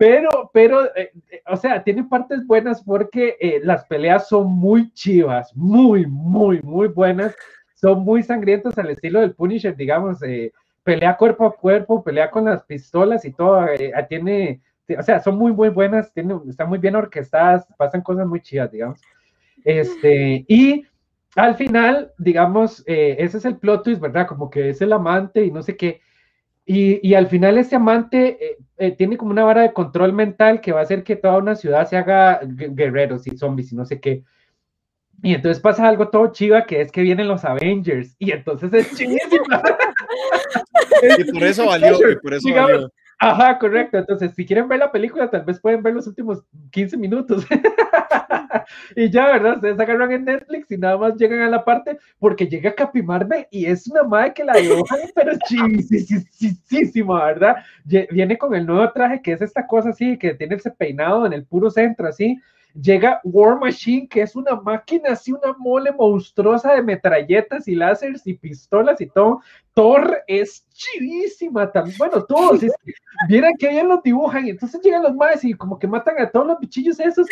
pero, 0.00 0.50
pero, 0.54 0.84
eh, 0.96 1.12
eh, 1.30 1.42
o 1.46 1.58
sea, 1.58 1.84
tiene 1.84 2.04
partes 2.04 2.46
buenas 2.46 2.82
porque 2.82 3.36
eh, 3.38 3.60
las 3.62 3.84
peleas 3.84 4.28
son 4.28 4.50
muy 4.50 4.90
chivas, 4.92 5.54
muy, 5.54 6.06
muy, 6.06 6.62
muy 6.62 6.88
buenas, 6.88 7.36
son 7.80 8.04
muy 8.04 8.22
sangrientas 8.22 8.76
al 8.78 8.90
estilo 8.90 9.20
del 9.20 9.34
Punisher, 9.34 9.76
digamos, 9.76 10.22
eh, 10.22 10.52
pelea 10.82 11.16
cuerpo 11.16 11.46
a 11.46 11.56
cuerpo, 11.56 12.02
pelea 12.04 12.30
con 12.30 12.44
las 12.46 12.64
pistolas 12.64 13.24
y 13.24 13.32
todo, 13.32 13.66
eh, 13.68 13.92
tiene, 14.08 14.62
o 14.98 15.02
sea, 15.02 15.20
son 15.20 15.36
muy, 15.36 15.52
muy 15.52 15.68
buenas, 15.70 16.12
tiene, 16.12 16.34
están 16.48 16.68
muy 16.68 16.78
bien 16.78 16.96
orquestadas, 16.96 17.66
pasan 17.78 18.02
cosas 18.02 18.26
muy 18.26 18.40
chidas, 18.42 18.70
digamos. 18.72 19.00
Este, 19.64 20.44
y 20.48 20.84
al 21.36 21.54
final, 21.56 22.12
digamos, 22.18 22.82
eh, 22.86 23.16
ese 23.18 23.38
es 23.38 23.44
el 23.44 23.58
plot 23.58 23.84
twist, 23.84 24.00
¿verdad? 24.00 24.26
Como 24.26 24.50
que 24.50 24.70
es 24.70 24.80
el 24.82 24.92
amante 24.92 25.44
y 25.44 25.50
no 25.50 25.62
sé 25.62 25.76
qué. 25.76 26.00
Y, 26.66 27.06
y 27.08 27.14
al 27.14 27.26
final 27.28 27.58
ese 27.58 27.76
amante 27.76 28.58
tiene 28.96 29.16
como 29.16 29.32
una 29.32 29.44
vara 29.44 29.62
de 29.62 29.72
control 29.72 30.12
mental 30.12 30.60
que 30.60 30.72
va 30.72 30.80
a 30.80 30.82
hacer 30.84 31.02
que 31.02 31.16
toda 31.16 31.38
una 31.38 31.56
ciudad 31.56 31.86
se 31.88 31.96
haga 31.96 32.40
gu- 32.42 32.74
guerreros 32.74 33.26
y 33.26 33.36
zombies 33.36 33.72
y 33.72 33.76
no 33.76 33.84
sé 33.84 34.00
qué. 34.00 34.24
Y 35.22 35.34
entonces 35.34 35.60
pasa 35.60 35.88
algo 35.88 36.08
todo 36.08 36.32
chiva 36.32 36.64
que 36.64 36.80
es 36.80 36.90
que 36.90 37.02
vienen 37.02 37.28
los 37.28 37.44
Avengers 37.44 38.16
y 38.18 38.30
entonces 38.32 38.72
es 38.72 38.96
chivísima. 38.96 39.62
Y 41.18 41.32
por 41.32 41.42
eso 41.44 41.64
valió, 41.64 42.10
y 42.10 42.16
por 42.16 42.34
eso 42.34 42.46
Digamos, 42.46 42.72
valió. 42.72 42.92
Ajá, 43.22 43.58
correcto. 43.58 43.98
Entonces, 43.98 44.32
si 44.34 44.46
quieren 44.46 44.66
ver 44.66 44.78
la 44.78 44.90
película, 44.90 45.30
tal 45.30 45.44
vez 45.44 45.60
pueden 45.60 45.82
ver 45.82 45.92
los 45.92 46.06
últimos 46.06 46.42
15 46.70 46.96
minutos. 46.96 47.46
y 48.96 49.10
ya, 49.10 49.26
¿verdad? 49.26 49.56
Ustedes 49.56 49.78
agarran 49.78 50.10
en 50.12 50.24
Netflix 50.24 50.70
y 50.70 50.78
nada 50.78 50.96
más 50.96 51.16
llegan 51.16 51.40
a 51.40 51.50
la 51.50 51.62
parte 51.62 51.98
porque 52.18 52.46
llega 52.46 52.74
Capi 52.74 53.02
Marvel 53.02 53.46
y 53.50 53.66
es 53.66 53.86
una 53.88 54.04
madre 54.04 54.32
que 54.32 54.44
la 54.44 54.54
dibujan, 54.54 55.00
pero 55.14 55.32
chivísima, 55.46 57.26
¿verdad? 57.26 57.56
Viene 57.84 58.38
con 58.38 58.54
el 58.54 58.64
nuevo 58.64 58.90
traje 58.90 59.20
que 59.20 59.32
es 59.32 59.42
esta 59.42 59.66
cosa 59.66 59.90
así, 59.90 60.16
que 60.16 60.32
tiene 60.32 60.54
ese 60.54 60.70
peinado 60.70 61.26
en 61.26 61.34
el 61.34 61.44
puro 61.44 61.70
centro, 61.70 62.08
así. 62.08 62.40
Llega 62.74 63.20
War 63.24 63.58
Machine, 63.58 64.08
que 64.08 64.22
es 64.22 64.36
una 64.36 64.54
máquina 64.56 65.12
así, 65.12 65.32
una 65.32 65.54
mole 65.58 65.92
monstruosa 65.92 66.74
de 66.74 66.82
metralletas 66.82 67.66
y 67.68 67.74
láseres 67.74 68.26
y 68.26 68.34
pistolas 68.34 69.00
y 69.00 69.06
todo. 69.06 69.40
Thor 69.74 70.22
es 70.26 70.66
chivísima 70.72 71.70
también. 71.70 71.96
Bueno, 71.98 72.24
todos. 72.24 72.62
es 72.62 72.72
que 72.84 72.92
Vieran 73.28 73.52
que 73.58 73.70
ellos 73.70 73.86
los 73.86 74.02
dibujan 74.02 74.46
y 74.46 74.50
entonces 74.50 74.80
llegan 74.82 75.02
los 75.02 75.14
maes 75.14 75.44
y 75.44 75.52
como 75.52 75.78
que 75.78 75.86
matan 75.86 76.18
a 76.18 76.30
todos 76.30 76.46
los 76.46 76.58
bichillos 76.58 76.98
esos 76.98 77.26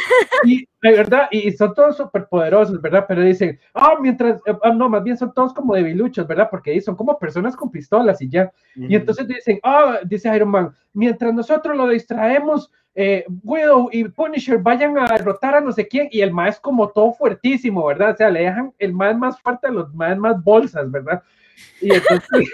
y 0.45 0.69
de 0.83 0.93
verdad, 0.93 1.29
y 1.31 1.51
son 1.53 1.73
todos 1.75 1.97
súper 1.97 2.27
poderosos, 2.29 2.81
¿verdad? 2.81 3.07
Pero 3.09 3.23
dicen, 3.23 3.59
ah, 3.75 3.95
mientras, 4.01 4.41
eh, 4.47 4.57
ah, 4.63 4.73
no, 4.73 4.89
más 4.89 5.03
bien 5.03 5.17
son 5.17 5.33
todos 5.33 5.55
como 5.55 5.75
debiluchos, 5.75 6.27
¿verdad? 6.27 6.49
Porque 6.51 6.73
ahí 6.73 6.81
son 6.81 6.95
como 6.95 7.19
personas 7.19 7.57
con 7.57 7.71
pistolas 7.71 8.21
y 8.21 8.29
ya. 8.29 8.53
Y 8.77 8.95
entonces 8.95 9.27
dicen, 9.27 9.59
ah, 9.63 10.01
dice 10.05 10.35
Iron 10.35 10.51
Man, 10.51 10.75
mientras 10.93 11.33
nosotros 11.33 11.77
lo 11.77 11.89
distraemos, 11.89 12.71
eh, 12.95 13.25
Widow 13.45 13.89
y 13.93 14.05
Punisher 14.09 14.59
vayan 14.59 14.99
a 14.99 15.07
derrotar 15.07 15.55
a 15.55 15.61
no 15.61 15.73
sé 15.73 15.89
quién, 15.89 16.09
y 16.11 16.21
el 16.21 16.33
más 16.33 16.57
es 16.57 16.61
como 16.61 16.89
todo 16.89 17.13
fuertísimo, 17.13 17.87
¿verdad? 17.87 18.11
O 18.13 18.17
sea, 18.17 18.31
le 18.31 18.41
dejan 18.41 18.73
el 18.79 18.93
más 18.93 19.17
más 19.17 19.41
fuerte 19.41 19.69
a 19.69 19.71
los 19.71 19.95
más 19.95 20.19
más 20.19 20.43
bolsas, 20.43 20.91
¿verdad? 20.91 21.23
Y 21.81 21.93
entonces, 21.95 22.49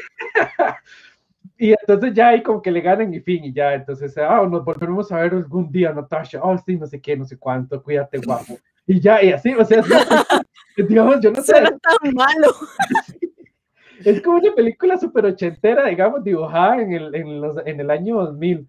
y 1.57 1.71
entonces 1.73 2.13
ya 2.15 2.29
ahí 2.29 2.43
como 2.43 2.61
que 2.61 2.71
le 2.71 2.81
ganan 2.81 3.13
y 3.15 3.21
fin, 3.21 3.45
y 3.45 3.53
ya, 3.53 3.75
entonces, 3.75 4.17
ah, 4.19 4.47
nos 4.51 4.65
volveremos 4.65 5.11
a 5.13 5.19
ver 5.21 5.35
algún 5.35 5.71
día, 5.71 5.93
Natasha, 5.93 6.41
oh, 6.43 6.57
sí, 6.59 6.77
no 6.77 6.87
sé 6.87 7.01
qué, 7.01 7.17
no 7.17 7.25
sé 7.25 7.39
cuánto, 7.39 7.83
cuídate, 7.83 8.19
guapo. 8.19 8.59
Y 8.87 9.01
ya, 9.01 9.23
y 9.23 9.33
así, 9.33 9.55
o 9.55 9.65
sea, 9.65 9.81
es- 9.81 9.87
digamos, 10.89 11.21
yo 11.21 11.31
no 11.31 11.41
sé, 11.43 11.53
Suena 11.53 11.71
tan 11.79 12.15
malo. 12.15 12.49
es 14.05 14.21
como 14.21 14.39
una 14.39 14.53
película 14.55 14.99
súper 14.99 15.27
ochentera, 15.27 15.87
digamos, 15.87 16.23
dibujada 16.25 16.83
en 16.83 16.93
el, 16.93 17.15
en 17.15 17.41
los, 17.41 17.57
en 17.65 17.81
el 17.81 17.91
año 17.91 18.17
2000. 18.17 18.69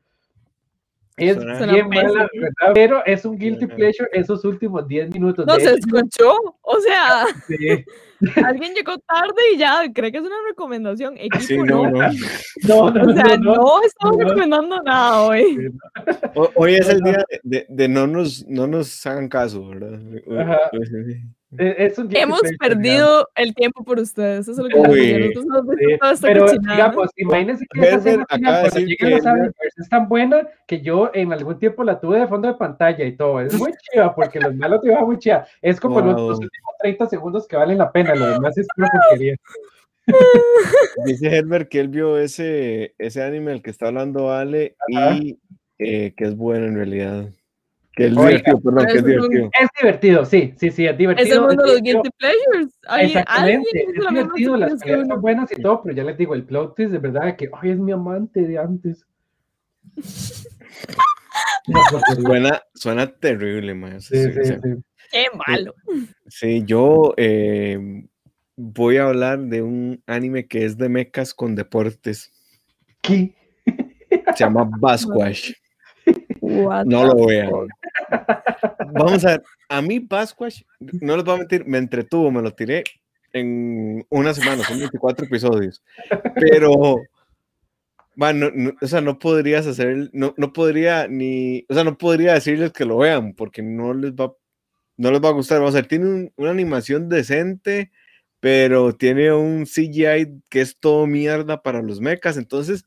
Es 1.17 1.35
Suena- 1.37 1.71
bien 1.71 1.87
mala. 1.87 2.27
Pero 2.73 3.05
es 3.05 3.23
un 3.23 3.37
guilty 3.37 3.67
pleasure 3.67 4.09
esos 4.11 4.43
últimos 4.43 4.85
10 4.87 5.11
minutos. 5.11 5.45
No 5.45 5.55
de 5.55 5.61
se 5.61 5.69
hecho, 5.69 5.77
escuchó. 5.97 6.35
O 6.61 6.79
sea, 6.81 7.25
sí. 7.47 7.85
alguien 8.45 8.73
llegó 8.73 8.97
tarde 8.97 9.33
y 9.53 9.57
ya 9.57 9.81
cree 9.93 10.11
que 10.11 10.17
es 10.17 10.23
una 10.25 10.35
recomendación. 10.49 11.15
Equipo, 11.15 11.39
Sí, 11.39 11.57
no. 11.57 11.89
no, 11.89 11.91
no. 11.91 12.09
No, 12.67 12.89
no, 12.91 13.11
O 13.11 13.13
sea, 13.13 13.37
no, 13.37 13.37
no. 13.37 13.55
no 13.55 13.81
estamos 13.83 14.17
no. 14.17 14.23
recomendando 14.23 14.81
nada 14.83 15.21
hoy. 15.21 15.69
Ho- 16.35 16.51
Hoy 16.55 16.75
es 16.75 16.89
el 16.89 16.99
día 16.99 17.23
de, 17.29 17.39
de- 17.43 17.65
de 17.69 17.87
no, 17.87 18.07
nos, 18.07 18.45
no 18.47 18.67
nos 18.67 19.05
hagan 19.05 19.29
caso, 19.29 19.65
¿verdad? 19.69 19.99
Ajá. 20.37 20.59
Es- 21.57 21.97
un 21.97 22.07
guilty 22.09 22.21
Hemos 22.21 22.41
perdido 22.59 23.29
el 23.35 23.53
tiempo 23.55 23.83
por 23.83 23.99
ustedes. 23.99 24.47
Eso 24.47 24.51
es 24.51 24.57
lo 24.57 24.67
que 24.83 24.89
Uy. 24.89 24.99
les 24.99 25.17
digo. 25.33 25.43
Nosotros 25.43 25.45
hemos 25.45 25.67
visto 25.75 25.89
Sí, 25.89 25.97
toda 25.99 26.13
esta 26.13 26.27
Pero 26.27 26.45
cochinada. 26.45 26.75
digamos, 26.75 27.09
imagínense 27.15 27.65
que 27.71 27.79
esa 27.79 27.87
Herbert 27.89 28.07
escena 28.07 28.23
acaba 28.23 28.37
final, 28.37 28.53
de 28.53 28.59
cuando 28.61 28.75
decir 28.75 28.87
llegan 28.87 29.07
que 29.09 29.15
los 29.15 29.25
él- 29.25 29.27
Avengers 29.31 29.77
es 29.77 29.89
tan 29.89 30.09
buena 30.09 30.47
que 30.67 30.81
yo 30.81 31.11
en 31.13 31.33
algún 31.33 31.59
tiempo 31.59 31.83
la 31.83 31.99
tuve 31.99 32.19
de 32.19 32.27
fondo 32.27 32.47
de 32.47 32.53
pantalla 32.55 33.05
y 33.05 33.15
todo. 33.15 33.39
Es 33.41 33.53
muy 33.53 33.71
chiva 33.91 34.13
porque 34.15 34.39
los 34.39 34.55
malos 34.55 34.81
te 34.81 34.95
muy 34.99 35.17
chiva. 35.19 35.45
Es 35.61 35.79
como 35.79 36.01
los, 36.01 36.15
Wow. 36.15 36.29
los 36.29 36.39
últimos 36.39 36.73
30 36.79 37.05
segundos 37.07 37.47
que 37.47 37.55
valen 37.55 37.77
la 37.77 37.91
pena, 37.91 38.15
lo 38.15 38.27
demás 38.27 38.57
es 38.57 38.67
pura 38.75 38.89
porquería. 38.91 39.35
Dice 41.05 41.27
Herbert 41.35 41.69
que 41.69 41.79
él 41.79 41.87
vio 41.89 42.17
ese, 42.17 42.93
ese 42.97 43.23
anime 43.23 43.51
al 43.53 43.61
que 43.61 43.69
está 43.71 43.87
hablando 43.87 44.31
Ale 44.31 44.75
Ajá. 44.95 45.15
y 45.15 45.39
eh, 45.79 46.13
que 46.15 46.25
es 46.25 46.35
bueno 46.35 46.65
en 46.67 46.75
realidad. 46.75 47.25
Que 47.95 48.07
es 48.07 48.11
Oiga, 48.17 48.27
divertido, 48.29 48.59
perdón, 48.61 48.85
que 48.87 48.91
es 48.91 48.95
es 48.97 49.01
un- 49.03 49.07
divertido. 49.09 49.49
Es 49.61 49.69
divertido, 49.81 50.25
sí, 50.25 50.53
sí, 50.57 50.71
sí, 50.71 50.85
es 50.85 50.97
divertido. 50.97 51.27
Es 51.27 51.33
el 51.33 51.41
mundo 51.41 51.63
de 51.63 51.71
los 51.71 51.81
guilty 51.81 52.09
pleasures. 52.17 52.79
Hay- 52.87 53.05
Exactamente, 53.07 53.69
es 53.73 54.03
la 54.03 54.09
divertido, 54.09 54.57
las 54.57 54.81
peleas 54.83 55.07
son 55.07 55.21
buenas 55.21 55.51
y 55.51 55.61
todo, 55.61 55.81
pero 55.83 55.95
ya 55.95 56.03
les 56.03 56.17
digo, 56.17 56.35
el 56.35 56.43
plot 56.43 56.75
twist 56.75 56.91
de 56.91 56.97
verdad 56.99 57.35
que, 57.37 57.49
ay, 57.61 57.71
es 57.71 57.77
mi 57.79 57.91
amante 57.93 58.41
de 58.41 58.57
antes. 58.57 59.05
Suena, 62.21 62.61
suena 62.75 63.07
terrible, 63.07 63.73
man. 63.73 64.01
Sí, 64.01 64.15
Sí, 64.17 64.31
sí, 64.33 64.39
o 64.39 64.43
sea, 64.45 64.59
sí. 64.61 64.69
Qué 65.11 65.25
malo. 65.47 65.73
sí, 66.27 66.63
yo 66.65 67.13
eh, 67.17 68.03
voy 68.55 68.97
a 68.97 69.05
hablar 69.07 69.39
de 69.39 69.61
un 69.61 70.01
anime 70.05 70.47
que 70.47 70.65
es 70.65 70.77
de 70.77 70.89
mechas 70.89 71.33
con 71.33 71.55
deportes. 71.55 72.31
¿Qué? 73.01 73.33
Se 74.35 74.43
llama 74.43 74.69
Basquash. 74.79 75.53
What 76.45 76.85
No 76.85 77.05
lo 77.05 77.25
vean. 77.25 77.49
Vamos 78.93 79.25
a 79.25 79.31
ver, 79.31 79.43
a 79.69 79.81
mí 79.81 79.99
Basquash, 79.99 80.61
no 80.79 81.15
les 81.15 81.25
voy 81.25 81.35
a 81.35 81.37
mentir, 81.39 81.65
me 81.65 81.77
entretuvo, 81.77 82.31
me 82.31 82.41
lo 82.41 82.51
tiré 82.53 82.83
en 83.33 84.05
una 84.09 84.33
semana, 84.33 84.63
son 84.63 84.79
24 84.79 85.25
episodios. 85.25 85.83
Pero, 86.35 87.01
bueno, 88.15 88.49
no, 88.53 88.71
o 88.81 88.87
sea, 88.87 89.01
no 89.01 89.19
podrías 89.19 89.67
hacer, 89.67 90.09
no, 90.13 90.33
no 90.37 90.53
podría 90.53 91.07
ni, 91.07 91.65
o 91.67 91.73
sea, 91.73 91.83
no 91.83 91.97
podría 91.97 92.33
decirles 92.33 92.71
que 92.71 92.85
lo 92.85 92.97
vean 92.97 93.33
porque 93.33 93.61
no 93.61 93.93
les 93.93 94.13
va, 94.13 94.33
no 94.97 95.11
les 95.11 95.21
va 95.21 95.29
a 95.29 95.33
gustar. 95.33 95.59
Vamos 95.59 95.75
a 95.75 95.79
ver, 95.79 95.87
tiene 95.87 96.05
un- 96.05 96.31
una 96.37 96.51
animación 96.51 97.09
decente, 97.09 97.91
pero 98.39 98.95
tiene 98.95 99.33
un 99.33 99.65
CGI 99.65 100.41
que 100.49 100.61
es 100.61 100.77
todo 100.79 101.07
mierda 101.07 101.61
para 101.61 101.81
los 101.81 101.99
mechas, 101.99 102.37
entonces 102.37 102.85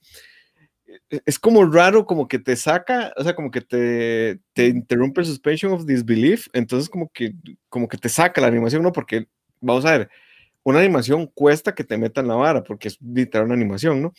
es 1.26 1.39
como 1.39 1.64
raro, 1.64 2.07
como 2.07 2.28
que 2.28 2.39
te 2.39 2.57
saca, 2.57 3.12
o 3.16 3.24
sea, 3.24 3.34
como 3.34 3.51
que 3.51 3.61
te, 3.61 4.41
te 4.53 4.66
interrumpe 4.66 5.20
el 5.20 5.26
suspension 5.26 5.72
of 5.72 5.86
disbelief, 5.86 6.49
entonces 6.53 6.89
como 6.89 7.11
que, 7.11 7.34
como 7.68 7.89
que 7.89 7.99
te 7.99 8.09
saca 8.09 8.41
la 8.41 8.47
animación, 8.47 8.82
¿no? 8.82 8.93
Porque, 8.93 9.28
vamos 9.61 9.84
a 9.84 9.99
ver, 9.99 10.11
una 10.62 10.80
animación 10.80 11.26
cuesta 11.26 11.74
que 11.74 11.84
te 11.84 11.99
metan 11.99 12.28
la 12.28 12.34
vara, 12.34 12.62
porque 12.62 12.89
es 12.89 12.99
literal 13.01 13.47
una 13.47 13.55
animación, 13.55 14.03
¿no? 14.03 14.12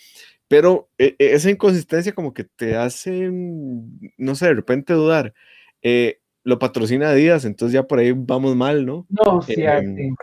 Pero 0.47 0.89
e, 0.97 1.15
e, 1.20 1.34
esa 1.34 1.49
inconsistencia 1.49 2.13
como 2.13 2.34
que 2.34 2.43
te 2.43 2.76
hace, 2.76 3.30
no 3.32 4.36
sé, 4.36 4.47
de 4.47 4.53
repente 4.53 4.93
dudar. 4.93 5.34
Eh, 5.82 6.20
lo 6.50 6.60
patrocina 6.60 7.10
Adidas, 7.10 7.45
entonces 7.45 7.74
ya 7.74 7.84
por 7.84 8.00
ahí 8.00 8.12
vamos 8.14 8.56
mal, 8.56 8.86
¿no? 8.86 9.06
No, 9.10 9.41
sí, 9.41 9.54
Em, 9.58 10.16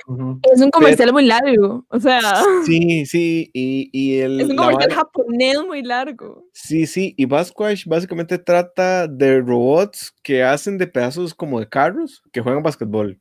Es 0.52 0.60
un 0.60 0.70
comercial 0.70 1.12
muy 1.12 1.24
largo, 1.24 1.86
o 1.88 2.00
sea, 2.00 2.20
Sí, 2.64 3.06
sí, 3.06 3.50
y, 3.54 3.88
y 3.92 4.18
el... 4.18 4.40
es 4.40 4.50
un 4.50 4.56
comercial 4.56 4.92
japonés 4.92 5.58
muy 5.66 5.82
largo. 5.82 6.44
Sí, 6.52 6.86
sí, 6.86 7.14
y 7.16 7.24
Basquash 7.24 7.86
básicamente 7.86 8.38
trata 8.38 9.06
de 9.06 9.40
robots 9.40 10.14
que 10.22 10.42
hacen 10.42 10.76
de 10.76 10.86
pedazos 10.86 11.34
como 11.34 11.60
de 11.60 11.68
carros 11.68 12.22
que 12.32 12.40
juegan 12.40 12.62
basquetbol. 12.62 13.18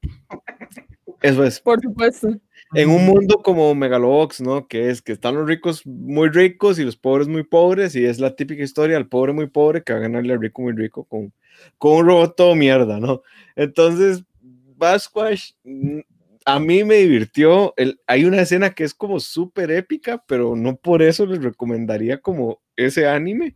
Eso 1.22 1.43
es. 1.43 1.60
Por 1.60 1.82
supuesto. 1.82 2.30
En 2.74 2.89
un 2.89 3.06
mundo 3.06 3.41
como 3.43 3.74
Megalobox, 3.74 4.41
¿no? 4.41 4.68
Que 4.68 4.89
es 4.89 5.01
que 5.01 5.12
están 5.12 5.36
los 5.36 5.47
ricos 5.47 5.86
muy 5.86 6.30
ricos 6.30 6.78
y 6.78 6.84
los 6.84 6.97
pobres 6.97 7.28
muy 7.28 7.43
pobres, 7.43 7.95
y 7.95 8.06
es 8.06 8.20
la 8.20 8.36
típica 8.36 8.64
historia 8.64 8.95
del 8.95 9.08
pobre 9.08 9.34
muy 9.34 9.47
pobre 9.47 9.84
que 9.84 9.93
va 9.93 9.99
a 9.99 10.01
ganarle 10.01 10.34
al 10.34 10.41
rico 10.41 10.62
muy 10.62 10.74
rico 10.74 11.06
con, 11.06 11.32
con 11.78 11.97
un 11.97 12.05
robot 12.07 12.36
todo 12.36 12.55
mierda, 12.55 12.99
¿no? 12.99 13.22
Entonces, 13.55 14.24
Basquash 14.78 15.51
mm, 15.63 15.99
a 16.45 16.59
mí 16.59 16.84
me 16.84 16.95
divirtió. 16.95 17.74
El, 17.78 17.99
hay 18.07 18.26
una 18.26 18.41
escena 18.41 18.72
que 18.72 18.84
es 18.84 18.93
como 18.93 19.20
súper 19.20 19.72
épica, 19.72 20.24
pero 20.28 20.55
no 20.55 20.76
por 20.78 21.01
eso 21.01 21.26
les 21.26 21.43
recomendaría 21.43 22.20
como 22.20 22.61
ese 22.76 23.07
anime. 23.07 23.55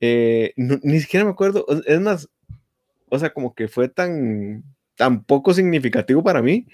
Eh, 0.00 0.52
no- 0.56 0.78
ni 0.82 1.00
siquiera 1.00 1.24
me 1.26 1.32
acuerdo, 1.32 1.66
es 1.86 2.00
más, 2.00 2.28
o 3.08 3.18
sea, 3.18 3.32
como 3.32 3.54
que 3.54 3.68
fue 3.68 3.88
tan, 3.88 4.64
tan 4.96 5.24
poco 5.24 5.54
significativo 5.54 6.22
para 6.22 6.42
mí 6.42 6.66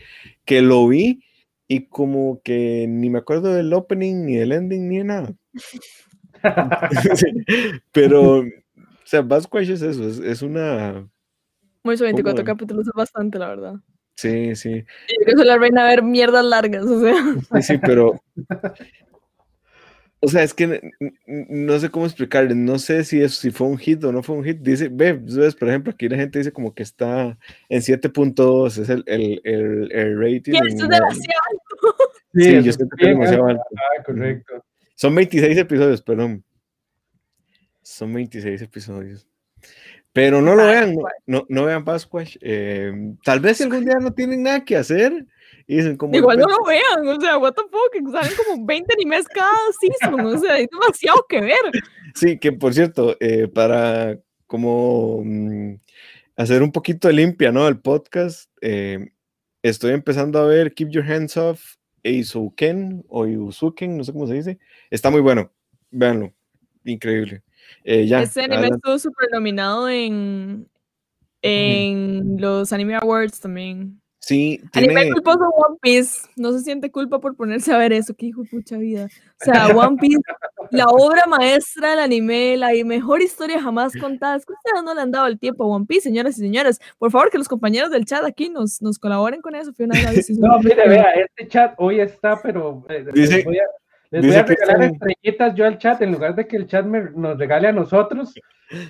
que 0.45 0.63
lo 0.63 0.87
vi 0.89 1.23
y 1.69 1.87
como 1.87 2.41
que 2.45 2.87
ni 2.89 3.11
me 3.11 3.19
acuerdo 3.19 3.53
del 3.55 3.73
opening, 3.73 4.25
ni 4.27 4.37
del 4.37 4.53
ending, 4.53 4.89
ni 4.89 4.99
de 4.99 5.05
nada. 5.05 5.35
Pero, 7.93 8.45
o 9.07 9.09
sea, 9.09 9.23
Basquash 9.23 9.71
es 9.71 9.83
eso, 9.83 10.09
es, 10.09 10.19
es 10.19 10.43
una... 10.43 11.09
Mucho 11.85 12.03
24 12.03 12.45
¿Cómo? 12.45 12.45
capítulos 12.45 12.89
es 12.89 12.93
bastante, 12.93 13.39
la 13.39 13.47
verdad. 13.47 13.75
Sí, 14.17 14.57
sí, 14.57 14.71
Y 14.71 15.21
Yo 15.21 15.27
que 15.27 15.33
soy 15.37 15.47
la 15.47 15.59
reina 15.59 15.85
a 15.85 15.89
ver 15.89 16.03
mierdas 16.03 16.45
largas, 16.45 16.85
o 16.87 17.01
sea. 17.01 17.15
sí, 17.55 17.63
sí, 17.63 17.79
pero... 17.79 18.21
O 20.19 20.29
sea, 20.29 20.43
es 20.43 20.55
que 20.55 20.81
no 21.29 21.79
sé 21.79 21.89
cómo 21.91 22.07
explicarles, 22.07 22.57
no 22.57 22.81
sé 22.81 23.05
si, 23.05 23.21
es, 23.21 23.35
si 23.35 23.53
fue 23.53 23.69
un 23.69 23.79
hit 23.79 24.03
o 24.03 24.11
no 24.11 24.25
fue 24.25 24.35
un 24.35 24.43
hit. 24.43 24.59
Dice, 24.59 24.89
ve, 24.91 25.13
ves, 25.13 25.55
por 25.55 25.69
ejemplo, 25.69 25.93
aquí 25.93 26.09
la 26.09 26.17
gente 26.17 26.41
dice 26.41 26.51
como 26.51 26.75
que 26.75 26.83
está 26.83 27.39
en 27.69 27.81
7.2, 27.81 28.83
es 28.83 28.89
el, 28.89 29.05
el, 29.07 29.41
el, 29.45 29.93
el 29.93 30.19
rating. 30.19 30.55
Y 30.55 30.57
esto 30.57 30.85
es 30.85 30.89
demasiado. 30.89 31.43
Sí, 32.35 32.63
yo 32.63 32.73
siento 32.73 32.97
que 32.97 33.05
es 33.05 33.09
bien 33.09 33.21
demasiado 33.21 33.47
alto. 33.47 33.63
Ah, 33.77 34.03
correcto. 34.05 34.65
Son 34.97 35.15
26 35.15 35.59
episodios, 35.59 36.03
perdón. 36.03 36.43
Son 37.87 38.13
26 38.13 38.63
episodios. 38.63 39.29
Pero 40.13 40.43
no 40.43 40.57
lo 40.57 40.67
vean, 40.67 40.97
no, 40.97 41.03
no, 41.27 41.47
no 41.49 41.65
vean 41.67 41.85
Pasquash. 41.85 42.37
eh, 42.41 42.93
tal 43.23 43.39
vez 43.39 43.59
si 43.59 43.63
algún 43.63 43.85
día 43.85 43.95
no 44.01 44.13
tienen 44.13 44.43
nada 44.43 44.65
que 44.65 44.77
hacer 44.77 45.25
y 45.69 45.77
dicen 45.77 45.97
como... 45.97 46.17
Igual 46.17 46.39
no 46.39 46.47
"Pues, 46.47 46.57
lo 46.59 46.65
vean, 46.65 47.17
o 47.17 47.21
sea, 47.21 47.39
what 47.39 47.53
the 47.53 47.63
fuck, 47.71 48.11
salen 48.13 48.33
como 48.37 48.67
20 48.67 48.93
animes 48.93 49.29
cada 49.29 49.57
season, 49.81 50.21
o 50.21 50.37
sea, 50.37 50.55
hay 50.55 50.67
demasiado 50.67 51.25
que 51.29 51.41
ver. 51.41 51.61
Sí, 52.17 52.39
que 52.41 52.51
por 52.51 52.75
cierto, 52.75 53.17
eh, 53.21 53.47
para 53.47 54.19
como 54.49 55.23
mm, 55.25 55.75
hacer 56.37 56.65
un 56.65 56.73
poquito 56.73 57.07
de 57.07 57.15
limpia, 57.15 57.53
¿no? 57.53 57.69
El 57.69 57.79
podcast, 57.79 58.51
eh, 58.63 59.13
estoy 59.63 59.93
empezando 59.93 60.41
a 60.41 60.47
ver 60.47 60.75
Keep 60.75 60.89
Your 60.91 61.05
Hands 61.05 61.37
Off 61.37 61.77
Eizouken 62.03 63.05
o 63.09 63.27
Yuzuken, 63.27 63.97
no 63.97 64.03
sé 64.03 64.13
cómo 64.13 64.27
se 64.27 64.35
dice. 64.35 64.59
Está 64.91 65.09
muy 65.11 65.21
bueno, 65.21 65.53
véanlo, 65.93 66.33
increíble. 66.85 67.43
Eh, 67.85 68.07
ya, 68.07 68.23
Ese 68.23 68.41
anime 68.41 68.57
adelante. 68.57 68.77
estuvo 68.77 68.99
súper 68.99 69.29
nominado 69.33 69.89
en, 69.89 70.69
en 71.43 72.41
los 72.41 72.73
Anime 72.73 72.97
Awards 72.97 73.41
también. 73.41 74.01
Sí, 74.19 74.61
Anime 74.73 74.95
tiene... 74.95 75.13
culposo 75.13 75.39
One 75.39 75.77
Piece. 75.81 76.27
No 76.35 76.53
se 76.53 76.59
siente 76.61 76.91
culpa 76.91 77.21
por 77.21 77.37
ponerse 77.37 77.73
a 77.73 77.79
ver 77.79 77.93
eso. 77.93 78.13
Qué 78.13 78.27
hijo 78.27 78.43
de 78.43 78.49
pucha 78.49 78.77
vida. 78.77 79.07
O 79.41 79.45
sea, 79.45 79.69
One 79.77 79.99
Piece, 80.01 80.19
la 80.73 80.87
obra 80.87 81.23
maestra 81.29 81.91
del 81.91 82.01
anime, 82.01 82.57
la 82.57 82.71
mejor 82.85 83.23
historia 83.23 83.63
jamás 83.63 83.93
contada. 84.01 84.35
Es 84.35 84.45
que 84.45 84.53
ustedes 84.55 84.83
no 84.83 84.95
le 84.95 85.03
han 85.03 85.13
dado 85.13 85.29
el 85.29 85.39
tiempo 85.39 85.63
a 85.63 85.69
One 85.69 85.87
Piece, 85.87 86.03
señoras 86.09 86.37
y 86.39 86.41
señores. 86.41 86.81
Por 86.99 87.13
favor, 87.13 87.31
que 87.31 87.39
los 87.39 87.47
compañeros 87.47 87.93
del 87.93 88.05
chat 88.05 88.25
aquí 88.25 88.49
nos, 88.49 88.83
nos 88.83 88.99
colaboren 88.99 89.41
con 89.43 89.55
eso. 89.55 89.71
Davis 89.79 90.29
hizo 90.31 90.41
No, 90.45 90.59
mire, 90.59 90.89
vea, 90.89 91.13
este 91.13 91.47
chat 91.47 91.75
hoy 91.79 92.01
está, 92.01 92.43
pero 92.43 92.85
eh, 92.89 93.05
Dice- 93.15 93.45
voy 93.45 93.59
a, 93.59 93.65
les 94.11 94.23
dice 94.23 94.35
voy 94.35 94.41
a 94.43 94.47
regalar 94.47 94.83
estrellitas 94.83 95.55
yo 95.55 95.67
al 95.67 95.79
chat 95.79 96.01
en 96.03 96.13
lugar 96.13 96.35
de 96.35 96.47
que 96.47 96.57
el 96.57 96.67
chat 96.67 96.85
me, 96.85 97.11
nos 97.15 97.39
regale 97.39 97.69
a 97.69 97.73
nosotros. 97.73 98.35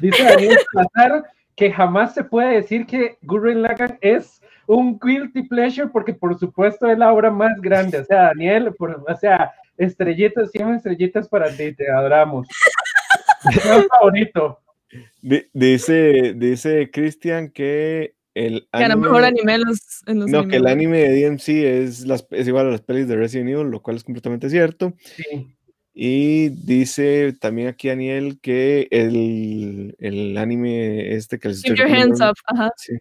Dice 0.01 0.23
Daniel 0.23 0.59
Salazar 0.73 1.25
que 1.55 1.73
jamás 1.73 2.15
se 2.15 2.23
puede 2.25 2.57
decir 2.57 2.87
que 2.87 3.17
Gurren 3.23 3.63
Lagann 3.63 3.99
es 4.01 4.43
un 4.67 4.99
guilty 4.99 5.43
pleasure 5.45 5.89
porque 5.89 6.13
por 6.13 6.39
supuesto 6.39 6.87
es 6.91 6.99
la 6.99 7.13
obra 7.13 7.31
más 7.31 7.59
grande. 7.61 7.99
O 8.01 8.05
sea, 8.05 8.25
Daniel, 8.25 8.75
por- 8.77 9.05
o 9.09 9.17
sea, 9.17 9.53
estrellitas, 9.79 10.51
100 10.51 10.75
estrellitas 10.75 11.29
para 11.29 11.49
ti, 11.51 11.75
te 11.75 11.91
adoramos. 11.91 12.47
Es 13.49 13.87
favorito. 13.89 14.59
Di- 15.23 15.47
Dice, 15.53 16.35
dice 16.35 16.91
Cristian 16.91 17.51
que 17.51 18.16
el 18.37 18.69
Gana 18.71 18.95
anime, 18.95 19.07
mejor 19.07 19.25
anime 19.25 19.55
en 19.55 19.65
los, 19.65 19.81
en 20.07 20.21
los 20.21 20.31
no, 20.31 20.47
que 20.47 20.57
el 20.57 20.67
Anime 20.67 20.99
de 20.99 21.29
DMC 21.29 21.49
es, 21.49 22.07
las, 22.07 22.27
es 22.31 22.47
igual 22.47 22.67
a 22.67 22.71
las 22.71 22.83
pelis 22.83 23.09
de 23.09 23.17
Resident 23.17 23.49
Evil, 23.49 23.69
lo 23.69 23.81
cual 23.81 23.97
es 23.97 24.05
completamente 24.05 24.51
cierto. 24.51 24.93
Sí. 24.99 25.57
Y 25.95 26.51
dice 26.51 27.35
también 27.41 27.69
aquí 27.69 27.89
Daniel 27.89 28.39
que 28.43 28.89
el, 28.91 29.97
el 29.99 30.37
anime 30.37 31.15
este 31.15 31.39
que 31.39 31.49
les 31.49 31.63
Keep 31.63 31.73
estoy 31.73 31.89
your 31.89 31.99
hands 31.99 32.21
up. 32.21 32.35
Ajá. 32.45 32.71
sí, 32.77 32.93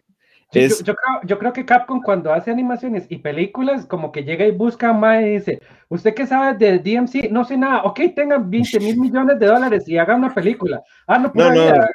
es- 0.52 0.78
yo- 0.78 0.84
yo 0.84 0.94
creo, 0.94 1.20
yo 1.24 1.38
creo 1.38 1.52
que 1.52 1.64
Capcom 1.66 2.00
cuando 2.02 2.32
hace 2.32 2.50
animaciones 2.50 3.06
y 3.08 3.18
películas, 3.18 3.86
como 3.86 4.12
que 4.12 4.24
llega 4.24 4.44
y 4.46 4.52
busca 4.52 4.92
más 4.92 5.22
y 5.22 5.30
dice, 5.30 5.58
¿usted 5.88 6.14
qué 6.14 6.26
sabe 6.26 6.56
de 6.56 6.78
DMC? 6.78 7.28
No 7.30 7.44
sé 7.44 7.56
nada, 7.56 7.82
ok, 7.82 8.00
tengan 8.14 8.48
20 8.48 8.78
mil 8.80 8.98
millones 8.98 9.38
de 9.38 9.46
dólares 9.46 9.88
y 9.88 9.98
haga 9.98 10.14
una 10.14 10.32
película. 10.32 10.82
Ah, 11.06 11.18
no, 11.18 11.32
pura 11.32 11.54
No, 11.54 11.54
no. 11.72 11.86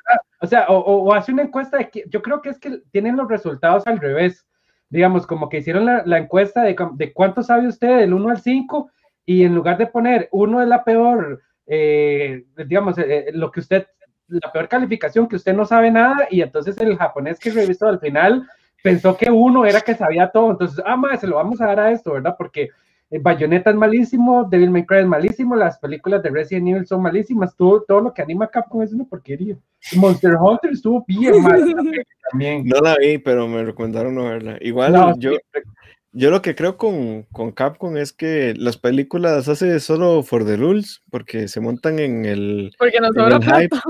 O 0.41 0.47
sea, 0.47 0.65
o, 0.69 0.77
o- 0.77 1.13
hace 1.13 1.31
una 1.31 1.43
encuesta 1.43 1.77
de 1.77 1.89
que, 1.89 2.03
yo 2.09 2.21
creo 2.21 2.41
que 2.41 2.49
es 2.49 2.59
que 2.59 2.81
tienen 2.91 3.15
los 3.15 3.27
resultados 3.29 3.85
al 3.87 3.99
revés. 3.99 4.45
Digamos, 4.89 5.25
como 5.25 5.47
que 5.47 5.59
hicieron 5.59 5.85
la, 5.85 6.03
la 6.05 6.17
encuesta 6.17 6.63
de, 6.63 6.75
de 6.95 7.13
cuánto 7.13 7.43
sabe 7.43 7.67
usted 7.67 7.99
del 7.99 8.13
1 8.13 8.29
al 8.31 8.41
5 8.41 8.89
y 9.25 9.43
en 9.43 9.55
lugar 9.55 9.77
de 9.77 9.87
poner 9.87 10.27
uno 10.31 10.61
es 10.61 10.67
la 10.67 10.83
peor, 10.83 11.41
eh, 11.67 12.43
digamos, 12.67 12.97
eh, 12.97 13.27
lo 13.33 13.51
que 13.51 13.61
usted, 13.61 13.87
la 14.31 14.51
peor 14.51 14.67
calificación 14.67 15.27
que 15.27 15.35
usted 15.35 15.53
no 15.53 15.65
sabe 15.65 15.91
nada 15.91 16.27
y 16.29 16.41
entonces 16.41 16.77
el 16.79 16.97
japonés 16.97 17.39
que 17.39 17.51
revisó 17.51 17.87
al 17.87 17.99
final 17.99 18.47
pensó 18.81 19.15
que 19.15 19.29
uno 19.29 19.65
era 19.65 19.81
que 19.81 19.95
sabía 19.95 20.29
todo, 20.29 20.51
entonces, 20.51 20.83
ah, 20.85 20.95
madre, 20.95 21.17
se 21.17 21.27
lo 21.27 21.35
vamos 21.35 21.61
a 21.61 21.67
dar 21.67 21.79
a 21.79 21.91
esto, 21.91 22.13
¿verdad? 22.13 22.35
Porque 22.37 22.69
eh, 23.11 23.19
Bayonetta 23.19 23.69
es 23.69 23.75
malísimo, 23.75 24.47
Devil 24.49 24.71
May 24.71 24.85
Cry 24.85 24.99
es 24.99 25.05
malísimo, 25.05 25.55
las 25.55 25.77
películas 25.77 26.23
de 26.23 26.29
Resident 26.29 26.69
Evil 26.69 26.87
son 26.87 27.01
malísimas, 27.01 27.55
todo, 27.55 27.83
todo 27.87 27.99
lo 27.99 28.13
que 28.13 28.21
anima 28.21 28.47
Capcom 28.47 28.81
es 28.81 28.93
una 28.93 29.03
porquería. 29.03 29.57
Monster 29.95 30.35
Hunter 30.35 30.71
estuvo 30.71 31.03
bien 31.07 31.41
mal 31.41 31.61
también. 32.31 32.65
no 32.65 32.79
la 32.79 32.95
vi, 32.95 33.17
pero 33.17 33.47
me 33.47 33.63
recomendaron 33.63 34.15
no 34.15 34.25
verla. 34.25 34.57
Igual 34.61 34.93
No, 34.93 35.17
yo, 35.17 35.31
yo 36.13 36.29
lo 36.29 36.41
que 36.41 36.55
creo 36.55 36.77
con, 36.77 37.23
con 37.31 37.51
Capcom 37.51 37.95
es 37.97 38.11
que 38.13 38.53
las 38.57 38.77
películas 38.77 39.47
hace 39.47 39.79
solo 39.79 40.23
for 40.23 40.45
the 40.45 40.57
rules, 40.57 41.01
porque 41.09 41.47
se 41.47 41.59
montan 41.59 41.99
en 41.99 42.25
el... 42.25 42.73
Porque 42.77 42.99
nos 42.99 43.13
sobra 43.15 43.39
plata. 43.39 43.81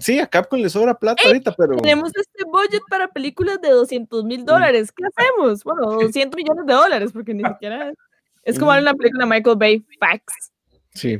Sí, 0.00 0.18
a 0.18 0.26
Capcom 0.26 0.60
le 0.60 0.68
sobra 0.68 0.94
plata 0.98 1.22
ahorita, 1.26 1.54
pero... 1.56 1.76
Tenemos 1.76 2.10
este 2.16 2.44
budget 2.44 2.82
para 2.90 3.08
películas 3.08 3.60
de 3.60 3.70
200 3.70 4.24
mil 4.24 4.44
dólares. 4.44 4.90
¿Qué 4.92 5.04
hacemos? 5.06 5.62
Bueno, 5.62 5.82
200 6.00 6.36
millones 6.36 6.66
de 6.66 6.72
dólares, 6.72 7.10
porque 7.12 7.34
ni 7.34 7.44
siquiera 7.44 7.90
es. 7.90 7.96
Es 8.42 8.58
como 8.58 8.72
Mm. 8.72 8.78
una 8.78 8.94
película 8.94 9.24
de 9.24 9.30
Michael 9.30 9.56
Bay, 9.58 9.84
Facts. 10.00 10.52
Sí. 10.94 11.18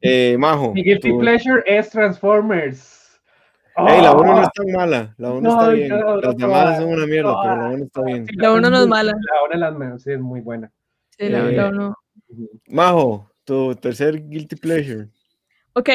Eh, 0.00 0.36
Majo. 0.38 0.72
Mi 0.74 0.82
guilty 0.84 1.10
tú- 1.10 1.18
pleasure 1.18 1.62
es 1.66 1.90
Transformers. 1.90 2.95
Ey, 3.78 4.00
la 4.00 4.14
1 4.14 4.24
no 4.34 4.38
Oh, 4.38 4.42
es 4.42 4.48
tan 4.54 4.72
mala, 4.72 5.14
la 5.18 5.32
1 5.32 5.40
No, 5.42 5.50
está 5.50 5.68
bien. 5.70 5.88
no, 5.90 6.16
Las 6.20 6.36
demás 6.36 6.76
son 6.78 6.88
una 6.88 7.06
mierda, 7.06 7.30
no, 7.32 7.40
pero 7.42 7.56
la 7.56 7.68
1 7.68 7.84
está 7.84 8.02
bien. 8.02 8.26
sí, 8.26 8.36
La 8.36 8.52
uno 8.52 8.70
no 8.70 8.82
es 8.82 8.86
mala. 8.88 9.12
La 9.12 9.42
una 9.44 9.54
de 9.54 9.58
las 9.60 9.74
mejores, 9.76 10.02
sí, 10.02 10.12
es 10.12 10.20
muy 10.20 10.40
buena. 10.40 10.72
Sí, 11.10 11.28
la- 11.28 11.50
Eh, 11.50 11.56
la 11.56 11.68
uno. 11.68 11.94
Majo, 12.68 13.30
tu 13.44 13.74
tercer 13.76 14.26
guilty 14.28 14.56
pleasure. 14.56 15.08
Ok, 15.74 15.90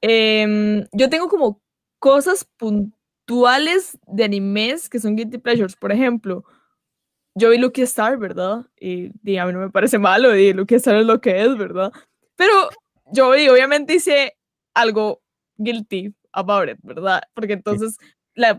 em, 0.00 0.84
yo 0.92 1.10
tengo 1.10 1.28
como 1.28 1.60
cosas 1.98 2.44
puntuales 2.56 3.98
de 4.06 4.24
animes 4.24 4.88
que 4.88 5.00
son 5.00 5.16
guilty 5.16 5.38
pleasures. 5.38 5.74
Por 5.74 5.90
ejemplo, 5.90 6.44
yo 7.34 7.50
vi 7.50 7.58
Lucky 7.58 7.82
Star, 7.82 8.16
¿verdad? 8.16 8.64
Y, 8.78 9.10
y 9.28 9.36
a 9.38 9.46
mí 9.46 9.52
no 9.52 9.58
me 9.58 9.70
parece 9.70 9.98
malo, 9.98 10.36
y 10.36 10.52
Lucky 10.52 10.76
Star 10.76 10.96
es 10.96 11.06
lo 11.06 11.20
que 11.20 11.42
es, 11.42 11.56
¿verdad? 11.58 11.92
Pero 12.36 12.52
yo 13.12 13.30
vi, 13.32 13.48
obviamente 13.48 13.94
hice 13.94 14.36
algo 14.74 15.20
guilty 15.56 16.14
about 16.32 16.68
it, 16.68 16.78
¿verdad? 16.82 17.22
Porque 17.34 17.54
entonces 17.54 17.96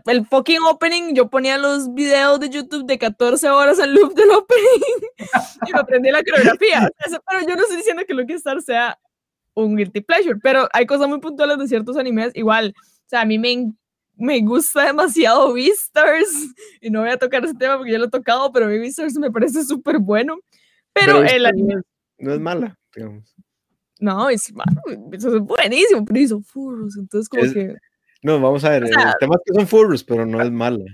el 0.06 0.26
fucking 0.26 0.60
opening, 0.68 1.14
yo 1.14 1.28
ponía 1.30 1.56
los 1.56 1.92
videos 1.94 2.38
de 2.40 2.50
YouTube 2.50 2.86
de 2.86 2.98
14 2.98 3.48
horas 3.48 3.78
al 3.78 3.94
loop 3.94 4.14
del 4.14 4.30
opening 4.36 5.08
y 5.66 5.72
me 5.72 5.80
aprendí 5.80 6.10
la 6.10 6.22
coreografía. 6.22 6.90
pero 7.28 7.48
yo 7.48 7.56
no 7.56 7.62
estoy 7.62 7.78
diciendo 7.78 8.02
que 8.06 8.14
Lucky 8.14 8.34
Star 8.34 8.60
sea 8.60 8.98
un 9.54 9.76
guilty 9.76 10.00
pleasure, 10.00 10.38
pero 10.42 10.68
hay 10.72 10.86
cosas 10.86 11.08
muy 11.08 11.20
puntuales 11.20 11.58
de 11.58 11.68
ciertos 11.68 11.96
animes 11.96 12.32
igual. 12.34 12.74
O 12.76 13.08
sea, 13.08 13.22
a 13.22 13.24
mí 13.24 13.38
me, 13.38 13.72
me 14.16 14.40
gusta 14.40 14.86
demasiado 14.86 15.52
Beastars 15.52 16.30
y 16.80 16.90
no 16.90 17.00
voy 17.00 17.10
a 17.10 17.16
tocar 17.16 17.44
ese 17.44 17.54
tema 17.54 17.76
porque 17.76 17.92
ya 17.92 17.98
lo 17.98 18.06
he 18.06 18.10
tocado, 18.10 18.52
pero 18.52 18.66
Beastars 18.66 19.18
me 19.18 19.30
parece 19.30 19.64
súper 19.64 19.98
bueno. 19.98 20.38
Pero, 20.92 21.22
el 21.22 21.46
anime... 21.46 21.76
No 22.18 22.34
es 22.34 22.40
mala, 22.40 22.76
digamos. 22.94 23.34
No, 24.00 24.28
es, 24.28 24.52
es 25.12 25.40
buenísimo, 25.40 26.04
pero 26.04 26.18
hizo 26.18 26.40
furros, 26.40 26.96
entonces 26.96 27.28
como 27.28 27.42
que... 27.52 27.74
No, 28.22 28.40
vamos 28.40 28.64
a 28.64 28.70
ver, 28.70 28.84
el 28.84 28.90
tema 29.18 29.36
es 29.36 29.42
que 29.46 29.54
son 29.54 29.66
furros, 29.66 30.04
pero 30.04 30.26
no 30.26 30.42
es 30.42 30.50
mala. 30.50 30.84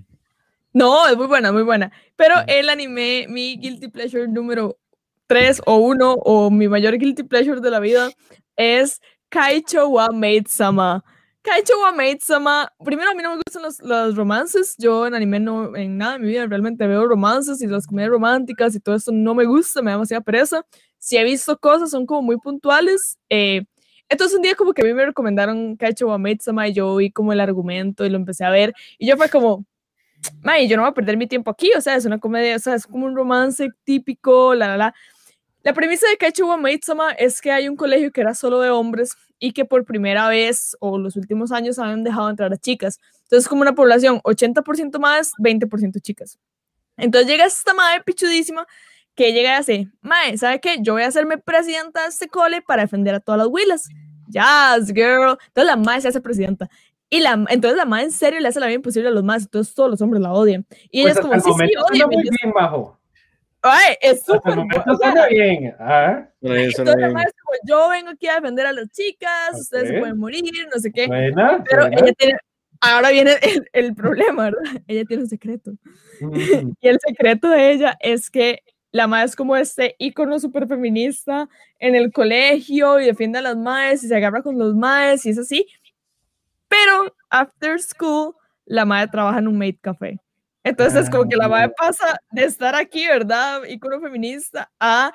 No, 0.73 1.09
es 1.09 1.17
muy 1.17 1.27
buena, 1.27 1.53
muy 1.53 1.63
buena. 1.63 1.91
Pero 2.17 2.35
el 2.47 2.69
anime, 2.69 3.27
mi 3.29 3.57
guilty 3.57 3.89
pleasure 3.89 4.29
número 4.29 4.79
3 5.27 5.63
o 5.67 5.77
1, 5.77 6.13
o 6.13 6.51
mi 6.51 6.69
mayor 6.69 6.99
guilty 6.99 7.23
pleasure 7.23 7.61
de 7.61 7.71
la 7.71 7.81
vida, 7.81 8.11
es 8.57 9.01
Kaicho 9.29 9.89
wa 9.89 10.09
Maid 10.13 10.47
Sama. 10.49 11.03
Kaicho 11.43 11.81
wa 11.81 11.93
Maid 11.93 12.19
Sama, 12.21 12.71
primero 12.85 13.11
a 13.11 13.15
mí 13.15 13.23
no 13.23 13.31
me 13.31 13.37
gustan 13.37 13.63
los, 13.63 13.81
los, 13.81 14.17
romances, 14.17 14.77
yo 14.79 15.07
en 15.07 15.15
anime 15.15 15.41
no, 15.41 15.75
en 15.77 15.97
nada 15.97 16.15
de 16.15 16.19
mi 16.19 16.29
vida 16.29 16.47
realmente 16.47 16.87
veo 16.87 17.07
romances 17.07 17.63
y 17.63 17.67
las 17.67 17.87
comedias 17.87 18.11
románticas 18.11 18.75
y 18.75 18.81
todo 18.81 18.97
eso 18.97 19.13
no 19.13 19.35
me 19.35 19.45
gusta, 19.45 19.81
me 19.81 19.91
da 19.91 19.97
demasiada 19.97 20.21
pereza. 20.21 20.67
Si 20.99 21.17
he 21.17 21.25
visto 21.25 21.59
cosas, 21.59 21.91
son 21.91 22.07
como 22.07 22.23
muy 22.23 22.39
puntuales. 22.39 23.19
Eh, 23.31 23.65
entonces 24.09 24.37
un 24.37 24.43
día 24.43 24.55
como 24.55 24.73
que 24.73 24.83
a 24.83 24.85
mí 24.85 24.95
me 24.95 25.05
recomendaron 25.07 25.77
Kaicho 25.77 26.07
wa 26.07 26.19
Sama 26.41 26.69
y 26.69 26.73
yo 26.75 26.97
vi 26.97 27.11
como 27.11 27.33
el 27.33 27.41
argumento 27.41 28.05
y 28.05 28.11
lo 28.11 28.17
empecé 28.17 28.45
a 28.45 28.51
ver 28.51 28.73
y 28.99 29.07
yo 29.09 29.17
fue 29.17 29.29
como, 29.29 29.65
May, 30.43 30.69
yo 30.69 30.77
no 30.77 30.83
voy 30.83 30.91
a 30.91 30.95
perder 30.95 31.17
mi 31.17 31.27
tiempo 31.27 31.51
aquí, 31.51 31.71
o 31.77 31.81
sea, 31.81 31.97
es 31.97 32.05
una 32.05 32.19
comedia, 32.19 32.57
o 32.57 32.59
sea, 32.59 32.75
es 32.75 32.87
como 32.87 33.07
un 33.07 33.17
romance 33.17 33.69
típico, 33.85 34.55
la, 34.55 34.69
la, 34.69 34.77
la. 34.77 34.95
La 35.63 35.73
premisa 35.73 36.09
de 36.09 36.17
Kaicho 36.17 36.47
wa 36.47 36.61
Sama 36.81 37.11
es 37.13 37.41
que 37.41 37.51
hay 37.51 37.69
un 37.69 37.75
colegio 37.75 38.13
que 38.13 38.21
era 38.21 38.37
solo 38.37 38.61
de 38.61 38.71
hombres 38.71 39.17
y 39.41 39.53
que 39.53 39.65
por 39.65 39.85
primera 39.85 40.29
vez 40.29 40.77
o 40.79 40.97
los 40.97 41.17
últimos 41.17 41.51
años 41.51 41.81
han 41.81 42.05
dejado 42.05 42.31
entrar 42.31 42.53
a 42.53 42.57
chicas. 42.57 43.01
Entonces 43.25 43.49
como 43.49 43.63
una 43.63 43.75
población 43.75 44.21
80% 44.23 45.01
más, 45.01 45.33
20% 45.39 46.01
chicas. 46.01 46.39
Entonces 46.97 47.29
llega 47.29 47.47
esta 47.47 47.75
madre 47.75 48.03
pichudísima 48.05 48.65
que 49.17 49.33
llega 49.33 49.51
y 49.51 49.55
hace, 49.55 49.89
mae, 50.03 50.37
¿sabe 50.39 50.61
qué? 50.61 50.77
Yo 50.81 50.93
voy 50.93 51.03
a 51.03 51.09
hacerme 51.09 51.39
presidenta 51.39 52.03
de 52.03 52.09
este 52.09 52.29
cole 52.29 52.62
para 52.62 52.83
defender 52.83 53.14
a 53.14 53.21
todas 53.21 53.39
las 53.39 53.49
huilas. 53.49 53.89
Yes, 54.29 54.93
girl. 54.93 55.39
Entonces 55.49 55.67
la 55.67 55.77
mae 55.77 56.01
se 56.01 56.09
hace 56.09 56.21
presidenta. 56.21 56.69
Y 57.09 57.21
la, 57.21 57.45
entonces 57.49 57.77
la 57.77 57.85
mae 57.85 58.05
en 58.05 58.12
serio 58.12 58.41
le 58.41 58.49
hace 58.49 58.61
la 58.61 58.67
vida 58.67 58.77
imposible 58.77 59.09
a 59.09 59.12
los 59.12 59.25
más, 59.25 59.45
entonces 59.45 59.75
todos 59.75 59.91
los 59.91 60.03
hombres 60.03 60.23
la 60.23 60.33
odian. 60.33 60.67
Y 60.91 61.01
ella 61.01 61.12
es 61.12 61.21
pues 61.21 61.43
como, 61.43 61.59
sí, 61.59 61.67
sí, 61.67 61.73
odia. 61.91 62.07
muy 62.07 62.23
bien, 62.23 62.53
bajo. 62.55 63.01
Ay, 63.62 63.95
es 64.01 64.23
súper 64.25 64.55
suena 64.99 65.27
bien. 65.29 65.75
¿Ah? 65.79 66.29
Entonces, 66.41 66.97
la 66.97 67.11
mae 67.11 67.25
es 67.25 67.35
como, 67.43 67.59
yo 67.67 67.89
vengo 67.89 68.11
aquí 68.11 68.29
a 68.29 68.35
defender 68.35 68.67
a 68.67 68.73
las 68.73 68.91
chicas, 68.91 69.61
ustedes 69.61 69.89
se 69.89 69.99
pueden 69.99 70.19
morir, 70.19 70.45
no 70.73 70.81
sé 70.81 70.93
qué. 70.93 71.07
Buena, 71.07 71.64
pero 71.69 71.87
ella 71.87 72.12
tiene, 72.17 72.39
ahora 72.81 73.11
viene 73.11 73.33
el, 73.43 73.69
el, 73.73 73.95
problema, 73.95 74.45
¿verdad? 74.45 74.83
Ella 74.87 75.05
tiene 75.05 75.23
un 75.23 75.29
secreto. 75.29 75.73
Mm. 76.21 76.33
Y 76.81 76.89
el 76.89 76.99
secreto 77.01 77.49
de 77.49 77.73
ella 77.73 77.97
es 78.01 78.31
que 78.31 78.62
la 78.97 79.07
madre 79.07 79.27
es 79.27 79.37
como 79.37 79.57
este 79.57 79.95
ícono 79.99 80.41
súper 80.41 80.67
feminista 80.67 81.49
en 81.79 81.95
el 81.95 82.11
colegio 82.13 82.99
y 82.99 83.05
defiende 83.05 83.39
a 83.39 83.43
las 83.43 83.57
madres 83.57 84.03
y 84.03 84.09
se 84.09 84.17
agarra 84.17 84.43
con 84.43 84.59
los 84.59 84.75
madres 84.75 85.27
y 85.27 85.31
es 85.31 85.39
así. 85.39 85.67
Pero 86.67 87.15
after 87.29 87.79
school, 87.79 88.35
la 88.65 88.87
madre 88.87 89.09
trabaja 89.09 89.39
en 89.39 89.49
un 89.49 89.59
maid 89.59 89.77
café. 89.83 90.19
Entonces, 90.65 91.05
es 91.05 91.11
como 91.11 91.29
que 91.29 91.37
la 91.37 91.47
madre 91.47 91.67
ah. 91.67 91.75
pasa 91.77 92.21
de 92.33 92.45
estar 92.45 92.75
aquí, 92.75 93.07
¿verdad? 93.07 93.65
Ícono 93.69 94.01
feminista 94.01 94.71
a 94.81 95.09
ah, 95.09 95.13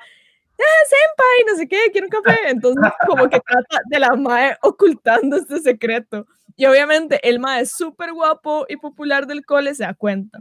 senpai, 0.88 1.52
no 1.52 1.58
sé 1.58 1.66
qué, 1.66 1.78
quiero 1.90 2.06
un 2.06 2.22
café. 2.22 2.38
Entonces, 2.50 2.92
como 3.06 3.28
que 3.28 3.40
trata 3.40 3.80
de 3.86 3.98
la 3.98 4.14
madre 4.14 4.56
ocultando 4.62 5.36
este 5.36 5.58
secreto. 5.58 6.24
Y 6.54 6.66
obviamente, 6.66 7.18
el 7.28 7.40
madre 7.40 7.62
es 7.62 7.72
súper 7.72 8.12
guapo 8.12 8.64
y 8.68 8.76
popular 8.76 9.26
del 9.26 9.44
cole 9.44 9.74
se 9.74 9.82
da 9.82 9.92
cuenta. 9.92 10.38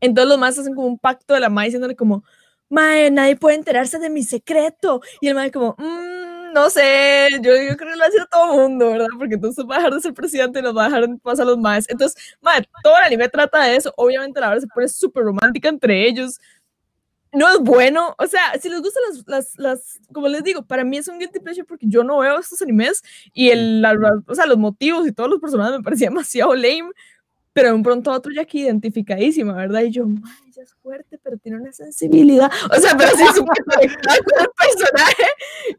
Entonces, 0.00 0.28
los 0.28 0.38
más 0.38 0.56
hacen 0.56 0.74
como 0.74 0.86
un 0.86 0.98
pacto 0.98 1.34
de 1.34 1.40
la 1.40 1.50
madre 1.50 1.66
diciéndole 1.66 1.96
como, 1.96 2.24
mae, 2.70 3.10
nadie 3.10 3.36
puede 3.36 3.56
enterarse 3.56 3.98
de 3.98 4.10
mi 4.10 4.22
secreto. 4.22 5.02
Y 5.20 5.28
el 5.28 5.34
mae 5.34 5.50
como, 5.50 5.76
mmm, 5.78 6.52
no 6.52 6.70
sé, 6.70 7.28
yo, 7.42 7.52
yo, 7.56 7.76
creo 7.76 7.90
que 7.92 7.96
lo 7.96 7.98
va 7.98 8.06
a 8.06 8.26
todo 8.26 8.52
el 8.54 8.60
mundo, 8.60 8.90
¿verdad? 8.90 9.08
Porque 9.18 9.34
entonces 9.34 9.64
va 9.68 9.76
a 9.76 9.78
dejar 9.78 9.94
de 9.94 10.00
ser 10.00 10.14
presidente 10.14 10.58
y 10.60 10.62
nos 10.62 10.76
va 10.76 10.86
a 10.86 10.88
dejar 10.88 11.18
pasar 11.22 11.46
los 11.46 11.58
maes. 11.58 11.88
Entonces, 11.88 12.36
mae, 12.40 12.66
todo 12.82 12.96
el 12.98 13.04
anime 13.04 13.28
trata 13.28 13.64
de 13.64 13.76
eso. 13.76 13.92
Obviamente 13.96 14.40
la 14.40 14.48
verdad 14.48 14.62
se 14.62 14.68
pone 14.68 14.88
súper 14.88 15.24
romántica 15.24 15.68
entre 15.68 16.06
ellos. 16.06 16.40
No 17.32 17.48
es 17.48 17.60
bueno, 17.60 18.16
o 18.18 18.26
sea, 18.26 18.40
si 18.60 18.68
les 18.68 18.80
gustan 18.80 19.04
las, 19.08 19.24
las, 19.28 19.58
las, 19.58 20.00
como 20.12 20.26
les 20.26 20.42
digo, 20.42 20.62
para 20.62 20.82
mí 20.82 20.96
es 20.96 21.06
un 21.06 21.20
guilty 21.20 21.38
pleasure 21.38 21.64
porque 21.64 21.86
yo 21.88 22.02
no 22.02 22.18
veo 22.18 22.40
estos 22.40 22.60
animes 22.60 23.04
y 23.32 23.50
el, 23.50 23.82
la, 23.82 23.94
o 24.26 24.34
sea, 24.34 24.46
los 24.46 24.58
motivos 24.58 25.06
y 25.06 25.12
todos 25.12 25.30
los 25.30 25.38
personajes 25.40 25.78
me 25.78 25.84
parecían 25.84 26.10
demasiado 26.14 26.56
lame, 26.56 26.90
pero 27.52 27.68
de 27.68 27.74
un 27.74 27.82
pronto 27.82 28.10
a 28.10 28.16
otro 28.16 28.32
ya 28.32 28.42
aquí 28.42 28.62
identificadísima, 28.62 29.54
¿verdad? 29.54 29.82
Y 29.82 29.90
yo, 29.90 30.04
ella 30.04 30.62
es 30.62 30.74
fuerte, 30.82 31.18
pero 31.22 31.36
tiene 31.38 31.58
una 31.58 31.72
sensibilidad. 31.72 32.50
O 32.70 32.80
sea, 32.80 32.96
pero 32.96 33.10
sí 33.10 33.24
súper 33.34 33.64
conectada 33.64 34.18
con 34.18 34.40
el 34.40 34.50
personaje. 34.56 35.24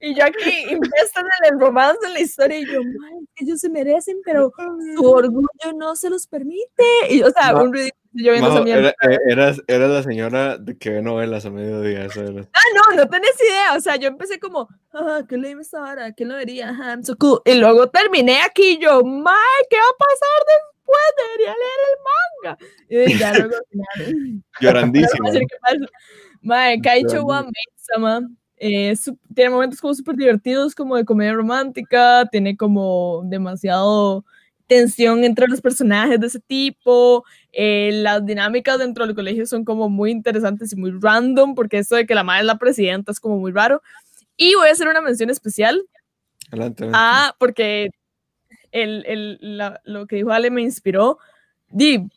Y 0.01 0.15
yo 0.15 0.26
aquí 0.26 0.74
investan 0.74 1.26
en 1.26 1.53
el 1.53 1.59
romance, 1.59 2.05
en 2.05 2.13
la 2.13 2.19
historia, 2.19 2.59
y 2.59 2.65
yo, 2.65 2.80
ellos 3.38 3.59
se 3.59 3.69
merecen, 3.69 4.17
pero 4.26 4.51
su 4.95 5.05
orgullo 5.05 5.74
no 5.78 5.95
se 5.95 6.09
los 6.09 6.28
permite. 6.28 6.84
Y, 7.09 7.22
o 7.24 7.32
sea, 7.32 7.55
un 7.55 7.74
ridículo. 7.74 8.01
Yo 8.13 8.34
viendo 8.34 8.49
esa 8.49 8.61
mierda. 8.61 8.93
Era, 9.01 9.17
eras, 9.30 9.61
eras, 9.67 9.89
la 9.89 10.03
señora 10.03 10.57
de 10.57 10.78
que 10.78 10.89
ve 10.89 11.01
novelas 11.01 11.45
a 11.45 11.49
mediodía. 11.49 12.05
Eso 12.05 12.22
era. 12.22 12.41
Ah, 12.53 12.59
no, 12.76 12.97
no 12.97 13.09
tenés 13.09 13.41
idea. 13.41 13.78
O 13.78 13.80
sea, 13.80 13.95
yo 13.95 14.09
empecé 14.09 14.38
como, 14.38 14.67
ah, 14.91 15.22
¿qué 15.30 15.38
le 15.38 15.51
esta 15.51 15.82
hora? 15.82 16.11
¿Quién 16.11 16.28
lo 16.28 16.36
vería? 16.36 16.76
So 17.03 17.15
cool. 17.15 17.41
Y 17.45 17.53
luego 17.53 17.89
terminé 17.89 18.41
aquí, 18.41 18.78
yo, 18.82 19.01
¡May! 19.03 19.36
¿qué 19.69 19.78
va 19.78 19.84
a 19.84 19.97
pasar 19.97 20.39
después? 20.45 20.70
Debería 21.18 21.56
leer 21.58 21.80
el 21.89 21.98
manga. 22.10 22.58
Y 22.89 23.18
ya 23.20 23.34
luego, 23.34 23.56
Llorandísimo. 24.60 25.30
Mae, 26.42 26.82
Kaicho 26.82 27.24
One 27.24 27.50
Sama 27.76 28.22
eh, 28.58 28.96
tiene 29.34 29.50
momentos 29.50 29.82
como 29.82 29.94
súper 29.94 30.16
divertidos, 30.16 30.76
como 30.76 30.96
de 30.96 31.06
comedia 31.06 31.34
romántica, 31.34 32.28
tiene 32.32 32.56
como 32.56 33.24
demasiado 33.26 34.24
tensión 34.68 35.24
entre 35.24 35.48
los 35.48 35.60
personajes 35.62 36.20
de 36.20 36.28
ese 36.28 36.39
tipo, 36.39 37.26
eh, 37.52 37.89
las 37.92 38.26
dinámicas 38.26 38.80
dentro 38.80 39.06
del 39.06 39.16
colegio 39.16 39.46
son 39.46 39.66
como 39.66 39.89
muy 39.89 40.12
interesantes 40.12 40.72
y 40.72 40.76
muy 40.76 40.92
random, 40.92 41.56
porque 41.56 41.80
eso 41.80 41.96
de 41.96 42.06
que 42.06 42.16
la 42.16 42.24
madre 42.24 42.42
es 42.42 42.46
la 42.46 42.58
presidenta 42.58 43.12
es 43.12 43.20
como 43.20 43.38
muy 43.38 43.52
raro. 43.52 43.82
Y 44.38 44.56
voy 44.56 44.70
a 44.70 44.72
hacer 44.72 44.88
una 44.88 45.02
mención 45.02 45.30
especial. 45.30 45.84
Adelante, 46.52 46.84
adelante. 46.84 46.89
Ah, 46.94 47.36
porque 47.38 47.89
el, 48.72 49.03
el, 49.05 49.57
la, 49.57 49.82
lo 49.84 50.07
que 50.07 50.17
dijo 50.17 50.32
Ale 50.32 50.49
me 50.49 50.61
inspiró. 50.61 51.19
Di, 51.69 52.09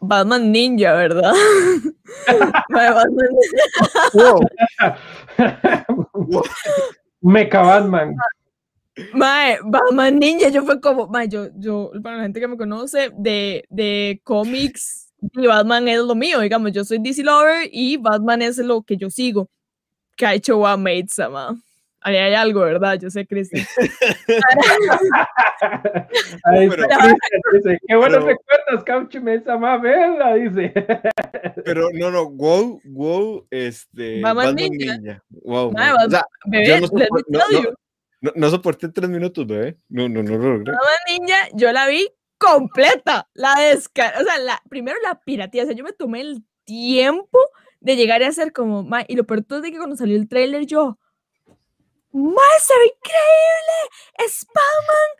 Batman 0.00 0.52
Ninja, 0.52 0.94
¿verdad? 0.94 1.32
Batman 2.68 3.28
Mecha 7.22 7.62
Batman. 7.62 8.14
Mae, 9.12 9.58
Batman 9.64 10.18
Ninja, 10.18 10.48
yo 10.48 10.64
fue 10.64 10.80
como, 10.80 11.06
mae, 11.08 11.28
yo, 11.28 11.48
yo, 11.56 11.90
para 12.02 12.16
la 12.16 12.22
gente 12.22 12.40
que 12.40 12.48
me 12.48 12.56
conoce, 12.56 13.10
de, 13.16 13.64
de 13.68 14.20
cómics, 14.24 15.12
Batman 15.34 15.88
es 15.88 16.00
lo 16.00 16.14
mío, 16.14 16.40
digamos, 16.40 16.72
yo 16.72 16.84
soy 16.84 16.98
DC 16.98 17.22
Lover 17.22 17.68
y 17.70 17.96
Batman 17.96 18.42
es 18.42 18.58
lo 18.58 18.82
que 18.82 18.96
yo 18.96 19.10
sigo. 19.10 19.48
Que 20.16 20.26
ha 20.26 20.34
hecho 20.34 20.58
Made 20.58 21.08
Sama. 21.08 21.60
Ahí 22.06 22.16
hay 22.18 22.34
algo, 22.34 22.60
¿verdad? 22.60 23.00
Yo 23.00 23.10
sé, 23.10 23.26
Cristian. 23.28 23.66
dice, 27.52 27.78
qué 27.88 27.96
buenos 27.96 28.22
recuerdos, 28.22 28.84
Caucho 28.84 29.18
esa 29.26 29.58
más 29.58 29.82
verla, 29.82 30.34
dice. 30.34 30.72
Pero 31.64 31.88
no, 31.92 32.12
no, 32.12 32.30
wow, 32.30 32.80
wow, 32.84 33.44
este. 33.50 34.20
Batman 34.20 34.54
Ninja. 34.54 35.20
Wow. 35.30 35.74
o 35.74 36.10
sea, 36.10 36.24
bebé, 36.46 36.80
no, 36.80 36.86
soporté, 36.86 37.26
no, 38.20 38.32
no, 38.36 38.50
soporté 38.50 38.88
tres 38.88 39.10
minutos, 39.10 39.44
bebé. 39.44 39.76
No, 39.88 40.08
no, 40.08 40.22
no, 40.22 40.38
no. 40.38 40.58
Batman 40.58 40.76
Ninja, 41.08 41.48
yo 41.54 41.72
la 41.72 41.88
vi 41.88 42.08
completa. 42.38 43.28
La 43.34 43.54
descarga, 43.58 44.20
o 44.20 44.24
sea, 44.24 44.38
la, 44.38 44.62
primero 44.68 44.96
la 45.02 45.18
piratía, 45.18 45.64
o 45.64 45.66
sea, 45.66 45.74
yo 45.74 45.82
me 45.82 45.92
tomé 45.92 46.20
el 46.20 46.44
tiempo 46.62 47.40
de 47.80 47.96
llegar 47.96 48.22
a 48.22 48.28
hacer 48.28 48.52
como, 48.52 48.88
y 49.08 49.16
lo 49.16 49.24
peor 49.24 49.44
es 49.50 49.62
de 49.62 49.72
que 49.72 49.78
cuando 49.78 49.96
salió 49.96 50.16
el 50.16 50.28
trailer 50.28 50.66
yo 50.66 51.00
¡Más 52.16 52.68
ve 52.70 52.86
increíble! 52.86 54.26
¡Spamman! 54.26 55.10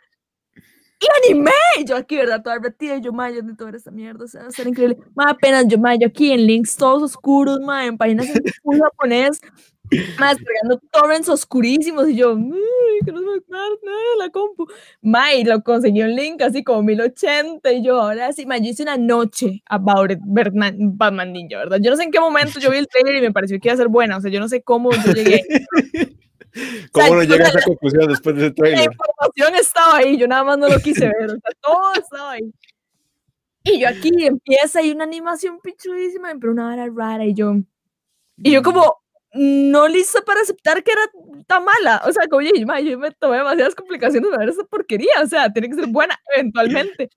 ¡Y 0.98 1.34
anime! 1.34 1.86
Yo 1.86 1.94
aquí, 1.94 2.16
¿verdad? 2.16 2.42
Toda. 2.42 2.58
Y 2.80 3.02
yo, 3.02 3.12
ma, 3.12 3.28
yo 3.28 3.42
necesito 3.42 3.66
ver 3.66 3.74
esta 3.74 3.90
mierda. 3.90 4.24
O 4.24 4.28
sea, 4.28 4.42
va 4.44 4.48
a 4.48 4.50
ser 4.50 4.66
increíble. 4.66 4.96
Más 5.14 5.32
apenas 5.32 5.66
yo, 5.68 5.76
ma, 5.78 5.94
yo 5.94 6.06
aquí 6.08 6.32
en 6.32 6.46
links 6.46 6.74
todos 6.74 7.02
oscuros, 7.02 7.60
ma, 7.60 7.84
en 7.84 7.98
páginas 7.98 8.28
en 8.30 8.42
japonés. 8.82 9.42
Más 10.18 10.36
cargando 10.38 10.80
torrents 10.90 11.28
oscurísimos 11.28 12.08
y 12.08 12.16
yo, 12.16 12.34
que 13.04 13.12
no 13.12 13.20
se 13.20 13.26
me 13.26 13.42
nada 13.48 13.68
la 14.18 14.30
compu. 14.30 14.66
May, 15.02 15.44
lo 15.44 15.62
conseguí 15.62 16.02
un 16.02 16.16
link 16.16 16.40
así 16.42 16.64
como 16.64 16.82
1080 16.82 17.72
y 17.72 17.84
yo, 17.84 18.00
ahora 18.00 18.32
sí, 18.32 18.46
ma, 18.46 18.56
yo 18.56 18.70
hice 18.70 18.82
una 18.82 18.96
noche 18.96 19.62
about 19.66 20.10
it, 20.10 20.18
Batman 20.24 21.32
Ninja, 21.32 21.58
¿verdad? 21.58 21.78
Yo 21.80 21.90
no 21.90 21.96
sé 21.96 22.04
en 22.04 22.10
qué 22.10 22.18
momento 22.18 22.58
yo 22.58 22.70
vi 22.70 22.78
el 22.78 22.88
trailer 22.88 23.16
y 23.16 23.20
me 23.20 23.32
pareció 23.32 23.60
que 23.60 23.68
iba 23.68 23.74
a 23.74 23.76
ser 23.76 23.88
buena, 23.88 24.16
o 24.16 24.20
sea, 24.20 24.30
yo 24.30 24.40
no 24.40 24.48
sé 24.48 24.62
cómo 24.62 24.90
yo 24.90 25.12
llegué. 25.12 25.44
¿Cómo 26.92 27.14
no 27.16 27.22
llega 27.22 27.46
a 27.46 27.48
esa 27.48 27.62
conclusión 27.62 28.08
después 28.08 28.36
de 28.36 28.46
ese 28.46 28.54
trailer? 28.54 28.78
La 28.78 28.84
información 28.84 29.54
estaba 29.56 29.96
ahí, 29.96 30.16
yo 30.16 30.26
nada 30.26 30.44
más 30.44 30.58
no 30.58 30.68
lo 30.68 30.78
quise 30.80 31.06
ver, 31.06 31.26
o 31.26 31.38
sea, 31.40 31.52
todo 31.60 31.92
estaba 31.94 32.32
ahí. 32.32 32.52
Y 33.64 33.80
yo 33.80 33.88
aquí 33.88 34.10
empieza 34.24 34.82
y 34.82 34.92
una 34.92 35.04
animación 35.04 35.60
pichudísima, 35.60 36.32
pero 36.40 36.52
una 36.52 36.72
hora 36.72 36.88
rara 36.94 37.24
y 37.24 37.34
yo, 37.34 37.54
y 38.38 38.52
yo 38.52 38.62
como, 38.62 39.02
no 39.36 39.86
lista 39.86 40.22
para 40.22 40.40
aceptar 40.40 40.82
que 40.82 40.92
era 40.92 41.02
tan 41.46 41.64
mala. 41.64 42.02
O 42.06 42.12
sea, 42.12 42.26
como 42.28 42.42
yo, 42.42 42.50
yo 42.54 42.98
me 42.98 43.10
tomé 43.12 43.38
demasiadas 43.38 43.74
complicaciones 43.74 44.30
de 44.30 44.38
ver 44.38 44.48
esa 44.48 44.64
porquería. 44.64 45.12
O 45.22 45.26
sea, 45.26 45.52
tiene 45.52 45.68
que 45.68 45.74
ser 45.74 45.86
buena 45.88 46.18
eventualmente. 46.34 47.10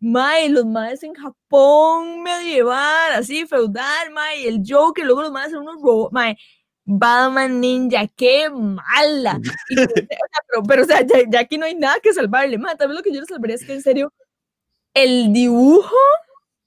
Mae, 0.00 0.48
los 0.50 0.66
maes 0.66 1.02
en 1.02 1.14
Japón 1.14 2.22
medieval, 2.22 3.12
así, 3.14 3.46
feudal, 3.46 4.10
mae, 4.12 4.46
el 4.46 4.60
Joker, 4.66 5.04
luego 5.04 5.22
los 5.22 5.32
maes 5.32 5.50
son 5.50 5.62
unos 5.62 5.80
robots, 5.80 6.12
mae, 6.12 6.36
Batman 6.84 7.60
Ninja, 7.60 8.06
qué 8.08 8.50
mala. 8.50 9.40
pero, 10.68 10.82
o 10.82 10.86
sea, 10.86 11.00
ya, 11.02 11.40
aquí 11.40 11.58
no 11.58 11.66
hay 11.66 11.74
nada 11.74 11.96
que 12.02 12.12
salvarle, 12.12 12.58
mae, 12.58 12.76
también 12.76 12.96
lo 12.96 13.02
que 13.02 13.12
yo 13.12 13.20
le 13.20 13.26
salvaría 13.26 13.56
es 13.56 13.64
que 13.64 13.72
en 13.72 13.82
serio, 13.82 14.12
el 14.94 15.32
dibujo 15.32 15.96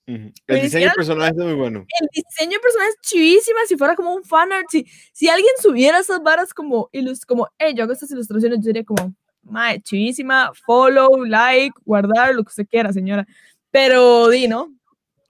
el 0.07 0.61
diseño 0.61 0.87
de 0.87 0.93
personaje 0.95 1.31
es 1.31 1.43
muy 1.43 1.53
bueno. 1.53 1.85
El 1.99 2.07
diseño 2.13 2.51
de 2.51 2.59
personaje 2.59 2.91
es 2.91 3.01
chivísima. 3.01 3.59
Si 3.67 3.75
fuera 3.75 3.95
como 3.95 4.13
un 4.13 4.23
fanart, 4.23 4.65
si, 4.69 4.85
si 5.11 5.27
alguien 5.27 5.51
subiera 5.61 5.99
esas 5.99 6.23
varas 6.23 6.53
como, 6.53 6.89
como, 7.27 7.49
hey, 7.59 7.73
yo 7.75 7.83
hago 7.83 7.91
estas 7.91 8.11
ilustraciones, 8.11 8.59
yo 8.59 8.67
diría 8.67 8.85
como, 8.85 9.13
mae, 9.43 9.81
chivísima, 9.81 10.51
follow, 10.65 11.25
like, 11.25 11.75
guardar, 11.83 12.33
lo 12.33 12.43
que 12.43 12.49
usted 12.49 12.67
quiera, 12.67 12.93
señora. 12.93 13.27
Pero 13.69 14.29
di, 14.29 14.47
¿no? 14.47 14.73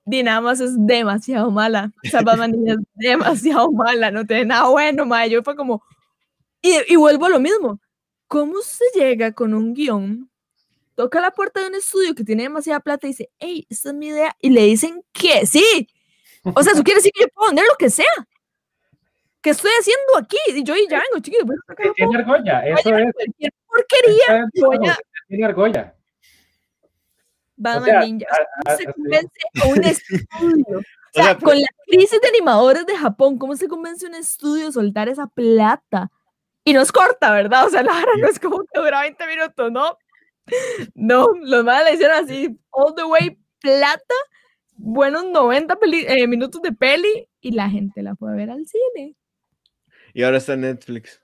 Di, 0.07 0.23
nada 0.23 0.41
más 0.41 0.59
es 0.59 0.71
demasiado 0.75 1.51
mala. 1.51 1.91
O 2.03 2.09
sea, 2.09 2.21
Batman 2.21 2.55
es 2.65 2.77
demasiado 2.95 3.71
mala, 3.71 4.09
no 4.09 4.25
tiene 4.25 4.45
nada 4.45 4.69
bueno, 4.69 5.05
mae. 5.05 5.29
Yo 5.29 5.43
fue 5.43 5.55
como, 5.55 5.83
y, 6.61 6.75
y 6.87 6.95
vuelvo 6.95 7.25
a 7.25 7.29
lo 7.29 7.39
mismo. 7.39 7.79
¿Cómo 8.27 8.61
se 8.61 8.85
llega 8.95 9.33
con 9.33 9.53
un 9.53 9.73
guion 9.73 10.29
toca 10.97 11.21
la 11.21 11.29
puerta 11.29 11.61
de 11.61 11.67
un 11.67 11.75
estudio 11.75 12.15
que 12.15 12.23
tiene 12.23 12.43
demasiada 12.43 12.79
plata 12.79 13.05
y 13.05 13.11
dice, 13.11 13.29
hey, 13.37 13.67
esta 13.69 13.89
es 13.89 13.95
mi 13.95 14.07
idea, 14.07 14.35
y 14.41 14.49
le 14.49 14.63
dicen 14.63 15.03
que 15.13 15.45
sí. 15.45 15.87
O 16.43 16.63
sea, 16.63 16.73
eso 16.73 16.83
quiere 16.83 16.97
decir 16.97 17.11
que 17.13 17.21
yo 17.21 17.27
puedo 17.29 17.49
vender 17.49 17.65
lo 17.69 17.77
que 17.77 17.91
sea. 17.91 18.05
¿Qué 19.39 19.51
estoy 19.51 19.69
haciendo 19.79 20.17
aquí? 20.17 20.37
Y 20.47 20.63
yo 20.63 20.73
ya 20.89 20.99
vengo, 20.99 21.21
chiquito. 21.21 21.45
Tiene 21.95 22.17
argolla, 22.17 22.65
eso 22.65 22.97
es. 22.97 23.13
Cualquier 23.13 23.53
porquería. 23.67 24.49
Tiene 25.27 25.45
argolla. 25.45 25.95
Batman 27.57 28.05
Ninja. 28.05 28.27
¿Cómo 28.63 28.77
se 28.77 28.85
convence 28.93 29.39
a 29.61 29.67
un 29.67 29.83
estudio? 29.83 30.79
O 30.79 31.21
sea, 31.21 31.37
con 31.37 31.59
la 31.59 31.67
crisis 31.87 32.21
de 32.21 32.27
animadores 32.27 32.85
de 32.85 32.95
Japón, 32.95 33.37
¿cómo 33.37 33.55
se 33.55 33.67
convence 33.67 34.05
un 34.05 34.15
estudio 34.15 34.67
a 34.67 34.71
soltar 34.71 35.09
esa 35.09 35.27
plata? 35.27 36.11
Y 36.63 36.73
no 36.73 36.81
es 36.81 36.91
corta, 36.91 37.31
¿verdad? 37.31 37.65
O 37.65 37.69
sea, 37.69 37.81
la 37.81 37.93
hora 37.93 38.11
no 38.19 38.27
es 38.27 38.39
como 38.39 38.59
que 38.59 38.79
dura 38.79 39.01
20 39.01 39.27
minutos, 39.27 39.71
¿no? 39.71 39.97
No, 40.93 41.29
los 41.41 41.63
más 41.63 41.83
le 41.83 41.95
hicieron 41.95 42.23
así, 42.23 42.57
all 42.69 42.93
the 42.95 43.03
way 43.03 43.37
plata, 43.59 44.15
buenos 44.75 45.25
90 45.25 45.77
eh, 45.81 46.27
minutos 46.27 46.61
de 46.61 46.71
peli 46.71 47.27
y 47.41 47.51
la 47.51 47.69
gente 47.69 48.03
la 48.03 48.15
puede 48.15 48.37
ver 48.37 48.51
al 48.51 48.65
cine. 48.65 49.15
Y 50.13 50.23
ahora 50.23 50.37
está 50.37 50.53
en 50.53 50.61
Netflix. 50.61 51.21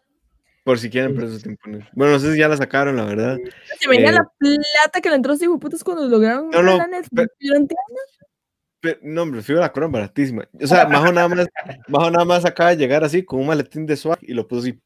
Por 0.64 0.80
si 0.80 0.90
quieren 0.90 1.14
pero 1.16 1.38
tiempo. 1.38 1.62
Bueno, 1.94 2.14
no 2.14 2.20
sé 2.20 2.32
si 2.32 2.40
ya 2.40 2.48
la 2.48 2.56
sacaron, 2.56 2.96
la 2.96 3.04
verdad. 3.04 3.38
Se 3.80 3.90
venía 3.90 4.10
eh, 4.10 4.14
la 4.14 4.32
plata 4.40 5.02
que 5.02 5.10
le 5.10 5.16
entró 5.16 5.34
a 5.34 5.36
los 5.36 5.60
putos 5.60 5.84
cuando 5.84 6.08
lograron 6.08 6.50
no, 6.50 6.64
no, 6.64 6.88
Netflix. 6.88 7.30
no, 9.02 9.22
hombre, 9.22 9.42
fui 9.42 9.56
a 9.56 9.60
la 9.60 9.72
corona 9.74 9.92
baratísima. 9.92 10.48
O 10.62 10.68
sea, 10.68 10.88
Majo 10.88 11.12
nada 11.12 11.28
más, 11.28 11.48
Majo 11.90 12.12
nada 12.12 12.24
más 12.24 12.46
acaba 12.46 12.70
de 12.70 12.78
llegar 12.78 13.04
así 13.04 13.24
con 13.24 13.42
un 13.42 13.48
maletín 13.48 13.86
de 13.86 13.98
swag 13.98 14.20
y 14.22 14.34
lo 14.34 14.48
puso 14.48 14.62
así 14.62 14.80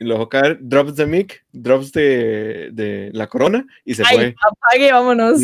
y 0.00 0.04
lo 0.04 0.14
dejó 0.14 0.28
caer, 0.28 0.58
drops 0.60 0.96
de 0.96 1.06
mic, 1.06 1.44
drops 1.52 1.92
de, 1.92 2.70
de 2.72 3.10
la 3.12 3.28
corona 3.28 3.64
y 3.84 3.94
se 3.94 4.04
fue. 4.04 4.34
Apague, 4.50 4.90
vámonos. 4.90 5.40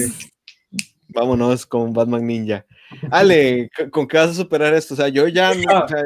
Vámonos 1.09 1.64
con 1.64 1.93
Batman 1.93 2.26
Ninja. 2.26 2.66
Ale, 3.11 3.70
¿con 3.91 4.07
qué 4.07 4.16
vas 4.16 4.30
a 4.30 4.34
superar 4.34 4.74
esto? 4.74 4.95
O 4.95 4.97
sea, 4.97 5.09
yo 5.09 5.28
ya, 5.28 5.51
o 5.51 5.89
sea, 5.89 6.03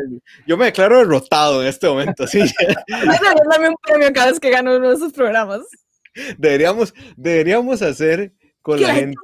yo 0.46 0.56
me 0.56 0.66
declaro 0.66 0.98
derrotado 0.98 1.62
en 1.62 1.68
este 1.68 1.88
momento, 1.88 2.26
sí. 2.26 2.40
Dame 2.88 3.68
un 3.68 3.76
premio 3.82 4.12
cada 4.12 4.30
vez 4.30 4.40
que 4.40 4.50
gano 4.50 4.76
uno 4.76 4.88
de 4.88 4.96
esos 4.96 5.12
programas. 5.12 5.60
Deberíamos, 6.38 6.94
deberíamos 7.16 7.82
hacer 7.82 8.32
con 8.62 8.80
la, 8.80 8.94
gente, 8.94 9.16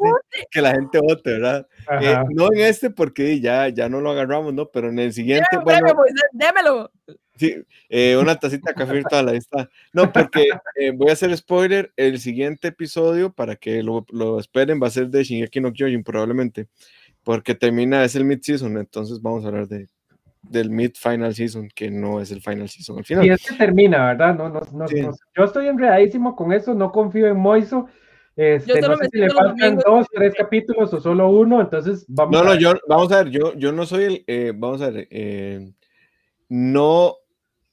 que 0.51 0.61
la 0.63 0.73
gente 0.73 0.99
vote, 0.99 1.33
¿verdad? 1.33 1.67
Eh, 2.01 2.17
no 2.31 2.49
en 2.53 2.61
este 2.61 2.91
porque 2.91 3.41
ya, 3.41 3.69
ya 3.69 3.89
no 3.89 4.01
lo 4.01 4.11
agarramos, 4.11 4.55
¿no? 4.55 4.71
Pero 4.71 4.89
en 4.89 4.99
el 4.99 5.13
siguiente, 5.13 5.59
bueno, 5.63 5.95
démelo. 6.33 6.91
Sí, 7.39 7.55
eh, 7.91 8.17
una 8.17 8.37
tacita 8.37 8.71
de 8.71 8.75
café 8.75 9.03
toda 9.09 9.23
la 9.23 9.33
vista. 9.33 9.69
No, 9.93 10.11
porque 10.11 10.49
eh, 10.77 10.91
voy 10.91 11.11
a 11.11 11.13
hacer 11.13 11.37
spoiler. 11.37 11.93
El 11.97 12.19
siguiente 12.19 12.69
episodio, 12.69 13.33
para 13.33 13.57
que 13.57 13.83
lo, 13.83 14.07
lo, 14.11 14.41
esperen, 14.41 14.81
va 14.83 14.87
a 14.87 14.91
ser 14.91 15.09
de 15.09 15.23
Shingeki 15.23 15.61
no 15.61 15.73
Kyojin, 15.73 16.03
probablemente. 16.03 16.69
Porque 17.27 17.57
termina, 17.57 18.05
es 18.05 18.15
el 18.15 18.25
mid-season. 18.25 18.79
Entonces 18.79 19.21
vamos 19.21 19.45
a 19.45 19.49
hablar 19.49 19.67
de, 19.67 19.89
del 20.43 20.71
mid-final 20.71 21.35
season, 21.35 21.69
que 21.75 21.91
no 21.91 22.21
es 22.21 22.31
el 22.31 22.41
final 22.41 22.69
season 22.69 22.99
al 22.99 23.05
final. 23.05 23.27
Y 23.27 23.31
es 23.31 23.45
que 23.45 23.57
termina, 23.57 24.07
¿verdad? 24.07 24.37
No, 24.37 24.49
no, 24.49 24.61
no, 24.73 24.87
yo 24.87 25.45
estoy 25.45 25.67
enredadísimo 25.67 26.37
con 26.37 26.53
eso. 26.53 26.73
No 26.73 26.93
confío 26.93 27.27
en 27.27 27.37
Moiso. 27.37 27.89
Este, 28.37 28.81
no 28.81 28.97
sé 28.99 29.09
si 29.11 29.19
le 29.19 29.31
faltan 29.31 29.77
dos, 29.85 30.07
tres 30.15 30.35
capítulos 30.39 30.95
o 30.95 31.01
solo 31.01 31.29
uno. 31.29 31.61
Entonces 31.61 32.05
vamos 32.07 32.31
no, 32.31 32.39
a 32.39 32.43
ver. 32.43 32.55
No, 32.55 32.61
yo, 32.61 32.75
vamos 32.87 33.11
a 33.11 33.25
ver. 33.25 33.33
Yo, 33.33 33.55
yo 33.55 33.73
no 33.73 33.87
soy 33.87 34.05
el. 34.05 34.25
Eh, 34.29 34.53
vamos 34.55 34.81
a 34.83 34.91
ver. 34.91 35.09
no 36.49 37.17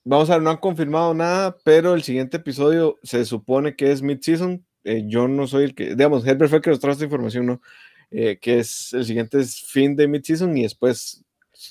Vamos 0.05 0.29
a 0.29 0.33
ver, 0.33 0.41
no 0.41 0.49
han 0.49 0.57
confirmado 0.57 1.13
nada, 1.13 1.55
pero 1.63 1.93
el 1.93 2.03
siguiente 2.03 2.37
episodio 2.37 2.97
se 3.03 3.23
supone 3.23 3.75
que 3.75 3.91
es 3.91 4.01
mid-season. 4.01 4.65
Eh, 4.83 5.03
yo 5.07 5.29
no 5.29 5.47
soy 5.47 5.63
el 5.63 5.75
que, 5.75 5.95
digamos, 5.95 6.27
Herbert 6.27 6.49
fue 6.49 6.57
el 6.57 6.61
que 6.61 6.69
nos 6.71 6.79
trajo 6.81 6.93
esta 6.93 7.05
información, 7.05 7.45
¿no? 7.45 7.61
Eh, 8.15 8.37
que 8.39 8.59
es 8.59 8.93
el 8.93 9.05
siguiente 9.05 9.39
es 9.39 9.59
fin 9.59 9.95
de 9.95 10.07
mid-season 10.07 10.55
y 10.55 10.63
después 10.63 11.23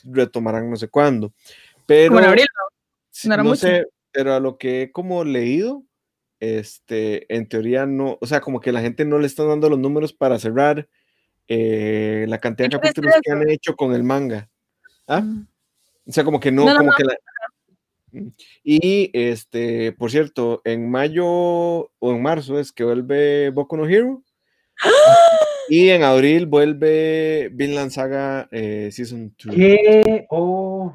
retomarán 0.04 0.68
no 0.68 0.76
sé 0.76 0.88
cuándo. 0.88 1.32
Pero, 1.86 2.12
bueno, 2.12 2.28
abril, 2.28 2.46
no, 3.24 3.36
no 3.36 3.54
sé, 3.54 3.86
pero 4.10 4.34
a 4.34 4.40
lo 4.40 4.58
que 4.58 4.82
he 4.82 4.92
como 4.92 5.24
leído, 5.24 5.84
este, 6.40 7.32
en 7.32 7.48
teoría 7.48 7.86
no, 7.86 8.18
o 8.20 8.26
sea, 8.26 8.40
como 8.40 8.60
que 8.60 8.72
la 8.72 8.80
gente 8.80 9.04
no 9.04 9.18
le 9.18 9.26
está 9.26 9.44
dando 9.44 9.68
los 9.68 9.78
números 9.78 10.12
para 10.12 10.38
cerrar 10.40 10.88
eh, 11.46 12.26
la 12.28 12.38
cantidad 12.38 12.68
de 12.68 12.76
capítulos 12.76 13.14
que 13.22 13.30
han 13.30 13.48
hecho 13.48 13.76
con 13.76 13.94
el 13.94 14.02
manga. 14.02 14.50
¿Ah? 15.06 15.20
Mm. 15.20 15.46
O 16.08 16.12
sea, 16.12 16.24
como 16.24 16.40
que 16.40 16.50
no, 16.50 16.64
como 16.64 16.90
que 16.96 17.04
la, 17.04 17.14
y 18.62 19.10
este, 19.14 19.92
por 19.92 20.10
cierto, 20.10 20.60
en 20.64 20.90
mayo 20.90 21.24
o 21.26 21.90
en 22.02 22.22
marzo 22.22 22.58
es 22.58 22.72
que 22.72 22.84
vuelve 22.84 23.50
Boku 23.50 23.76
no 23.76 23.88
Hero. 23.88 24.22
Y 25.74 25.88
en 25.88 26.02
abril 26.02 26.44
vuelve 26.44 27.48
Vinland 27.50 27.90
Saga 27.92 28.46
eh, 28.50 28.90
Season 28.92 29.34
2. 29.42 29.54
¿Qué? 29.56 30.26
Oh. 30.28 30.94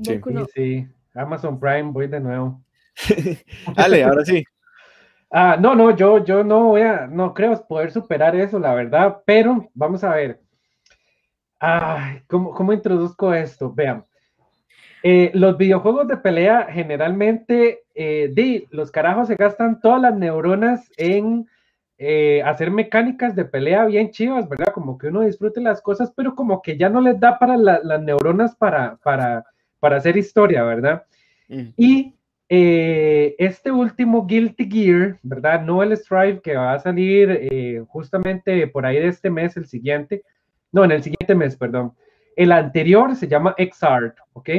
Sí. 0.00 0.20
sí. 0.54 0.86
Amazon 1.14 1.58
Prime, 1.58 1.90
voy 1.90 2.06
de 2.06 2.20
nuevo. 2.20 2.62
Dale, 3.76 4.04
ahora 4.04 4.24
sí. 4.24 4.44
Ah, 5.32 5.56
no, 5.58 5.74
no, 5.74 5.96
yo, 5.96 6.24
yo 6.24 6.44
no 6.44 6.66
voy 6.66 6.82
a, 6.82 7.08
no 7.08 7.34
creo 7.34 7.60
poder 7.66 7.90
superar 7.90 8.36
eso, 8.36 8.60
la 8.60 8.72
verdad, 8.72 9.20
pero 9.26 9.68
vamos 9.74 10.04
a 10.04 10.14
ver. 10.14 10.38
Ay, 11.58 12.22
¿cómo, 12.28 12.52
¿Cómo 12.52 12.72
introduzco 12.72 13.34
esto? 13.34 13.74
Vean, 13.74 14.04
eh, 15.02 15.32
los 15.34 15.58
videojuegos 15.58 16.06
de 16.06 16.18
pelea 16.18 16.68
generalmente, 16.70 17.82
eh, 17.96 18.32
los 18.70 18.92
carajos 18.92 19.26
se 19.26 19.34
gastan 19.34 19.80
todas 19.80 20.00
las 20.00 20.14
neuronas 20.14 20.88
en 20.96 21.48
eh, 21.98 22.42
hacer 22.44 22.70
mecánicas 22.70 23.34
de 23.34 23.44
pelea 23.44 23.84
bien 23.86 24.10
chivas, 24.10 24.48
¿verdad? 24.48 24.72
Como 24.72 24.96
que 24.96 25.08
uno 25.08 25.22
disfrute 25.22 25.60
las 25.60 25.82
cosas, 25.82 26.12
pero 26.14 26.34
como 26.34 26.62
que 26.62 26.76
ya 26.76 26.88
no 26.88 27.00
les 27.00 27.18
da 27.18 27.38
para 27.38 27.56
las 27.56 28.02
neuronas 28.02 28.54
para, 28.56 28.96
para, 29.02 29.44
para, 29.80 29.96
hacer 29.96 30.16
historia, 30.16 30.62
¿verdad? 30.62 31.04
Mm. 31.48 31.68
Y 31.76 32.14
este 32.48 33.70
último 33.70 34.26
Guilty 34.26 34.70
Gear, 34.70 35.18
¿verdad? 35.22 35.62
No 35.62 35.82
el 35.82 35.94
Strive 35.94 36.40
que 36.40 36.56
va 36.56 36.72
a 36.72 36.78
salir 36.78 37.84
justamente 37.88 38.66
por 38.68 38.86
ahí 38.86 38.98
de 38.98 39.08
este 39.08 39.28
mes, 39.28 39.56
el 39.58 39.66
siguiente, 39.66 40.22
no, 40.72 40.84
en 40.84 40.92
el 40.92 41.02
siguiente 41.02 41.34
mes, 41.34 41.56
perdón. 41.56 41.92
El 42.36 42.52
anterior 42.52 43.16
se 43.16 43.28
llama 43.28 43.54
X-Art, 43.58 44.16
¿ok? 44.32 44.50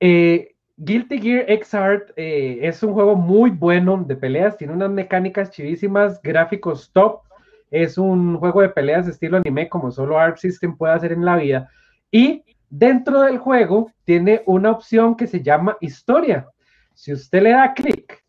Eh, 0.00 0.55
Guilty 0.76 1.18
Gear 1.18 1.50
X-Art 1.50 2.10
eh, 2.16 2.58
es 2.62 2.82
un 2.82 2.92
juego 2.92 3.16
muy 3.16 3.50
bueno 3.50 4.04
de 4.06 4.14
peleas, 4.14 4.56
tiene 4.56 4.74
unas 4.74 4.90
mecánicas 4.90 5.50
chivísimas, 5.50 6.20
gráficos 6.22 6.90
top, 6.92 7.22
es 7.70 7.96
un 7.96 8.36
juego 8.38 8.60
de 8.60 8.68
peleas 8.68 9.08
estilo 9.08 9.38
anime 9.38 9.68
como 9.68 9.90
solo 9.90 10.18
Arc 10.18 10.36
System 10.36 10.76
puede 10.76 10.94
hacer 10.94 11.12
en 11.12 11.24
la 11.24 11.36
vida. 11.36 11.70
Y 12.10 12.44
dentro 12.68 13.22
del 13.22 13.38
juego 13.38 13.90
tiene 14.04 14.42
una 14.46 14.70
opción 14.70 15.16
que 15.16 15.26
se 15.26 15.42
llama 15.42 15.76
historia. 15.80 16.48
Si 16.94 17.12
usted 17.12 17.42
le 17.42 17.50
da 17.50 17.72
clic, 17.74 18.22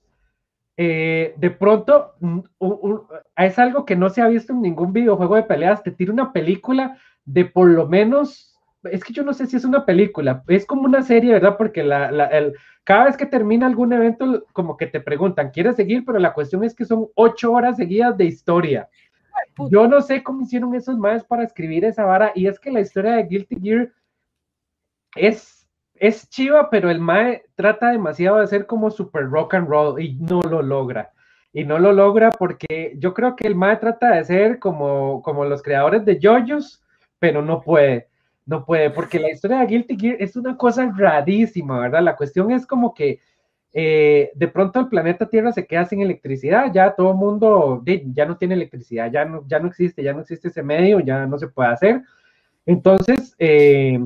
eh, 0.77 1.33
de 1.37 1.51
pronto 1.51 2.13
es 3.35 3.59
algo 3.59 3.85
que 3.85 3.95
no 3.95 4.09
se 4.09 4.21
ha 4.21 4.27
visto 4.27 4.53
en 4.53 4.61
ningún 4.61 4.93
videojuego 4.93 5.35
de 5.35 5.43
peleas, 5.43 5.83
te 5.83 5.91
tira 5.91 6.13
una 6.13 6.31
película 6.31 6.97
de 7.25 7.45
por 7.45 7.67
lo 7.69 7.87
menos, 7.87 8.56
es 8.91 9.03
que 9.03 9.13
yo 9.13 9.23
no 9.23 9.33
sé 9.33 9.47
si 9.47 9.57
es 9.57 9.65
una 9.65 9.85
película, 9.85 10.43
es 10.47 10.65
como 10.65 10.83
una 10.83 11.01
serie, 11.01 11.33
¿verdad? 11.33 11.57
Porque 11.57 11.83
la, 11.83 12.07
el, 12.27 12.53
cada 12.83 13.05
vez 13.05 13.17
que 13.17 13.25
termina 13.25 13.65
algún 13.67 13.93
evento, 13.93 14.45
como 14.53 14.77
que 14.77 14.87
te 14.87 15.01
preguntan, 15.01 15.51
¿quieres 15.51 15.75
seguir? 15.75 16.03
Pero 16.05 16.19
la 16.19 16.33
cuestión 16.33 16.63
es 16.63 16.73
que 16.73 16.85
son 16.85 17.07
ocho 17.15 17.51
horas 17.51 17.77
seguidas 17.77 18.17
de 18.17 18.25
historia. 18.25 18.89
Yo 19.69 19.87
no 19.87 20.01
sé 20.01 20.23
cómo 20.23 20.43
hicieron 20.43 20.73
esos 20.75 20.97
más 20.97 21.23
para 21.23 21.43
escribir 21.43 21.85
esa 21.85 22.05
vara, 22.05 22.31
y 22.35 22.47
es 22.47 22.59
que 22.59 22.71
la 22.71 22.79
historia 22.79 23.13
de 23.13 23.23
Guilty 23.23 23.59
Gear 23.61 23.91
es, 25.15 25.67
es 25.95 26.29
chiva, 26.29 26.69
pero 26.69 26.89
el 26.89 26.99
Mae 26.99 27.43
trata 27.55 27.91
demasiado 27.91 28.39
de 28.39 28.47
ser 28.47 28.65
como 28.65 28.89
super 28.91 29.29
rock 29.29 29.55
and 29.55 29.67
roll 29.67 30.01
y 30.01 30.15
no 30.15 30.41
lo 30.41 30.61
logra. 30.61 31.11
Y 31.53 31.63
no 31.63 31.79
lo 31.79 31.91
logra 31.91 32.29
porque 32.31 32.93
yo 32.97 33.13
creo 33.13 33.35
que 33.35 33.47
el 33.47 33.55
Mae 33.55 33.77
trata 33.77 34.11
de 34.11 34.25
ser 34.25 34.59
como, 34.59 35.21
como 35.23 35.45
los 35.45 35.63
creadores 35.63 36.05
de 36.05 36.19
JoJo's, 36.21 36.83
pero 37.19 37.41
no 37.41 37.61
puede. 37.61 38.07
No 38.47 38.63
puede, 38.63 38.89
porque 38.89 39.19
la 39.19 39.29
historia 39.29 39.59
de 39.59 39.67
Guilty 39.67 39.97
Gear 39.99 40.15
es 40.19 40.37
una 40.37 40.55
cosa 40.55 40.89
rarísima, 40.95 41.81
¿verdad? 41.81 42.01
La 42.01 42.15
cuestión 42.15 42.49
es 42.51 42.65
como 42.65 42.93
que 42.93 43.19
eh, 43.73 44.31
de 44.33 44.47
pronto 44.47 44.79
el 44.79 44.87
planeta 44.87 45.29
Tierra 45.29 45.51
se 45.51 45.67
queda 45.67 45.85
sin 45.85 46.01
electricidad, 46.01 46.71
ya 46.73 46.95
todo 46.95 47.11
el 47.11 47.17
mundo 47.17 47.83
ya 47.85 48.25
no 48.25 48.37
tiene 48.37 48.55
electricidad, 48.55 49.11
ya 49.11 49.25
no, 49.25 49.43
ya 49.47 49.59
no 49.59 49.67
existe, 49.67 50.01
ya 50.01 50.13
no 50.13 50.21
existe 50.21 50.47
ese 50.47 50.63
medio, 50.63 51.01
ya 51.01 51.25
no 51.25 51.37
se 51.37 51.49
puede 51.49 51.69
hacer. 51.69 52.01
Entonces, 52.65 53.35
eh, 53.37 53.99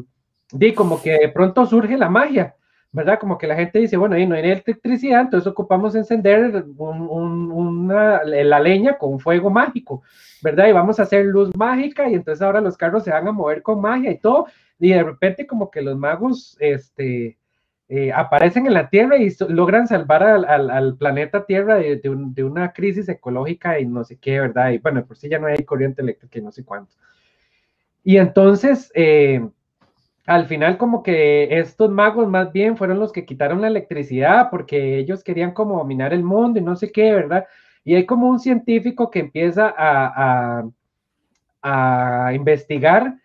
como 0.75 0.99
que 0.99 1.11
de 1.11 1.29
pronto 1.29 1.63
surge 1.67 1.95
la 1.95 2.09
magia, 2.09 2.55
¿verdad? 2.91 3.19
Como 3.19 3.37
que 3.37 3.47
la 3.47 3.55
gente 3.55 3.79
dice, 3.79 3.97
bueno, 3.97 4.15
ahí 4.15 4.27
no 4.27 4.35
hay 4.35 4.41
electricidad, 4.41 5.21
entonces 5.21 5.47
ocupamos 5.47 5.95
encender 5.95 6.65
una, 6.77 8.23
la 8.23 8.59
leña 8.59 8.97
con 8.97 9.19
fuego 9.19 9.49
mágico, 9.49 10.03
¿verdad? 10.41 10.67
Y 10.67 10.73
vamos 10.73 10.99
a 10.99 11.03
hacer 11.03 11.25
luz 11.25 11.55
mágica 11.55 12.09
y 12.09 12.15
entonces 12.15 12.41
ahora 12.41 12.59
los 12.61 12.77
carros 12.77 13.03
se 13.03 13.11
van 13.11 13.27
a 13.27 13.31
mover 13.31 13.61
con 13.61 13.79
magia 13.79 14.11
y 14.11 14.19
todo, 14.19 14.47
y 14.79 14.89
de 14.89 15.03
repente 15.03 15.47
como 15.47 15.71
que 15.71 15.81
los 15.81 15.97
magos, 15.97 16.57
este, 16.59 17.37
eh, 17.93 18.11
aparecen 18.13 18.67
en 18.67 18.73
la 18.73 18.89
Tierra 18.89 19.17
y 19.17 19.29
logran 19.49 19.87
salvar 19.87 20.23
al, 20.23 20.69
al, 20.69 20.95
planeta 20.95 21.45
Tierra 21.45 21.75
de, 21.75 21.97
de, 21.97 22.43
una 22.43 22.71
crisis 22.71 23.09
ecológica 23.09 23.79
y 23.79 23.85
no 23.85 24.05
sé 24.05 24.17
qué, 24.17 24.39
¿verdad? 24.39 24.71
Y 24.71 24.77
bueno, 24.77 25.05
por 25.05 25.17
si 25.17 25.27
ya 25.27 25.39
no 25.39 25.47
hay 25.47 25.63
corriente 25.65 26.01
eléctrica 26.01 26.39
y 26.39 26.41
no 26.41 26.53
sé 26.53 26.63
cuánto. 26.63 26.95
Y 28.03 28.15
entonces, 28.17 28.91
eh, 28.95 29.45
al 30.25 30.47
final 30.47 30.77
como 30.77 31.01
que 31.03 31.59
estos 31.59 31.89
magos 31.89 32.27
más 32.27 32.51
bien 32.51 32.77
fueron 32.77 32.99
los 32.99 33.11
que 33.11 33.25
quitaron 33.25 33.61
la 33.61 33.67
electricidad 33.67 34.49
porque 34.51 34.97
ellos 34.99 35.23
querían 35.23 35.51
como 35.51 35.77
dominar 35.77 36.13
el 36.13 36.23
mundo 36.23 36.59
y 36.59 36.63
no 36.63 36.75
sé 36.75 36.91
qué, 36.91 37.11
¿verdad? 37.13 37.47
Y 37.83 37.95
hay 37.95 38.05
como 38.05 38.27
un 38.29 38.39
científico 38.39 39.09
que 39.09 39.19
empieza 39.19 39.73
a, 39.75 40.63
a, 41.63 42.33
investigar 42.33 43.15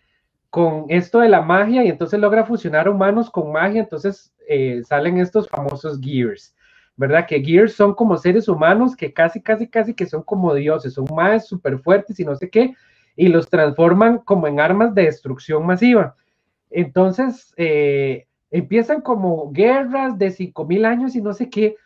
con 0.50 0.86
esto 0.88 1.20
de 1.20 1.28
la 1.28 1.42
magia 1.42 1.84
y 1.84 1.88
entonces 1.88 2.18
logra 2.18 2.44
fusionar 2.44 2.88
humanos 2.88 3.30
con 3.30 3.52
magia, 3.52 3.82
entonces 3.82 4.32
eh, 4.48 4.82
salen 4.84 5.18
estos 5.18 5.48
famosos 5.48 6.00
Gears, 6.00 6.54
¿verdad? 6.96 7.26
Que 7.26 7.42
Gears 7.42 7.74
son 7.74 7.94
como 7.94 8.16
seres 8.16 8.48
humanos 8.48 8.96
que 8.96 9.12
casi, 9.12 9.42
casi, 9.42 9.68
casi 9.68 9.94
que 9.94 10.06
son 10.06 10.22
como 10.22 10.54
dioses, 10.54 10.94
son 10.94 11.06
más 11.14 11.46
súper 11.46 11.78
fuertes 11.78 12.18
y 12.20 12.24
no 12.24 12.34
sé 12.36 12.48
qué, 12.48 12.74
y 13.16 13.28
los 13.28 13.48
transforman 13.50 14.18
como 14.18 14.46
en 14.46 14.60
armas 14.60 14.94
de 14.94 15.04
destrucción 15.04 15.66
masiva. 15.66 16.14
Entonces, 16.70 17.54
eh, 17.56 18.26
empiezan 18.50 19.00
como 19.00 19.50
guerras 19.52 20.18
de 20.18 20.30
5000 20.30 20.84
años 20.84 21.16
y 21.16 21.22
no 21.22 21.32
sé 21.32 21.50
qué, 21.50 21.76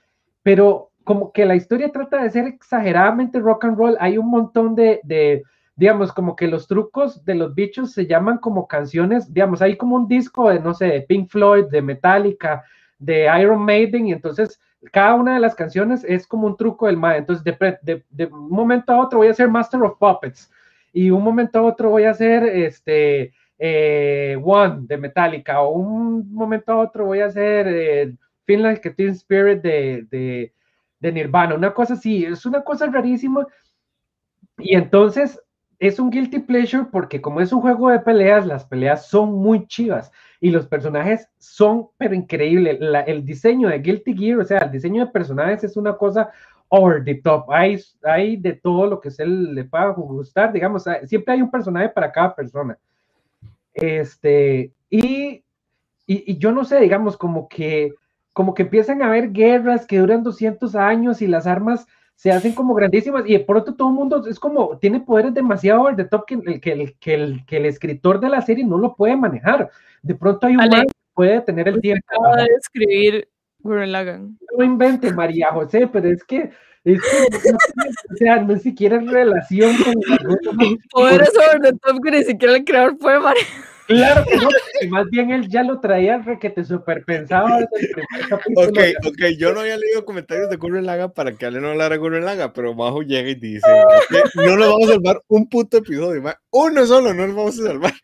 pero 0.42 0.90
como 1.04 1.32
que 1.32 1.44
la 1.44 1.56
historia 1.56 1.90
trata 1.90 2.22
de 2.22 2.30
ser 2.30 2.46
exageradamente 2.46 3.40
rock 3.40 3.64
and 3.64 3.76
roll. 3.76 3.96
Hay 4.00 4.18
un 4.18 4.30
montón 4.30 4.74
de, 4.74 5.00
de, 5.02 5.42
digamos, 5.76 6.12
como 6.12 6.36
que 6.36 6.46
los 6.46 6.66
trucos 6.66 7.24
de 7.24 7.34
los 7.34 7.54
bichos 7.54 7.92
se 7.92 8.06
llaman 8.06 8.38
como 8.38 8.68
canciones, 8.68 9.32
digamos, 9.32 9.62
hay 9.62 9.76
como 9.76 9.96
un 9.96 10.08
disco 10.08 10.50
de, 10.50 10.60
no 10.60 10.74
sé, 10.74 10.86
de 10.86 11.00
Pink 11.02 11.28
Floyd, 11.28 11.66
de 11.66 11.82
Metallica, 11.82 12.62
de 12.98 13.28
Iron 13.40 13.64
Maiden, 13.64 14.06
y 14.06 14.12
entonces 14.12 14.60
cada 14.92 15.14
una 15.14 15.34
de 15.34 15.40
las 15.40 15.54
canciones 15.54 16.04
es 16.04 16.26
como 16.26 16.46
un 16.46 16.56
truco 16.56 16.86
del 16.86 16.96
MAE. 16.96 17.18
Entonces, 17.18 17.44
de, 17.82 18.04
de, 18.10 18.26
un 18.26 18.50
momento 18.50 18.92
a 18.92 19.00
otro 19.00 19.18
voy 19.18 19.28
a 19.28 19.32
hacer 19.32 19.48
Master 19.48 19.82
of 19.82 19.98
Puppets, 19.98 20.50
y 20.92 21.10
un 21.10 21.22
momento 21.22 21.58
a 21.58 21.62
otro 21.62 21.90
voy 21.90 22.04
a 22.04 22.10
hacer 22.10 22.44
este 22.44 23.32
eh, 23.62 24.40
One 24.42 24.86
de 24.86 24.96
Metallica, 24.96 25.60
o 25.60 25.72
un 25.72 26.32
momento 26.32 26.72
a 26.72 26.78
otro 26.78 27.04
voy 27.04 27.20
a 27.20 27.26
hacer 27.26 27.68
eh, 27.68 28.14
Finland 28.46 28.78
que 28.78 28.90
Teen 28.90 29.10
Spirit 29.10 29.60
de, 29.60 30.06
de, 30.10 30.54
de, 30.98 31.12
Nirvana, 31.12 31.54
una 31.54 31.74
cosa 31.74 31.92
así, 31.92 32.24
es 32.24 32.46
una 32.46 32.64
cosa 32.64 32.86
rarísima. 32.86 33.46
Y 34.56 34.74
entonces 34.74 35.38
es 35.78 35.98
un 35.98 36.10
guilty 36.10 36.38
pleasure 36.38 36.86
porque 36.90 37.20
como 37.20 37.42
es 37.42 37.52
un 37.52 37.60
juego 37.60 37.90
de 37.90 38.00
peleas, 38.00 38.46
las 38.46 38.64
peleas 38.64 39.06
son 39.08 39.34
muy 39.34 39.66
chivas 39.66 40.10
y 40.40 40.50
los 40.50 40.66
personajes 40.66 41.28
son 41.38 41.88
pero 41.98 42.14
increíble. 42.14 42.78
el 43.06 43.26
diseño 43.26 43.68
de 43.68 43.78
Guilty 43.80 44.16
Gear, 44.16 44.38
o 44.38 44.44
sea, 44.44 44.58
el 44.60 44.72
diseño 44.72 45.04
de 45.04 45.12
personajes 45.12 45.64
es 45.64 45.76
una 45.76 45.98
cosa 45.98 46.30
over 46.68 47.04
the 47.04 47.16
top. 47.16 47.50
Hay, 47.50 47.78
hay 48.04 48.38
de 48.38 48.54
todo 48.54 48.86
lo 48.86 49.00
que 49.00 49.10
se 49.10 49.26
le 49.26 49.64
pueda 49.64 49.88
gustar, 49.88 50.50
digamos, 50.50 50.86
siempre 51.04 51.34
hay 51.34 51.42
un 51.42 51.50
personaje 51.50 51.90
para 51.90 52.10
cada 52.10 52.34
persona. 52.34 52.78
Este, 53.80 54.72
y, 54.88 55.42
y, 56.06 56.38
yo 56.38 56.52
no 56.52 56.64
sé, 56.64 56.80
digamos, 56.80 57.16
como 57.16 57.48
que, 57.48 57.94
como 58.32 58.54
que 58.54 58.62
empiezan 58.62 59.02
a 59.02 59.06
haber 59.06 59.32
guerras 59.32 59.86
que 59.86 59.98
duran 59.98 60.22
200 60.22 60.74
años 60.76 61.22
y 61.22 61.26
las 61.26 61.46
armas 61.46 61.86
se 62.14 62.30
hacen 62.30 62.52
como 62.52 62.74
grandísimas 62.74 63.24
y 63.26 63.32
de 63.32 63.40
pronto 63.40 63.74
todo 63.74 63.88
el 63.88 63.94
mundo 63.94 64.26
es 64.26 64.38
como, 64.38 64.76
tiene 64.76 65.00
poderes 65.00 65.32
demasiado 65.32 65.80
over 65.80 65.96
the 65.96 66.04
top 66.04 66.26
que 66.26 66.34
el, 66.34 66.60
que 66.60 66.72
el, 66.72 66.94
que 66.98 67.14
el, 67.14 67.46
que 67.46 67.56
el 67.56 67.64
escritor 67.64 68.20
de 68.20 68.28
la 68.28 68.42
serie 68.42 68.64
no 68.64 68.76
lo 68.76 68.94
puede 68.94 69.16
manejar. 69.16 69.70
De 70.02 70.14
pronto 70.14 70.46
hay 70.46 70.56
un 70.56 70.68
que 70.68 70.86
puede 71.14 71.40
tener 71.40 71.68
el 71.68 71.80
tiempo. 71.80 72.04
Acaba 72.10 72.42
de 72.42 72.48
escribir 72.58 73.28
Gurren 73.62 74.36
No 74.56 74.64
invente, 74.64 75.12
María 75.12 75.48
José, 75.52 75.86
pero 75.86 76.08
es 76.08 76.22
que 76.24 76.50
es 76.82 76.98
que, 77.02 77.52
o 77.52 78.16
sea, 78.16 78.42
no 78.42 78.58
siquiera 78.58 78.96
en 78.96 79.08
relación 79.08 79.74
con. 79.76 79.94
Poderes 80.90 81.32
over 81.36 81.60
the 81.60 81.78
top 81.78 82.02
que 82.02 82.10
ni 82.10 82.22
siquiera 82.24 82.56
el 82.56 82.64
creador 82.64 82.96
puede 82.96 83.20
manejar. 83.20 83.69
Claro 83.90 84.24
que 84.24 84.36
no, 84.36 84.48
más 84.90 85.10
bien 85.10 85.32
él 85.32 85.48
ya 85.48 85.64
lo 85.64 85.80
traía 85.80 86.22
que 86.40 86.50
te 86.50 86.64
super 86.64 87.04
pensaba 87.04 87.58
desde. 87.58 88.02
Ok, 88.54 88.78
ok, 89.04 89.22
yo 89.36 89.52
no 89.52 89.60
había 89.60 89.76
leído 89.76 90.04
comentarios 90.04 90.48
de 90.48 90.56
Gurren 90.56 90.86
Laga 90.86 91.12
para 91.12 91.32
que 91.32 91.46
Ale 91.46 91.60
no 91.60 91.70
hablara 91.70 91.96
de 91.96 91.98
Gurren 91.98 92.24
Laga, 92.24 92.52
pero 92.52 92.72
Majo 92.72 93.02
llega 93.02 93.30
y 93.30 93.34
dice: 93.34 93.66
No 94.36 94.56
nos 94.56 94.68
vamos 94.68 94.90
a 94.90 94.92
salvar 94.92 95.20
un 95.26 95.48
puto 95.48 95.78
episodio, 95.78 96.22
uno 96.50 96.86
solo 96.86 97.12
no 97.12 97.26
nos 97.26 97.34
vamos 97.36 97.58
a 97.58 97.64
salvar. 97.64 97.94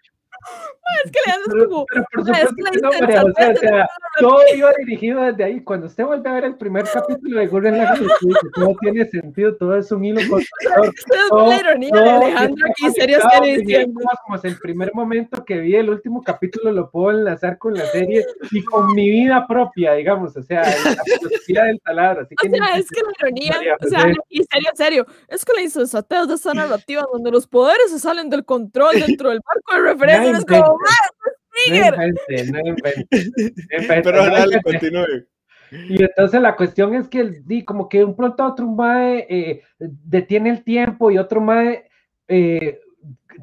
Es 1.04 1.10
que 1.10 1.18
le 1.26 1.32
haces 1.32 1.68
como. 1.68 1.86
Pero 1.86 2.04
por 2.12 2.24
supuesto 2.24 2.54
que 2.72 2.80
no, 2.80 2.88
o 2.88 3.54
sea, 3.54 3.88
todo 4.18 4.40
iba 4.54 4.72
dirigido 4.78 5.22
desde 5.22 5.44
ahí. 5.44 5.60
Cuando 5.62 5.86
usted 5.86 6.04
vuelve 6.04 6.28
a 6.28 6.34
ver 6.34 6.44
el 6.44 6.56
primer 6.56 6.84
capítulo 6.92 7.40
de 7.40 7.46
Gurren 7.46 7.78
Lagann, 7.78 8.06
todo 8.54 8.76
tiene 8.80 9.04
sentido, 9.06 9.56
todo 9.56 9.76
es 9.76 9.90
un 9.92 10.04
hilo 10.04 10.20
conductor. 10.28 10.94
Es 11.26 11.48
la 11.48 11.56
ironía 11.56 11.90
de 11.90 12.10
Alejandro 12.10 12.66
aquí, 12.70 12.90
serio, 12.92 13.18
serio 13.32 13.58
diciendo. 13.58 14.00
Como 14.24 14.40
el 14.42 14.58
primer 14.58 14.94
momento 14.94 15.44
que 15.44 15.58
vi 15.58 15.74
el 15.76 15.90
último 15.90 16.22
capítulo 16.22 16.72
lo 16.72 16.90
puedo 16.90 17.10
enlazar 17.10 17.58
con 17.58 17.74
la 17.74 17.86
serie 17.86 18.24
y 18.50 18.62
con 18.64 18.94
mi 18.94 19.10
vida 19.10 19.46
propia, 19.46 19.94
digamos, 19.94 20.36
o 20.36 20.42
sea, 20.42 20.62
la 20.62 21.02
filosofía 21.04 21.64
del 21.64 21.80
taladro. 21.80 22.22
Así 22.22 22.34
o 22.34 22.50
sea, 22.50 22.78
es 22.78 22.88
que 22.88 23.00
la 23.02 23.28
ironía, 23.28 23.76
o 23.80 23.88
sea, 23.88 24.12
y 24.28 24.44
serio, 24.44 24.70
serio, 24.74 25.06
es 25.28 25.44
que 25.44 25.52
la 25.52 25.62
insensatez 25.62 26.28
de 26.28 26.34
esta 26.34 26.54
narrativa 26.54 27.04
donde 27.12 27.30
los 27.30 27.46
poderes 27.46 27.90
se 27.90 27.98
salen 27.98 28.30
del 28.30 28.44
control 28.44 29.00
dentro 29.00 29.30
del 29.30 29.40
marco 29.44 29.74
de 29.74 29.92
referencia 29.92 30.38
es 30.38 30.44
como 30.44 30.75
pero 34.04 34.26
dale, 34.26 34.60
continúe. 34.62 35.26
Y 35.70 36.02
entonces 36.02 36.40
la 36.40 36.54
cuestión 36.54 36.94
es 36.94 37.08
que 37.08 37.42
di 37.44 37.64
como 37.64 37.88
que 37.88 38.04
un 38.04 38.14
pronto 38.14 38.44
otro 38.44 38.66
mae 38.66 39.26
eh, 39.28 39.62
detiene 39.78 40.50
el 40.50 40.62
tiempo 40.62 41.10
y 41.10 41.18
otro 41.18 41.40
mae 41.40 41.88
eh, 42.28 42.80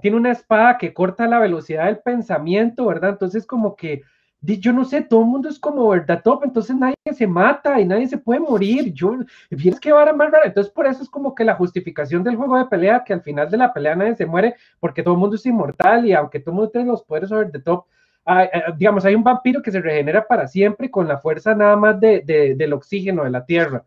tiene 0.02 0.18
una 0.18 0.32
espada 0.32 0.78
que 0.78 0.94
corta 0.94 1.28
la 1.28 1.40
velocidad 1.40 1.86
del 1.86 2.00
pensamiento, 2.00 2.86
¿verdad? 2.86 3.12
Entonces 3.12 3.46
como 3.46 3.76
que 3.76 4.02
yo 4.46 4.74
no 4.74 4.84
sé, 4.84 5.02
todo 5.02 5.22
el 5.22 5.28
mundo 5.28 5.48
es 5.48 5.58
como 5.58 5.88
verdad 5.88 6.22
top, 6.22 6.44
entonces 6.44 6.76
nadie 6.76 6.96
se 7.14 7.26
mata 7.26 7.80
y 7.80 7.86
nadie 7.86 8.08
se 8.08 8.18
puede 8.18 8.42
morir. 8.42 8.94
Yo, 8.94 9.18
es 9.50 9.80
que 9.80 9.92
va 9.92 10.04
a 10.04 10.14
más 10.14 10.32
raro. 10.32 10.46
Entonces, 10.46 10.72
por 10.72 10.86
eso 10.86 11.02
es 11.02 11.10
como 11.10 11.34
que 11.34 11.46
la 11.46 11.56
justificación 11.56 12.24
del 12.24 12.36
juego 12.36 12.58
de 12.58 12.66
pelea, 12.66 13.04
que 13.06 13.14
al 13.14 13.22
final 13.22 13.50
de 13.50 13.58
la 13.58 13.74
pelea 13.74 13.96
nadie 13.96 14.16
se 14.16 14.26
muere, 14.26 14.56
porque 14.80 15.02
todo 15.02 15.14
el 15.14 15.20
mundo 15.20 15.38
es 15.38 15.46
inmortal 15.46 16.06
y 16.06 16.14
aunque 16.14 16.40
todo 16.40 16.52
el 16.52 16.56
mundo 16.58 16.72
tiene 16.72 16.88
los 16.88 17.04
poderes 17.04 17.32
over 17.32 17.52
the 17.52 17.60
top, 17.60 17.86
hay, 18.26 18.48
eh, 18.54 18.64
digamos, 18.78 19.06
hay 19.06 19.16
un 19.16 19.24
vampiro 19.24 19.62
que 19.62 19.72
se 19.72 19.82
regenera 19.82 20.26
para 20.28 20.48
siempre 20.48 20.92
con 20.92 21.08
la 21.08 21.20
fuerza 21.20 21.56
nada 21.56 21.76
más 21.78 22.00
de, 22.00 22.56
del 22.58 22.74
oxígeno 22.74 23.24
de 23.24 23.30
la 23.30 23.46
tierra. 23.46 23.86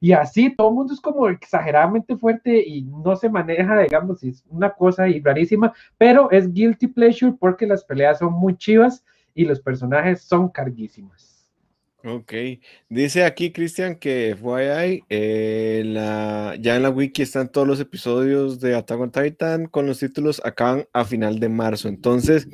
Y 0.00 0.12
así, 0.12 0.54
todo 0.54 0.68
el 0.68 0.74
mundo 0.74 0.94
es 0.94 1.00
como 1.00 1.28
exageradamente 1.28 2.16
fuerte 2.16 2.62
y 2.66 2.82
no 2.82 3.16
se 3.16 3.28
maneja, 3.28 3.78
digamos, 3.80 4.22
es 4.22 4.44
una 4.48 4.70
cosa 4.70 5.08
y 5.08 5.20
rarísima, 5.20 5.74
pero 5.98 6.30
es 6.30 6.52
guilty 6.52 6.86
pleasure 6.86 7.34
porque 7.38 7.66
las 7.66 7.84
peleas 7.84 8.20
son 8.20 8.32
muy 8.32 8.56
chivas 8.56 9.04
y 9.38 9.44
los 9.44 9.60
personajes 9.60 10.22
son 10.22 10.48
carguísimos. 10.48 11.46
Ok, 12.04 12.32
dice 12.88 13.24
aquí 13.24 13.52
Cristian 13.52 13.94
que 13.94 14.36
FYI, 14.36 15.04
eh, 15.08 15.82
la, 15.86 16.56
ya 16.58 16.74
en 16.74 16.82
la 16.82 16.90
wiki 16.90 17.22
están 17.22 17.48
todos 17.48 17.66
los 17.66 17.78
episodios 17.78 18.58
de 18.58 18.74
Attack 18.74 18.98
on 18.98 19.12
Titan 19.12 19.66
con 19.66 19.86
los 19.86 20.00
títulos 20.00 20.42
acaban 20.44 20.88
a 20.92 21.04
final 21.04 21.38
de 21.38 21.48
marzo. 21.48 21.86
Entonces, 21.88 22.48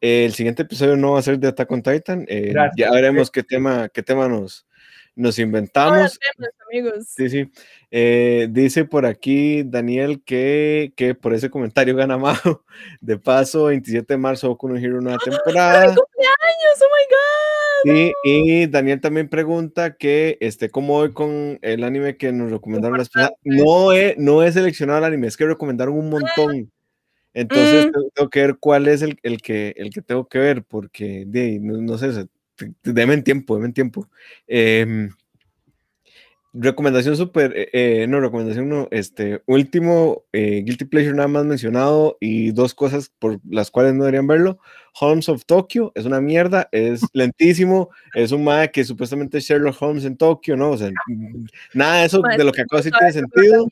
el 0.00 0.32
siguiente 0.32 0.62
episodio 0.62 0.96
no 0.96 1.12
va 1.12 1.18
a 1.18 1.22
ser 1.22 1.38
de 1.38 1.48
Attack 1.48 1.70
on 1.70 1.82
Titan. 1.82 2.24
Eh, 2.26 2.54
ya 2.74 2.90
veremos 2.90 3.30
qué 3.30 3.42
tema, 3.42 3.90
qué 3.90 4.02
tema 4.02 4.26
nos, 4.26 4.66
nos 5.16 5.38
inventamos. 5.38 6.18
amigos. 6.70 7.06
Sí, 7.08 7.28
sí. 7.28 7.50
Eh, 7.90 8.48
dice 8.50 8.84
por 8.84 9.06
aquí 9.06 9.62
Daniel 9.62 10.22
que, 10.24 10.92
que, 10.96 11.14
por 11.14 11.34
ese 11.34 11.50
comentario 11.50 11.94
gana 11.94 12.18
Majo. 12.18 12.64
De 13.00 13.18
paso, 13.18 13.66
27 13.66 14.14
de 14.14 14.18
marzo, 14.18 14.48
Boku 14.48 14.68
no 14.68 14.76
Hero 14.76 15.00
nueva 15.00 15.18
temporada. 15.18 15.82
¡Ay, 15.82 15.94
cumpleaños! 15.94 16.80
¡Oh 16.80 16.88
my 16.94 17.04
God! 17.10 17.96
Sí, 17.96 18.12
y 18.24 18.66
Daniel 18.66 19.00
también 19.00 19.28
pregunta 19.28 19.96
que, 19.96 20.38
este, 20.40 20.70
¿cómo 20.70 20.94
voy 20.94 21.12
con 21.12 21.58
el 21.62 21.84
anime 21.84 22.16
que 22.16 22.32
nos 22.32 22.50
recomendaron 22.50 22.98
las 22.98 23.10
personas? 23.10 23.38
No 23.44 23.92
he, 23.92 24.16
no 24.18 24.42
he 24.42 24.50
seleccionado 24.50 25.00
el 25.00 25.04
anime, 25.04 25.28
es 25.28 25.36
que 25.36 25.46
recomendaron 25.46 25.96
un 25.96 26.10
montón. 26.10 26.72
Entonces, 27.34 27.88
mm. 27.88 27.90
tengo 28.14 28.30
que 28.30 28.40
ver 28.40 28.56
cuál 28.58 28.88
es 28.88 29.02
el, 29.02 29.18
el, 29.22 29.42
que, 29.42 29.74
el 29.76 29.90
que 29.90 30.00
tengo 30.00 30.28
que 30.28 30.38
ver, 30.38 30.64
porque 30.64 31.24
de, 31.26 31.58
no, 31.60 31.76
no 31.78 31.98
sé, 31.98 32.26
Deme 32.82 33.14
en 33.14 33.24
tiempo, 33.24 33.54
deme 33.54 33.66
en 33.66 33.74
tiempo. 33.74 34.08
Eh, 34.46 35.08
recomendación 36.54 37.16
súper, 37.16 37.52
eh, 37.56 37.68
eh, 37.72 38.06
no, 38.08 38.20
recomendación 38.20 38.68
no, 38.68 38.88
este, 38.92 39.42
último, 39.46 40.24
eh, 40.32 40.62
Guilty 40.64 40.84
Pleasure 40.84 41.16
nada 41.16 41.28
más 41.28 41.44
mencionado 41.44 42.16
y 42.20 42.52
dos 42.52 42.74
cosas 42.74 43.12
por 43.18 43.40
las 43.48 43.70
cuales 43.72 43.94
no 43.94 44.04
deberían 44.04 44.28
verlo. 44.28 44.58
Holmes 44.98 45.28
of 45.28 45.44
Tokyo 45.44 45.90
es 45.96 46.04
una 46.04 46.20
mierda, 46.20 46.68
es 46.70 47.00
lentísimo, 47.12 47.90
es 48.14 48.30
un 48.30 48.44
MAE 48.44 48.70
que 48.70 48.84
supuestamente 48.84 49.38
es 49.38 49.44
Sherlock 49.44 49.82
Holmes 49.82 50.04
en 50.04 50.16
Tokio, 50.16 50.56
¿no? 50.56 50.70
O 50.70 50.78
sea, 50.78 50.90
nada 51.74 52.00
de 52.00 52.06
eso 52.06 52.22
de 52.22 52.44
lo 52.44 52.52
que 52.52 52.62
acabo 52.62 52.80
de 52.80 52.90
decir 52.90 52.98
tiene 52.98 53.12
sentido. 53.12 53.66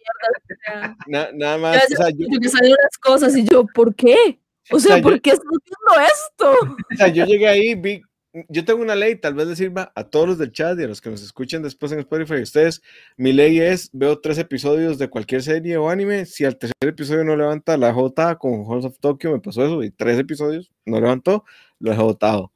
nada 1.06 1.58
más. 1.58 1.84
o 1.84 1.96
sea, 1.96 2.10
yo, 2.10 2.26
unas 2.26 2.98
cosas 3.00 3.36
y 3.36 3.44
yo, 3.44 3.64
¿por 3.72 3.94
qué? 3.94 4.40
O 4.70 4.80
sea, 4.80 5.00
¿por 5.00 5.20
qué 5.20 5.30
estoy 5.30 5.56
haciendo 5.56 6.10
esto? 6.12 6.76
O 6.92 6.96
sea, 6.96 7.08
yo 7.08 7.24
llegué 7.24 7.48
ahí, 7.48 7.74
vi 7.74 8.02
yo 8.48 8.64
tengo 8.64 8.82
una 8.82 8.94
ley, 8.94 9.16
tal 9.16 9.34
vez 9.34 9.46
le 9.46 9.56
sirva 9.56 9.92
a 9.94 10.04
todos 10.04 10.26
los 10.26 10.38
del 10.38 10.52
chat 10.52 10.78
y 10.78 10.84
a 10.84 10.88
los 10.88 11.00
que 11.00 11.10
nos 11.10 11.22
escuchen 11.22 11.62
después 11.62 11.92
en 11.92 11.98
Spotify. 11.98 12.42
Ustedes, 12.42 12.82
mi 13.16 13.32
ley 13.32 13.60
es, 13.60 13.90
veo 13.92 14.20
tres 14.20 14.38
episodios 14.38 14.98
de 14.98 15.08
cualquier 15.08 15.42
serie 15.42 15.76
o 15.76 15.90
anime, 15.90 16.24
si 16.24 16.44
al 16.44 16.56
tercer 16.56 16.74
episodio 16.80 17.24
no 17.24 17.36
levanta 17.36 17.76
la 17.76 17.92
J 17.92 18.38
con 18.38 18.64
Halls 18.66 18.86
of 18.86 18.98
Tokyo, 18.98 19.32
me 19.32 19.40
pasó 19.40 19.64
eso, 19.64 19.82
y 19.82 19.90
tres 19.90 20.18
episodios 20.18 20.72
no 20.86 21.00
levantó, 21.00 21.44
lo 21.78 21.92
he 21.92 21.96
votado. 21.96 22.52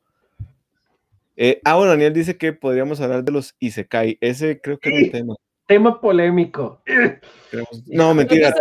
Eh, 1.37 1.61
ah, 1.65 1.77
bueno, 1.77 1.91
Daniel 1.91 2.15
dice 2.15 2.39
que 2.39 2.55
podríamos 2.55 3.01
hablar 3.01 3.23
de 3.23 3.33
los 3.33 3.55
Isekai. 3.59 4.17
Ese 4.23 4.59
creo 4.61 4.79
que 4.79 4.89
es 4.89 5.05
el 5.05 5.11
tema. 5.11 5.35
Tema 5.67 6.01
polémico. 6.01 6.83
No, 7.87 8.15
mentira. 8.15 8.55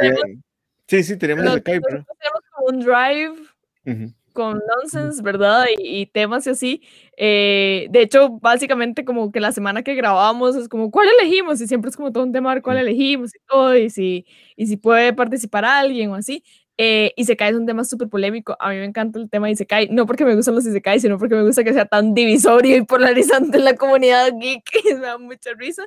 Sí, 0.88 1.04
sí, 1.04 1.18
tenemos 1.18 1.46
Isekai, 1.46 1.80
pero... 1.80 2.06
Tenemos 2.20 2.44
un 2.68 2.80
drive 2.82 4.16
con 4.36 4.62
nonsense, 4.68 5.24
¿verdad? 5.24 5.66
Y, 5.80 6.06
temas 6.08 6.46
y 6.46 6.52
así. 6.52 6.82
Eh, 7.18 7.88
de 7.90 8.02
hecho, 8.04 8.30
básicamente 8.40 9.04
como 9.04 9.32
que 9.32 9.40
la 9.40 9.52
semana 9.52 9.82
que 9.82 9.96
grabamos 9.96 10.56
es 10.56 10.70
como, 10.70 10.92
¿cuál 10.92 11.08
elegimos? 11.20 11.60
Y 11.62 11.68
siempre 11.68 11.90
es 11.90 11.98
como 11.98 12.12
todo 12.12 12.24
un 12.24 12.32
tema 12.34 12.54
de 12.54 12.62
cuál 12.62 12.78
elegimos 12.78 13.34
y 13.34 13.40
todo, 13.48 13.76
y 13.76 13.90
si, 13.90 14.28
y 14.56 14.68
si 14.68 14.78
puede 14.78 15.14
participar 15.14 15.66
alguien 15.66 16.12
o 16.12 16.16
así. 16.16 16.44
Eh, 16.78 17.14
y 17.16 17.24
se 17.24 17.38
cae 17.38 17.52
es 17.52 17.56
un 17.56 17.66
tema 17.66 17.84
súper 17.86 18.10
polémico. 18.10 18.56
A 18.60 18.70
mí 18.70 18.76
me 18.76 18.86
encanta 18.86 19.18
el 19.18 19.30
tema 19.30 19.48
de 19.48 19.54
Isekai, 19.54 19.90
no 19.90 20.06
porque 20.06 20.26
me 20.26 20.36
gustan 20.36 20.56
los 20.56 20.66
Isekai, 20.66 21.00
sino 21.00 21.18
porque 21.18 21.36
me 21.36 21.44
gusta 21.44 21.64
que 21.64 21.74
sea 21.74 21.86
tan 21.86 22.14
divisorio 22.14 22.78
y 22.78 22.84
polarizante 22.84 23.58
en 23.58 23.66
la 23.66 23.76
comunidad 23.76 24.32
geek, 24.40 24.64
me 24.86 25.00
da 25.00 25.18
mucha 25.18 25.54
risa. 25.54 25.86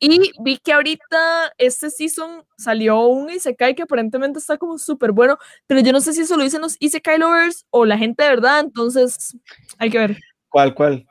Y 0.00 0.32
vi 0.42 0.58
que 0.58 0.72
ahorita 0.72 1.52
este 1.58 1.90
season 1.90 2.44
salió 2.58 3.00
un 3.06 3.30
Isekai 3.30 3.74
que 3.74 3.82
aparentemente 3.82 4.38
está 4.38 4.58
como 4.58 4.78
súper 4.78 5.12
bueno, 5.12 5.38
pero 5.66 5.80
yo 5.80 5.92
no 5.92 6.00
sé 6.00 6.12
si 6.12 6.22
eso 6.22 6.36
lo 6.36 6.44
dicen 6.44 6.60
los 6.60 6.76
Isekai 6.80 7.18
lovers 7.18 7.66
o 7.70 7.84
la 7.84 7.96
gente 7.96 8.22
de 8.22 8.30
verdad, 8.30 8.60
entonces 8.60 9.36
hay 9.78 9.90
que 9.90 9.98
ver. 9.98 10.18
¿Cuál, 10.48 10.74
cuál? 10.74 11.06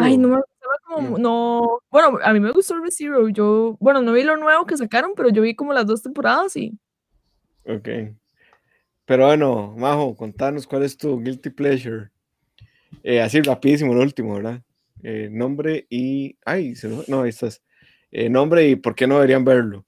Ay, 0.00 0.16
no 0.16 0.28
me 0.28 0.40
como, 0.84 1.18
no. 1.18 1.80
Bueno, 1.90 2.18
a 2.22 2.32
mí 2.32 2.40
me 2.40 2.52
gustó 2.52 2.78
Rezero. 2.80 3.28
Yo, 3.28 3.76
bueno, 3.80 4.02
no 4.02 4.12
vi 4.12 4.22
lo 4.22 4.36
nuevo 4.36 4.66
que 4.66 4.76
sacaron, 4.76 5.12
pero 5.16 5.30
yo 5.30 5.42
vi 5.42 5.54
como 5.54 5.72
las 5.72 5.86
dos 5.86 6.02
temporadas 6.02 6.56
y. 6.56 6.78
Ok. 7.64 7.88
Pero 9.04 9.26
bueno, 9.26 9.74
Majo, 9.76 10.16
contanos 10.16 10.66
cuál 10.66 10.82
es 10.82 10.96
tu 10.96 11.20
guilty 11.20 11.50
pleasure. 11.50 12.10
Eh, 13.02 13.20
así 13.20 13.40
rapidísimo, 13.40 13.94
lo 13.94 14.02
último, 14.02 14.34
¿verdad? 14.34 14.62
Eh, 15.02 15.28
nombre 15.30 15.86
y. 15.90 16.36
Ay, 16.44 16.74
se 16.74 16.88
no, 17.08 17.22
ahí 17.22 17.30
estás. 17.30 17.62
Eh, 18.18 18.30
nombre 18.30 18.66
y 18.66 18.76
por 18.76 18.94
qué 18.94 19.06
no 19.06 19.16
deberían 19.16 19.44
verlo. 19.44 19.84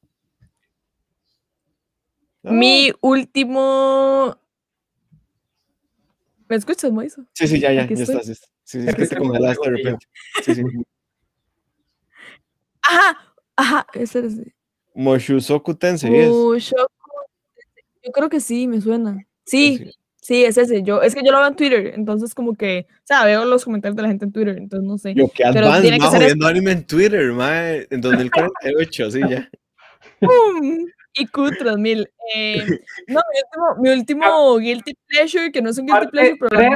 Mi 2.43 2.93
último. 3.01 4.39
¿Me 6.47 6.57
escuchas, 6.57 6.93
Moiso? 6.93 7.25
Sí, 7.33 7.49
sí, 7.49 7.59
ya, 7.59 7.73
ya, 7.73 7.87
ya 7.87 8.03
estás. 8.03 8.27
Sí, 8.27 8.35
sí, 8.65 8.79
es 8.87 8.95
que 8.95 9.07
te 9.07 9.17
congelaste 9.17 9.71
de 9.71 9.77
repente. 9.79 10.07
Sí, 10.43 10.55
sí. 10.55 10.63
Ajá, 12.83 13.35
ajá, 13.57 13.87
ese 13.95 14.27
es. 14.27 14.35
Moshusoku 14.95 15.75
Tensei. 15.75 16.13
Yo 16.13 18.13
creo 18.13 18.29
que 18.29 18.41
sí, 18.41 18.69
me 18.69 18.83
suena. 18.83 19.27
Sí, 19.47 19.91
Sí, 20.29 20.45
es 20.45 20.59
ese. 20.59 20.83
Yo, 20.83 21.01
es 21.01 21.15
que 21.15 21.23
yo 21.25 21.33
lo 21.33 21.39
veo 21.39 21.49
en 21.49 21.57
Twitter, 21.57 21.93
entonces 21.95 22.35
como 22.35 22.55
que, 22.55 22.87
o 22.91 23.01
sea, 23.07 23.25
veo 23.25 23.47
los 23.47 23.65
comentarios 23.65 23.97
de 23.97 24.03
la 24.03 24.09
gente 24.09 24.27
en 24.27 24.33
Twitter, 24.33 24.59
entonces 24.59 24.87
no 24.87 24.99
sé. 24.99 25.15
Yo 25.15 25.27
que 25.31 25.43
advance, 25.43 25.81
tiene 25.81 25.99
que 25.99 26.07
ser 26.07 26.23
viendo 26.23 26.47
anime 26.47 26.73
en 26.73 26.87
Twitter, 26.87 27.33
mae, 27.33 27.87
en 27.91 27.99
2048, 28.03 29.11
sí, 29.11 29.21
ya. 29.21 29.49
¡Pum! 30.21 30.87
IQ 31.15 31.57
3000. 31.59 32.11
Eh, 32.35 32.63
no, 33.07 33.23
mi 33.33 33.41
último, 33.41 33.83
mi 33.83 33.89
último 33.89 34.59
Guilty 34.59 34.99
Pleasure, 35.07 35.51
que 35.51 35.63
no 35.63 35.71
es 35.71 35.79
un 35.79 35.87
Guilty 35.87 36.09
Pleasure, 36.09 36.37
pero... 36.39 36.51
3 36.51 36.71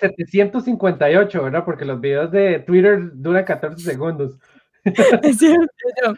de 0.00 0.24
758, 0.24 1.44
¿verdad? 1.44 1.64
Porque 1.64 1.84
los 1.84 2.00
videos 2.00 2.32
de 2.32 2.58
Twitter 2.58 2.98
duran 3.12 3.44
14 3.44 3.84
segundos. 3.84 4.36
Es 5.22 5.38
cierto, 5.38 5.72
yo. 6.04 6.12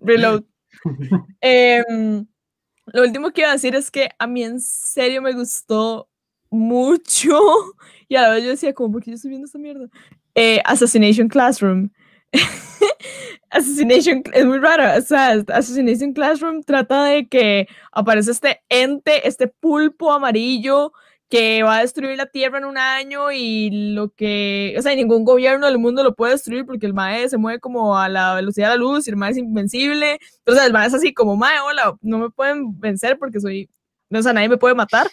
Reload. 0.00 0.42
Eh, 1.40 1.82
lo 2.84 3.02
último 3.02 3.30
que 3.30 3.40
iba 3.40 3.50
a 3.50 3.54
decir 3.54 3.74
es 3.74 3.90
que 3.90 4.10
a 4.18 4.26
mí 4.26 4.44
en 4.44 4.60
serio 4.60 5.22
me 5.22 5.32
gustó 5.32 6.10
mucho. 6.50 7.38
Y 8.10 8.16
a 8.16 8.22
la 8.22 8.30
vez 8.30 8.42
yo 8.42 8.48
decía, 8.48 8.72
como, 8.72 8.90
¿por 8.90 9.02
qué 9.02 9.10
yo 9.10 9.16
estoy 9.16 9.28
viendo 9.28 9.44
esta 9.44 9.58
mierda? 9.58 9.86
Eh, 10.34 10.62
Assassination 10.64 11.28
Classroom. 11.28 11.90
Assassination 13.50 14.22
es 14.32 14.46
muy 14.46 14.58
raro. 14.58 14.98
O 14.98 15.02
sea, 15.02 15.32
Assassination 15.32 16.14
Classroom 16.14 16.62
trata 16.62 17.04
de 17.04 17.28
que 17.28 17.68
aparece 17.92 18.30
este 18.30 18.62
ente, 18.70 19.28
este 19.28 19.48
pulpo 19.48 20.10
amarillo 20.10 20.92
que 21.28 21.62
va 21.62 21.78
a 21.78 21.80
destruir 21.80 22.16
la 22.16 22.26
Tierra 22.26 22.58
en 22.58 22.64
un 22.64 22.78
año 22.78 23.30
y 23.30 23.92
lo 23.92 24.10
que, 24.14 24.74
o 24.78 24.82
sea, 24.82 24.94
ningún 24.94 25.24
gobierno 25.24 25.66
del 25.66 25.78
mundo 25.78 26.02
lo 26.02 26.14
puede 26.14 26.32
destruir 26.32 26.64
porque 26.64 26.86
el 26.86 26.94
MAE 26.94 27.28
se 27.28 27.36
mueve 27.36 27.60
como 27.60 27.98
a 27.98 28.08
la 28.08 28.34
velocidad 28.34 28.70
de 28.70 28.76
la 28.76 28.80
luz 28.80 29.06
y 29.06 29.10
el 29.10 29.16
MAE 29.16 29.32
es 29.32 29.36
invencible. 29.36 30.18
Entonces 30.38 30.64
el 30.64 30.72
MAE 30.72 30.86
es 30.86 30.94
así 30.94 31.12
como, 31.12 31.36
MAE, 31.36 31.60
hola, 31.60 31.96
no 32.00 32.18
me 32.18 32.30
pueden 32.30 32.78
vencer 32.80 33.18
porque 33.18 33.40
soy, 33.40 33.68
o 34.10 34.22
sea, 34.22 34.32
nadie 34.32 34.48
me 34.48 34.56
puede 34.56 34.74
matar 34.74 35.06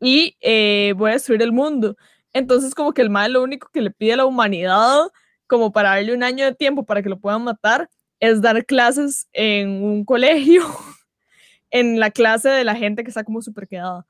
y 0.00 0.36
eh, 0.40 0.94
voy 0.96 1.10
a 1.10 1.14
destruir 1.14 1.42
el 1.42 1.52
mundo. 1.52 1.96
Entonces, 2.32 2.74
como 2.74 2.92
que 2.92 3.02
el 3.02 3.10
mal 3.10 3.32
lo 3.32 3.42
único 3.42 3.68
que 3.72 3.80
le 3.80 3.90
pide 3.90 4.14
a 4.14 4.16
la 4.16 4.26
humanidad, 4.26 5.08
como 5.46 5.72
para 5.72 5.90
darle 5.90 6.14
un 6.14 6.22
año 6.22 6.44
de 6.44 6.54
tiempo 6.54 6.84
para 6.84 7.02
que 7.02 7.08
lo 7.08 7.18
puedan 7.18 7.44
matar, 7.44 7.88
es 8.20 8.40
dar 8.42 8.64
clases 8.66 9.28
en 9.32 9.82
un 9.82 10.04
colegio, 10.04 10.62
en 11.70 12.00
la 12.00 12.10
clase 12.10 12.48
de 12.48 12.64
la 12.64 12.74
gente 12.76 13.04
que 13.04 13.10
está 13.10 13.24
como 13.24 13.42
súper 13.42 13.68
quedada. 13.68 14.06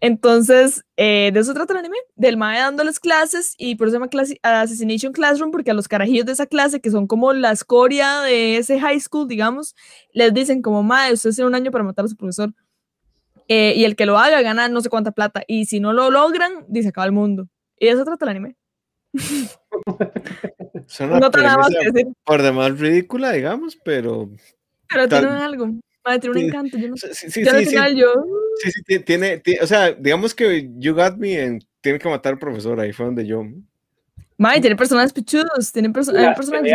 Entonces, 0.00 0.84
eh, 0.98 1.30
de 1.32 1.40
eso 1.40 1.54
trata 1.54 1.72
el 1.72 1.78
anime, 1.78 1.96
del 2.14 2.36
mae 2.36 2.58
dándoles 2.58 3.00
clases 3.00 3.54
y 3.56 3.76
por 3.76 3.88
eso 3.88 3.96
se 3.96 3.98
llama 3.98 4.60
Assassination 4.60 5.14
Classroom, 5.14 5.50
porque 5.50 5.70
a 5.70 5.74
los 5.74 5.88
carajillos 5.88 6.26
de 6.26 6.32
esa 6.32 6.46
clase, 6.46 6.80
que 6.80 6.90
son 6.90 7.06
como 7.06 7.32
la 7.32 7.52
escoria 7.52 8.20
de 8.20 8.58
ese 8.58 8.78
high 8.78 9.00
school, 9.00 9.26
digamos, 9.26 9.74
les 10.12 10.34
dicen 10.34 10.60
como, 10.60 10.82
mae, 10.82 11.14
usted 11.14 11.30
tiene 11.30 11.48
un 11.48 11.54
año 11.54 11.70
para 11.70 11.84
matar 11.84 12.04
a 12.04 12.08
su 12.08 12.16
profesor. 12.16 12.52
Eh, 13.48 13.74
y 13.76 13.84
el 13.84 13.96
que 13.96 14.06
lo 14.06 14.18
haga 14.18 14.40
gana 14.42 14.68
no 14.68 14.80
sé 14.80 14.88
cuánta 14.88 15.12
plata. 15.12 15.42
Y 15.46 15.66
si 15.66 15.80
no 15.80 15.92
lo 15.92 16.10
logran, 16.10 16.64
dice 16.68 16.88
acaba 16.88 17.06
el 17.06 17.12
mundo. 17.12 17.48
Y 17.78 17.88
eso 17.88 18.04
trata 18.04 18.24
el 18.24 18.30
anime. 18.30 18.56
no 21.00 21.30
tengo 21.30 21.44
nada 21.44 21.58
más 21.58 21.68
que 21.68 21.90
decir. 21.90 22.12
Por 22.24 22.42
demás 22.42 22.78
ridícula, 22.78 23.32
digamos, 23.32 23.76
pero. 23.84 24.30
Pero 24.88 25.08
tiene 25.08 25.28
algo. 25.28 25.70
tiene 26.20 26.30
un 26.30 26.38
encanto. 26.38 26.78
Yo 26.78 26.88
no 26.88 26.96
sé. 26.96 27.14
Sí, 27.14 27.30
sí, 27.30 27.44
sí, 27.44 27.66
sí. 27.66 27.76
Yo... 27.96 28.12
sí, 28.62 28.70
sí, 28.86 28.98
tiene, 29.00 29.42
O 29.62 29.66
sea, 29.66 29.92
digamos 29.92 30.34
que 30.34 30.70
You 30.76 30.94
Got 30.94 31.16
Me 31.16 31.40
en 31.40 31.60
Tiene 31.80 31.98
que 31.98 32.08
matar 32.08 32.34
al 32.34 32.38
profesor. 32.38 32.80
Ahí 32.80 32.92
fue 32.92 33.06
donde 33.06 33.26
yo. 33.26 33.44
May, 34.36 34.60
tiene 34.60 34.74
personajes 34.74 35.12
pichudos, 35.12 35.70
tiene 35.70 35.90
perso 35.90 36.12
personajes 36.12 36.72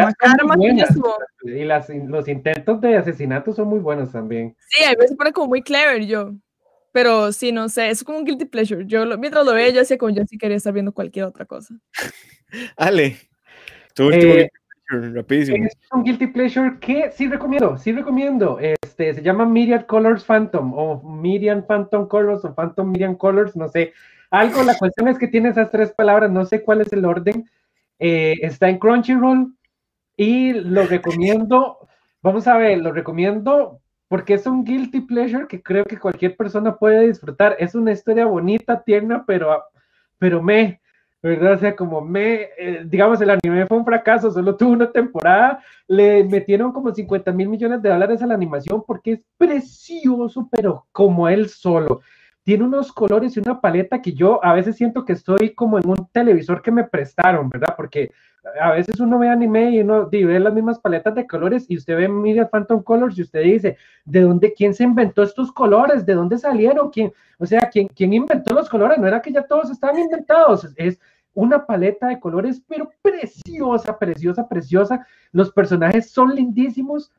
Y 1.43 1.65
las, 1.65 1.89
los 1.89 2.27
intentos 2.29 2.79
de 2.79 2.95
asesinato 2.95 3.51
son 3.51 3.67
muy 3.67 3.79
buenos 3.79 4.13
también. 4.13 4.55
Sí, 4.69 4.85
a 4.85 4.91
veces 4.91 5.09
se 5.09 5.15
pone 5.17 5.33
como 5.33 5.47
muy 5.47 5.61
clever 5.61 6.05
yo. 6.05 6.35
Pero 6.91 7.31
sí, 7.31 7.51
no 7.51 7.69
sé, 7.69 7.89
es 7.89 8.03
como 8.03 8.19
un 8.19 8.25
guilty 8.25 8.45
pleasure. 8.45 8.85
Yo 8.85 9.05
mientras 9.17 9.45
lo 9.45 9.53
veía, 9.53 9.69
yo 9.69 9.81
hacía 9.81 9.97
como 9.97 10.11
yo 10.11 10.23
sí 10.25 10.37
quería 10.37 10.57
estar 10.57 10.73
viendo 10.73 10.91
cualquier 10.91 11.25
otra 11.25 11.45
cosa. 11.45 11.75
Ale, 12.77 13.17
tu 13.93 14.07
último 14.07 14.33
Eh, 14.33 14.49
pleasure, 14.87 15.13
rapidísimo. 15.13 15.65
Es 15.65 15.77
un 15.91 16.03
guilty 16.03 16.27
pleasure 16.27 16.77
que 16.79 17.11
sí 17.11 17.27
recomiendo, 17.27 17.77
sí 17.77 17.91
recomiendo. 17.91 18.57
Este 18.59 19.13
se 19.13 19.21
llama 19.21 19.45
Myriad 19.45 19.85
Colors 19.85 20.23
Phantom 20.23 20.73
o 20.73 21.01
Miriam 21.03 21.65
Phantom 21.65 22.07
Colors 22.07 22.43
o 22.43 22.55
Phantom 22.55 22.89
Miriam 22.89 23.15
Colors, 23.15 23.55
no 23.55 23.69
sé. 23.69 23.93
Algo, 24.31 24.63
la 24.63 24.77
cuestión 24.77 25.07
es 25.07 25.17
que 25.17 25.27
tiene 25.27 25.49
esas 25.49 25.71
tres 25.71 25.91
palabras, 25.91 26.29
no 26.31 26.45
sé 26.45 26.61
cuál 26.61 26.81
es 26.81 26.93
el 26.93 27.05
orden. 27.05 27.49
Eh, 27.97 28.35
está 28.41 28.69
en 28.69 28.77
Crunchyroll 28.77 29.55
y 30.15 30.53
lo 30.53 30.85
recomiendo. 30.85 31.87
Vamos 32.21 32.47
a 32.47 32.57
ver, 32.57 32.79
lo 32.79 32.91
recomiendo 32.91 33.81
porque 34.09 34.33
es 34.33 34.45
un 34.47 34.65
guilty 34.65 35.01
pleasure 35.01 35.47
que 35.47 35.61
creo 35.61 35.85
que 35.85 35.99
cualquier 35.99 36.35
persona 36.35 36.75
puede 36.75 37.07
disfrutar. 37.07 37.55
Es 37.59 37.75
una 37.75 37.91
historia 37.93 38.25
bonita, 38.25 38.83
tierna, 38.83 39.23
pero, 39.25 39.63
pero 40.17 40.41
me, 40.41 40.81
¿verdad? 41.21 41.53
O 41.53 41.57
sea, 41.59 41.75
como 41.75 42.01
me, 42.01 42.49
eh, 42.57 42.83
digamos, 42.85 43.21
el 43.21 43.29
anime 43.29 43.67
fue 43.67 43.77
un 43.77 43.85
fracaso, 43.85 44.31
solo 44.31 44.57
tuvo 44.57 44.71
una 44.71 44.91
temporada, 44.91 45.63
le 45.87 46.23
metieron 46.23 46.71
como 46.71 46.93
50 46.93 47.31
mil 47.31 47.49
millones 47.49 47.83
de 47.83 47.89
dólares 47.89 48.21
a 48.23 48.27
la 48.27 48.33
animación 48.33 48.83
porque 48.85 49.11
es 49.13 49.21
precioso, 49.37 50.49
pero 50.51 50.87
como 50.91 51.29
él 51.29 51.47
solo. 51.47 52.01
Tiene 52.43 52.63
unos 52.63 52.91
colores 52.91 53.35
y 53.35 53.39
una 53.39 53.61
paleta 53.61 54.01
que 54.01 54.13
yo 54.13 54.43
a 54.43 54.53
veces 54.53 54.75
siento 54.75 55.05
que 55.05 55.13
estoy 55.13 55.53
como 55.53 55.77
en 55.77 55.87
un 55.87 56.07
televisor 56.11 56.61
que 56.61 56.71
me 56.71 56.83
prestaron, 56.83 57.49
¿verdad? 57.49 57.75
Porque 57.75 58.11
a 58.59 58.71
veces 58.71 58.99
uno 58.99 59.19
ve 59.19 59.29
anime 59.29 59.71
y 59.71 59.81
uno 59.81 60.07
y 60.11 60.23
ve 60.23 60.39
las 60.39 60.53
mismas 60.53 60.79
paletas 60.79 61.13
de 61.15 61.27
colores 61.27 61.65
y 61.69 61.77
usted 61.77 61.97
ve 61.97 62.07
Media 62.07 62.47
Phantom 62.47 62.81
Colors 62.81 63.17
y 63.17 63.23
usted 63.23 63.41
dice, 63.41 63.77
¿de 64.05 64.21
dónde, 64.21 64.53
quién 64.53 64.73
se 64.73 64.83
inventó 64.83 65.23
estos 65.23 65.51
colores? 65.51 66.05
¿De 66.05 66.13
dónde 66.13 66.37
salieron? 66.37 66.89
¿Quién, 66.89 67.11
o 67.37 67.45
sea, 67.45 67.69
¿quién, 67.69 67.87
quién 67.87 68.13
inventó 68.13 68.53
los 68.53 68.69
colores? 68.69 68.97
No 68.97 69.07
era 69.07 69.21
que 69.21 69.31
ya 69.31 69.43
todos 69.43 69.69
estaban 69.69 69.99
inventados, 69.99 70.67
es 70.75 70.99
una 71.33 71.65
paleta 71.65 72.07
de 72.07 72.19
colores, 72.19 72.61
pero 72.67 72.89
preciosa, 73.01 73.97
preciosa, 73.97 74.47
preciosa. 74.47 75.05
Los 75.31 75.51
personajes 75.51 76.11
son 76.11 76.35
lindísimos. 76.35 77.11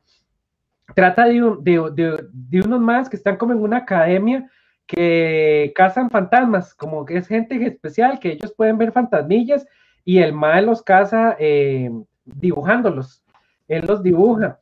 Trata 0.93 1.25
de, 1.25 1.41
de, 1.61 1.91
de, 1.93 2.27
de 2.31 2.59
unos 2.59 2.81
más 2.81 3.09
que 3.09 3.15
están 3.15 3.37
como 3.37 3.53
en 3.53 3.61
una 3.61 3.77
academia 3.77 4.49
que 4.87 5.71
cazan 5.75 6.09
fantasmas, 6.09 6.73
como 6.75 7.05
que 7.05 7.17
es 7.17 7.27
gente 7.27 7.55
especial, 7.65 8.19
que 8.19 8.31
ellos 8.33 8.53
pueden 8.55 8.77
ver 8.77 8.91
fantasmillas 8.91 9.65
y 10.03 10.19
el 10.19 10.33
mal 10.33 10.65
los 10.65 10.83
caza 10.83 11.35
eh, 11.39 11.89
dibujándolos. 12.25 13.23
Él 13.67 13.85
los 13.87 14.03
dibuja. 14.03 14.59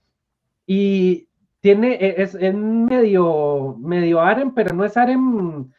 Y 0.65 1.27
tiene, 1.61 1.93
e- 1.95 2.21
es, 2.21 2.35
es 2.35 2.53
medio, 2.55 3.75
medio 3.79 4.21
harem, 4.21 4.53
pero 4.53 4.75
no 4.75 4.85
es 4.85 4.97
harem. 4.97 5.71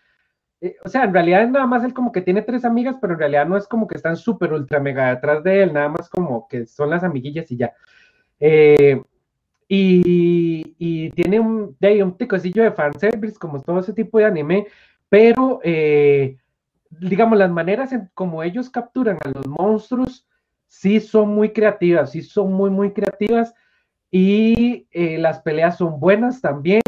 eh, 0.60 0.76
O 0.84 0.88
sea, 0.88 1.04
en 1.04 1.14
realidad 1.14 1.42
es 1.44 1.50
nada 1.50 1.66
más 1.66 1.84
él 1.84 1.94
como 1.94 2.12
que 2.12 2.22
tiene 2.22 2.42
tres 2.42 2.64
amigas, 2.64 2.96
pero 3.00 3.14
en 3.14 3.18
realidad 3.20 3.46
no 3.46 3.56
es 3.56 3.66
como 3.68 3.86
que 3.86 3.96
están 3.96 4.16
súper 4.16 4.52
ultra 4.52 4.80
mega 4.80 5.10
detrás 5.14 5.42
de 5.44 5.62
él, 5.62 5.72
nada 5.72 5.88
más 5.88 6.08
como 6.08 6.48
que 6.48 6.66
son 6.66 6.90
las 6.90 7.04
amiguillas 7.04 7.50
y 7.50 7.56
ya. 7.56 7.72
Eh, 8.40 9.02
y, 9.72 11.10
tiene 11.10 11.38
un, 11.38 11.76
de 11.78 11.88
ahí 11.88 12.02
un 12.02 12.16
ticosillo 12.16 12.64
de 12.64 12.72
fanservice, 12.72 13.38
como 13.38 13.60
todo 13.62 13.78
ese 13.78 13.92
tipo 13.92 14.18
de 14.18 14.24
anime, 14.24 14.66
pero 15.08 15.60
eh, 15.62 16.38
digamos, 16.90 17.38
las 17.38 17.50
maneras 17.50 17.92
en 17.92 18.10
como 18.14 18.42
ellos 18.42 18.68
capturan 18.68 19.18
a 19.24 19.28
los 19.28 19.46
monstruos 19.46 20.26
sí 20.66 21.00
son 21.00 21.34
muy 21.34 21.52
creativas, 21.52 22.12
sí 22.12 22.22
son 22.22 22.52
muy, 22.52 22.70
muy 22.70 22.92
creativas 22.92 23.54
y 24.10 24.88
eh, 24.90 25.18
las 25.18 25.40
peleas 25.40 25.78
son 25.78 26.00
buenas 26.00 26.40
también. 26.40 26.82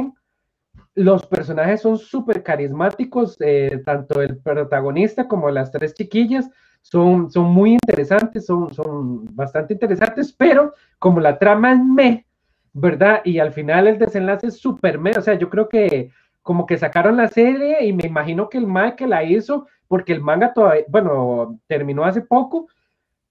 Los 0.95 1.25
personajes 1.25 1.81
son 1.81 1.99
súper 1.99 2.43
carismáticos, 2.43 3.37
eh, 3.41 3.81
tanto 3.85 4.21
el 4.21 4.39
protagonista 4.39 5.29
como 5.29 5.51
las 5.51 5.71
tres 5.71 5.95
chiquillas 5.95 6.51
son, 6.81 7.31
son 7.31 7.47
muy 7.47 7.73
interesantes, 7.73 8.45
son, 8.45 8.75
son 8.75 9.25
bastante 9.37 9.75
interesantes, 9.75 10.33
pero 10.33 10.75
como 10.99 11.21
la 11.21 11.39
trama 11.39 11.73
es 11.73 11.79
me, 11.79 12.27
¿verdad? 12.73 13.21
Y 13.25 13.39
al 13.39 13.53
final 13.53 13.87
el 13.87 13.99
desenlace 13.99 14.49
es 14.49 14.59
súper 14.59 14.99
me, 14.99 15.11
o 15.13 15.23
sea, 15.23 15.35
yo 15.35 15.51
creo 15.51 15.69
que 15.69 16.11
como 16.43 16.67
que 16.67 16.79
sacaron 16.79 17.17
la 17.17 17.29
serie 17.29 17.85
y 17.85 17.93
me 17.93 18.07
imagino 18.07 18.49
que 18.49 18.59
el 18.59 18.67
manga 18.67 18.97
que 18.97 19.07
la 19.07 19.23
hizo, 19.23 19.67
porque 19.89 20.13
el 20.13 20.21
manga 20.21 20.53
todavía, 20.53 20.85
bueno, 20.89 21.61
terminó 21.67 22.05
hace 22.05 22.23
poco, 22.23 22.67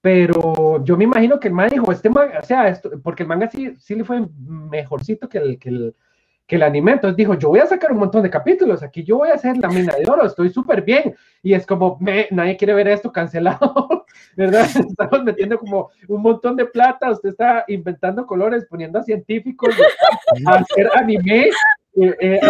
pero 0.00 0.82
yo 0.84 0.96
me 0.96 1.04
imagino 1.04 1.38
que 1.38 1.48
el 1.48 1.54
manga 1.54 1.70
dijo, 1.74 1.92
este 1.92 2.10
manga, 2.10 2.38
o 2.40 2.44
sea, 2.44 2.68
esto, 2.68 2.90
porque 3.02 3.22
el 3.24 3.28
manga 3.28 3.50
sí, 3.50 3.74
sí 3.78 3.94
le 3.94 4.04
fue 4.04 4.26
mejorcito 4.36 5.28
que 5.28 5.38
el, 5.38 5.58
que 5.58 5.68
el, 5.68 5.94
que 6.46 6.56
el 6.56 6.62
anime, 6.62 6.92
entonces 6.92 7.16
dijo, 7.16 7.34
yo 7.34 7.48
voy 7.48 7.60
a 7.60 7.66
sacar 7.66 7.92
un 7.92 7.98
montón 7.98 8.22
de 8.22 8.30
capítulos, 8.30 8.82
aquí 8.82 9.04
yo 9.04 9.18
voy 9.18 9.30
a 9.30 9.34
hacer 9.34 9.56
la 9.56 9.68
mina 9.68 9.94
de 9.94 10.10
oro, 10.10 10.26
estoy 10.26 10.50
súper 10.50 10.82
bien, 10.82 11.14
y 11.42 11.54
es 11.54 11.66
como, 11.66 11.96
me, 12.00 12.26
nadie 12.30 12.56
quiere 12.56 12.74
ver 12.74 12.88
esto 12.88 13.12
cancelado, 13.12 14.04
¿verdad? 14.36 14.66
Estamos 14.74 15.24
metiendo 15.24 15.58
como 15.58 15.90
un 16.08 16.22
montón 16.22 16.56
de 16.56 16.66
plata, 16.66 17.10
usted 17.10 17.30
está 17.30 17.64
inventando 17.68 18.26
colores, 18.26 18.66
poniendo 18.68 18.98
a 18.98 19.02
científicos 19.02 19.70
a 20.46 20.56
hacer 20.56 20.90
anime, 20.94 21.50
eh, 21.94 22.16
eh, 22.20 22.40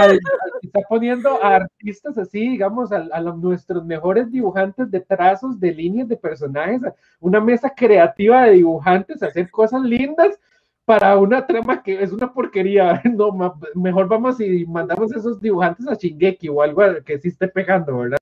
está 0.63 0.81
poniendo 0.89 1.43
a 1.43 1.57
artistas 1.57 2.17
así, 2.17 2.49
digamos, 2.49 2.93
a, 2.93 3.07
a 3.13 3.21
nuestros 3.21 3.85
mejores 3.85 4.31
dibujantes 4.31 4.91
de 4.91 5.01
trazos, 5.01 5.59
de 5.61 5.73
líneas, 5.73 6.09
de 6.09 6.17
personajes, 6.17 6.81
una 7.21 7.41
mesa 7.41 7.71
creativa 7.71 8.45
de 8.45 8.53
dibujantes, 8.53 9.23
hacer 9.23 9.51
cosas 9.51 9.83
lindas 9.83 10.39
para 10.85 11.17
una 11.19 11.47
trama 11.47 11.83
que 11.83 12.03
es 12.03 12.13
una 12.13 12.33
porquería. 12.33 13.01
No, 13.17 13.31
ma- 13.33 13.55
mejor 13.75 14.09
vamos 14.09 14.41
y 14.41 14.65
mandamos 14.67 15.13
esos 15.15 15.41
dibujantes 15.41 15.87
a 15.89 15.95
Shingeki 15.95 16.49
o 16.49 16.63
algo 16.63 16.83
que 17.05 17.19
sí 17.19 17.29
esté 17.29 17.49
pegando, 17.49 17.99
¿verdad? 17.99 18.19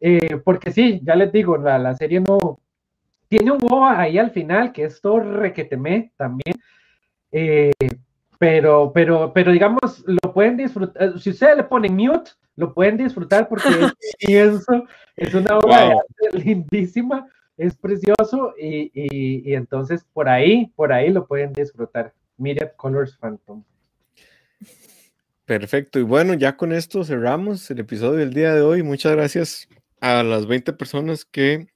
Eh, 0.00 0.36
porque 0.44 0.70
sí, 0.72 1.00
ya 1.02 1.14
les 1.14 1.30
digo, 1.32 1.56
la, 1.56 1.78
la 1.78 1.94
serie 1.94 2.20
no 2.20 2.58
tiene 3.28 3.52
un 3.52 3.58
boba 3.58 4.00
ahí 4.00 4.18
al 4.18 4.30
final 4.30 4.72
que 4.72 4.84
es 4.84 5.00
todo 5.00 5.20
requetemé 5.20 6.12
también. 6.16 6.56
Eh, 7.32 7.70
pero, 8.38 8.90
pero, 8.92 9.32
pero 9.32 9.52
digamos, 9.52 10.02
lo 10.06 10.32
pueden 10.32 10.56
disfrutar. 10.56 11.18
Si 11.20 11.30
ustedes 11.30 11.58
le 11.58 11.64
ponen 11.64 11.94
mute, 11.94 12.30
lo 12.56 12.72
pueden 12.72 12.96
disfrutar 12.96 13.46
porque 13.48 13.68
es 14.20 14.66
es 15.16 15.34
una 15.34 15.58
obra 15.58 15.88
Wow. 15.90 16.02
lindísima, 16.32 17.26
es 17.60 17.76
precioso 17.76 18.54
y, 18.58 18.90
y, 18.94 19.54
entonces 19.54 20.04
por 20.14 20.28
ahí, 20.28 20.72
por 20.76 20.92
ahí 20.92 21.10
lo 21.10 21.26
pueden 21.26 21.52
disfrutar. 21.52 22.14
Myriad 22.38 22.72
Colors 22.76 23.16
Phantom. 23.18 23.62
Perfecto. 25.44 25.98
Y 25.98 26.02
bueno, 26.02 26.32
ya 26.34 26.56
con 26.56 26.72
esto 26.72 27.04
cerramos 27.04 27.70
el 27.70 27.80
episodio 27.80 28.18
del 28.18 28.32
día 28.32 28.54
de 28.54 28.62
hoy. 28.62 28.82
Muchas 28.82 29.12
gracias 29.12 29.68
a 30.00 30.22
las 30.22 30.46
20 30.46 30.72
personas 30.72 31.24
que 31.26 31.66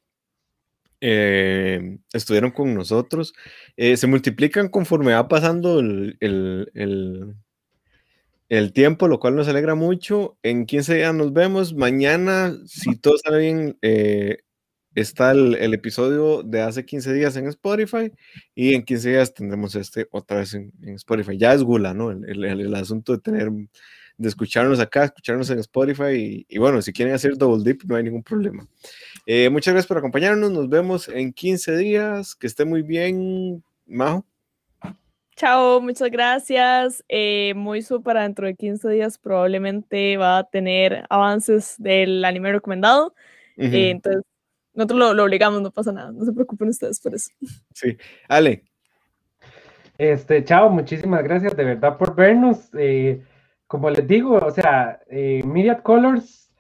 eh, 1.03 1.99
estuvieron 2.15 2.51
con 2.51 2.73
nosotros. 2.75 3.35
Eh, 3.77 3.97
se 3.99 4.07
multiplican 4.07 4.69
conforme 4.69 5.13
va 5.13 5.29
pasando 5.29 5.81
el, 5.81 6.17
el- 6.21 6.71
el- 6.75 7.35
el 8.49 8.73
tiempo, 8.73 9.09
lo 9.09 9.19
cual 9.19 9.37
nos 9.37 9.49
alegra 9.49 9.75
mucho. 9.75 10.39
En 10.43 10.65
15 10.65 10.95
días 10.95 11.15
nos 11.15 11.33
vemos. 11.35 11.75
Mañana, 11.75 12.57
si 12.67 12.97
todo 12.97 13.19
sale 13.19 13.39
bien, 13.39 13.79
eh, 13.83 14.39
está 14.95 15.33
el, 15.33 15.55
el 15.57 15.75
episodio 15.75 16.43
de 16.43 16.63
hace 16.63 16.85
15 16.85 17.13
días 17.13 17.37
en 17.37 17.47
Spotify 17.49 18.13
y 18.55 18.75
en 18.75 18.85
15 18.85 19.11
días 19.11 19.35
tendremos 19.35 19.75
este 19.75 20.07
otra 20.11 20.39
vez 20.39 20.55
en, 20.55 20.73
en 20.83 20.95
Spotify. 20.95 21.37
Ya 21.37 21.53
es 21.55 21.63
gula, 21.63 21.95
¿no? 21.95 22.11
El, 22.11 22.25
el- 22.29 22.45
el- 22.61 22.75
asunto 22.75 23.13
de 23.13 23.19
tener, 23.19 23.51
de 23.51 24.29
escucharnos 24.29 24.81
acá, 24.81 25.05
escucharnos 25.05 25.51
en 25.51 25.59
Spotify 25.61 26.13
y, 26.15 26.47
y 26.49 26.59
bueno, 26.59 26.81
si 26.83 26.93
quieren 26.93 27.15
hacer 27.15 27.37
double 27.37 27.65
dip, 27.65 27.83
no 27.85 27.97
hay 27.97 28.03
ningún 28.05 28.23
problema. 28.23 28.67
Eh, 29.27 29.49
muchas 29.51 29.73
gracias 29.75 29.89
por 29.89 29.99
acompañarnos. 29.99 30.51
Nos 30.53 30.69
vemos 30.69 31.09
en 31.09 31.33
15 31.33 31.77
días. 31.77 32.35
Que 32.35 32.47
esté 32.47 32.65
muy 32.65 32.83
bien, 32.83 33.63
Majo. 33.87 34.25
Chao, 35.37 35.81
muchas 35.81 36.11
gracias. 36.11 37.05
Eh, 37.09 37.55
muy 37.57 37.85
para 38.05 38.23
dentro 38.23 38.47
de 38.47 38.55
15 38.55 38.89
días 38.91 39.19
probablemente 39.19 40.17
va 40.17 40.39
a 40.39 40.45
tener 40.45 41.05
avances 41.11 41.75
del 41.79 42.25
anime 42.25 42.53
recomendado. 42.53 43.15
Ujú, 43.57 43.67
Eh, 43.67 43.91
entonces, 43.91 44.23
nosotros 44.75 44.99
lo, 44.99 45.15
lo 45.15 45.25
obligamos, 45.25 45.63
no 45.63 45.71
pasa 45.71 45.93
nada. 45.93 46.13
No 46.13 46.25
se 46.25 46.33
preocupen 46.33 46.69
ustedes 46.69 47.01
por 47.01 47.15
eso. 47.15 47.31
Sí. 47.73 47.97
Ale, 48.29 48.65
Este, 49.97 50.45
chao, 50.45 50.69
muchísimas 50.71 51.23
gracias 51.23 51.57
de 51.57 51.65
verdad 51.65 51.97
por 51.97 52.15
vernos. 52.15 52.69
Eh, 52.75 53.23
como 53.67 53.91
les 53.91 54.07
digo, 54.07 54.37
o 54.37 54.51
sea, 54.51 55.01
eh, 55.09 55.43
Myriad 55.45 55.83
Colors, 55.83 56.53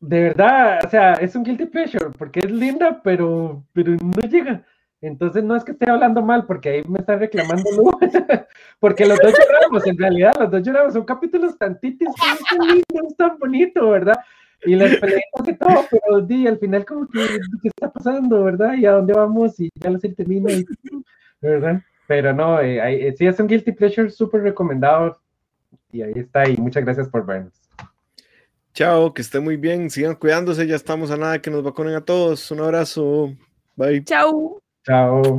de 0.00 0.20
verdad, 0.20 0.80
o 0.84 0.88
sea, 0.88 1.14
es 1.14 1.36
un 1.36 1.42
guilty 1.42 1.66
pleasure 1.66 2.10
porque 2.16 2.40
es 2.40 2.50
linda, 2.50 3.00
pero, 3.02 3.64
pero 3.72 3.92
no 3.92 4.22
llega. 4.28 4.64
Entonces 5.02 5.42
no 5.42 5.56
es 5.56 5.64
que 5.64 5.72
esté 5.72 5.90
hablando 5.90 6.22
mal, 6.22 6.46
porque 6.46 6.68
ahí 6.68 6.82
me 6.86 6.98
está 6.98 7.16
reclamando 7.16 7.70
Lu, 7.72 7.90
porque 8.80 9.06
los 9.06 9.18
dos 9.18 9.32
lloramos, 9.32 9.86
en 9.86 9.98
realidad, 9.98 10.32
los 10.38 10.50
dos 10.50 10.62
lloramos, 10.62 10.92
son 10.92 11.04
capítulos 11.04 11.56
tan 11.56 11.80
titis, 11.80 12.08
tan 12.50 12.66
lindo, 12.66 13.08
es 13.08 13.16
tan 13.16 13.38
bonito, 13.38 13.88
¿verdad? 13.88 14.18
Y 14.64 14.76
las 14.76 14.96
peleitas 14.96 15.48
y 15.48 15.54
todo, 15.54 15.86
pero 15.90 16.20
di, 16.20 16.46
al 16.46 16.58
final 16.58 16.84
como 16.84 17.06
que, 17.08 17.18
¿qué 17.62 17.68
está 17.68 17.90
pasando, 17.90 18.44
verdad? 18.44 18.74
¿Y 18.74 18.86
a 18.86 18.92
dónde 18.92 19.14
vamos? 19.14 19.58
Y 19.58 19.70
ya 19.74 19.90
serie 19.98 20.16
termina, 20.16 20.52
y, 20.52 20.66
¿verdad? 21.40 21.82
Pero 22.06 22.32
no, 22.32 22.60
eh, 22.60 23.08
eh, 23.08 23.14
sí 23.16 23.26
es 23.26 23.38
un 23.40 23.46
guilty 23.46 23.72
pleasure 23.72 24.10
súper 24.10 24.42
recomendado, 24.42 25.18
y 25.92 26.02
ahí 26.02 26.12
está, 26.16 26.48
y 26.48 26.56
muchas 26.56 26.84
gracias 26.84 27.08
por 27.08 27.24
vernos. 27.24 27.54
Chao, 28.72 29.12
que 29.12 29.22
esté 29.22 29.40
muy 29.40 29.56
bien. 29.56 29.90
Sigan 29.90 30.14
cuidándose. 30.14 30.66
Ya 30.66 30.76
estamos 30.76 31.10
a 31.10 31.16
nada 31.16 31.42
que 31.42 31.50
nos 31.50 31.62
vacunen 31.62 31.94
a 31.94 32.04
todos. 32.04 32.50
Un 32.50 32.60
abrazo. 32.60 33.34
Bye. 33.76 34.04
Chao. 34.04 34.60
Chao. 34.84 35.38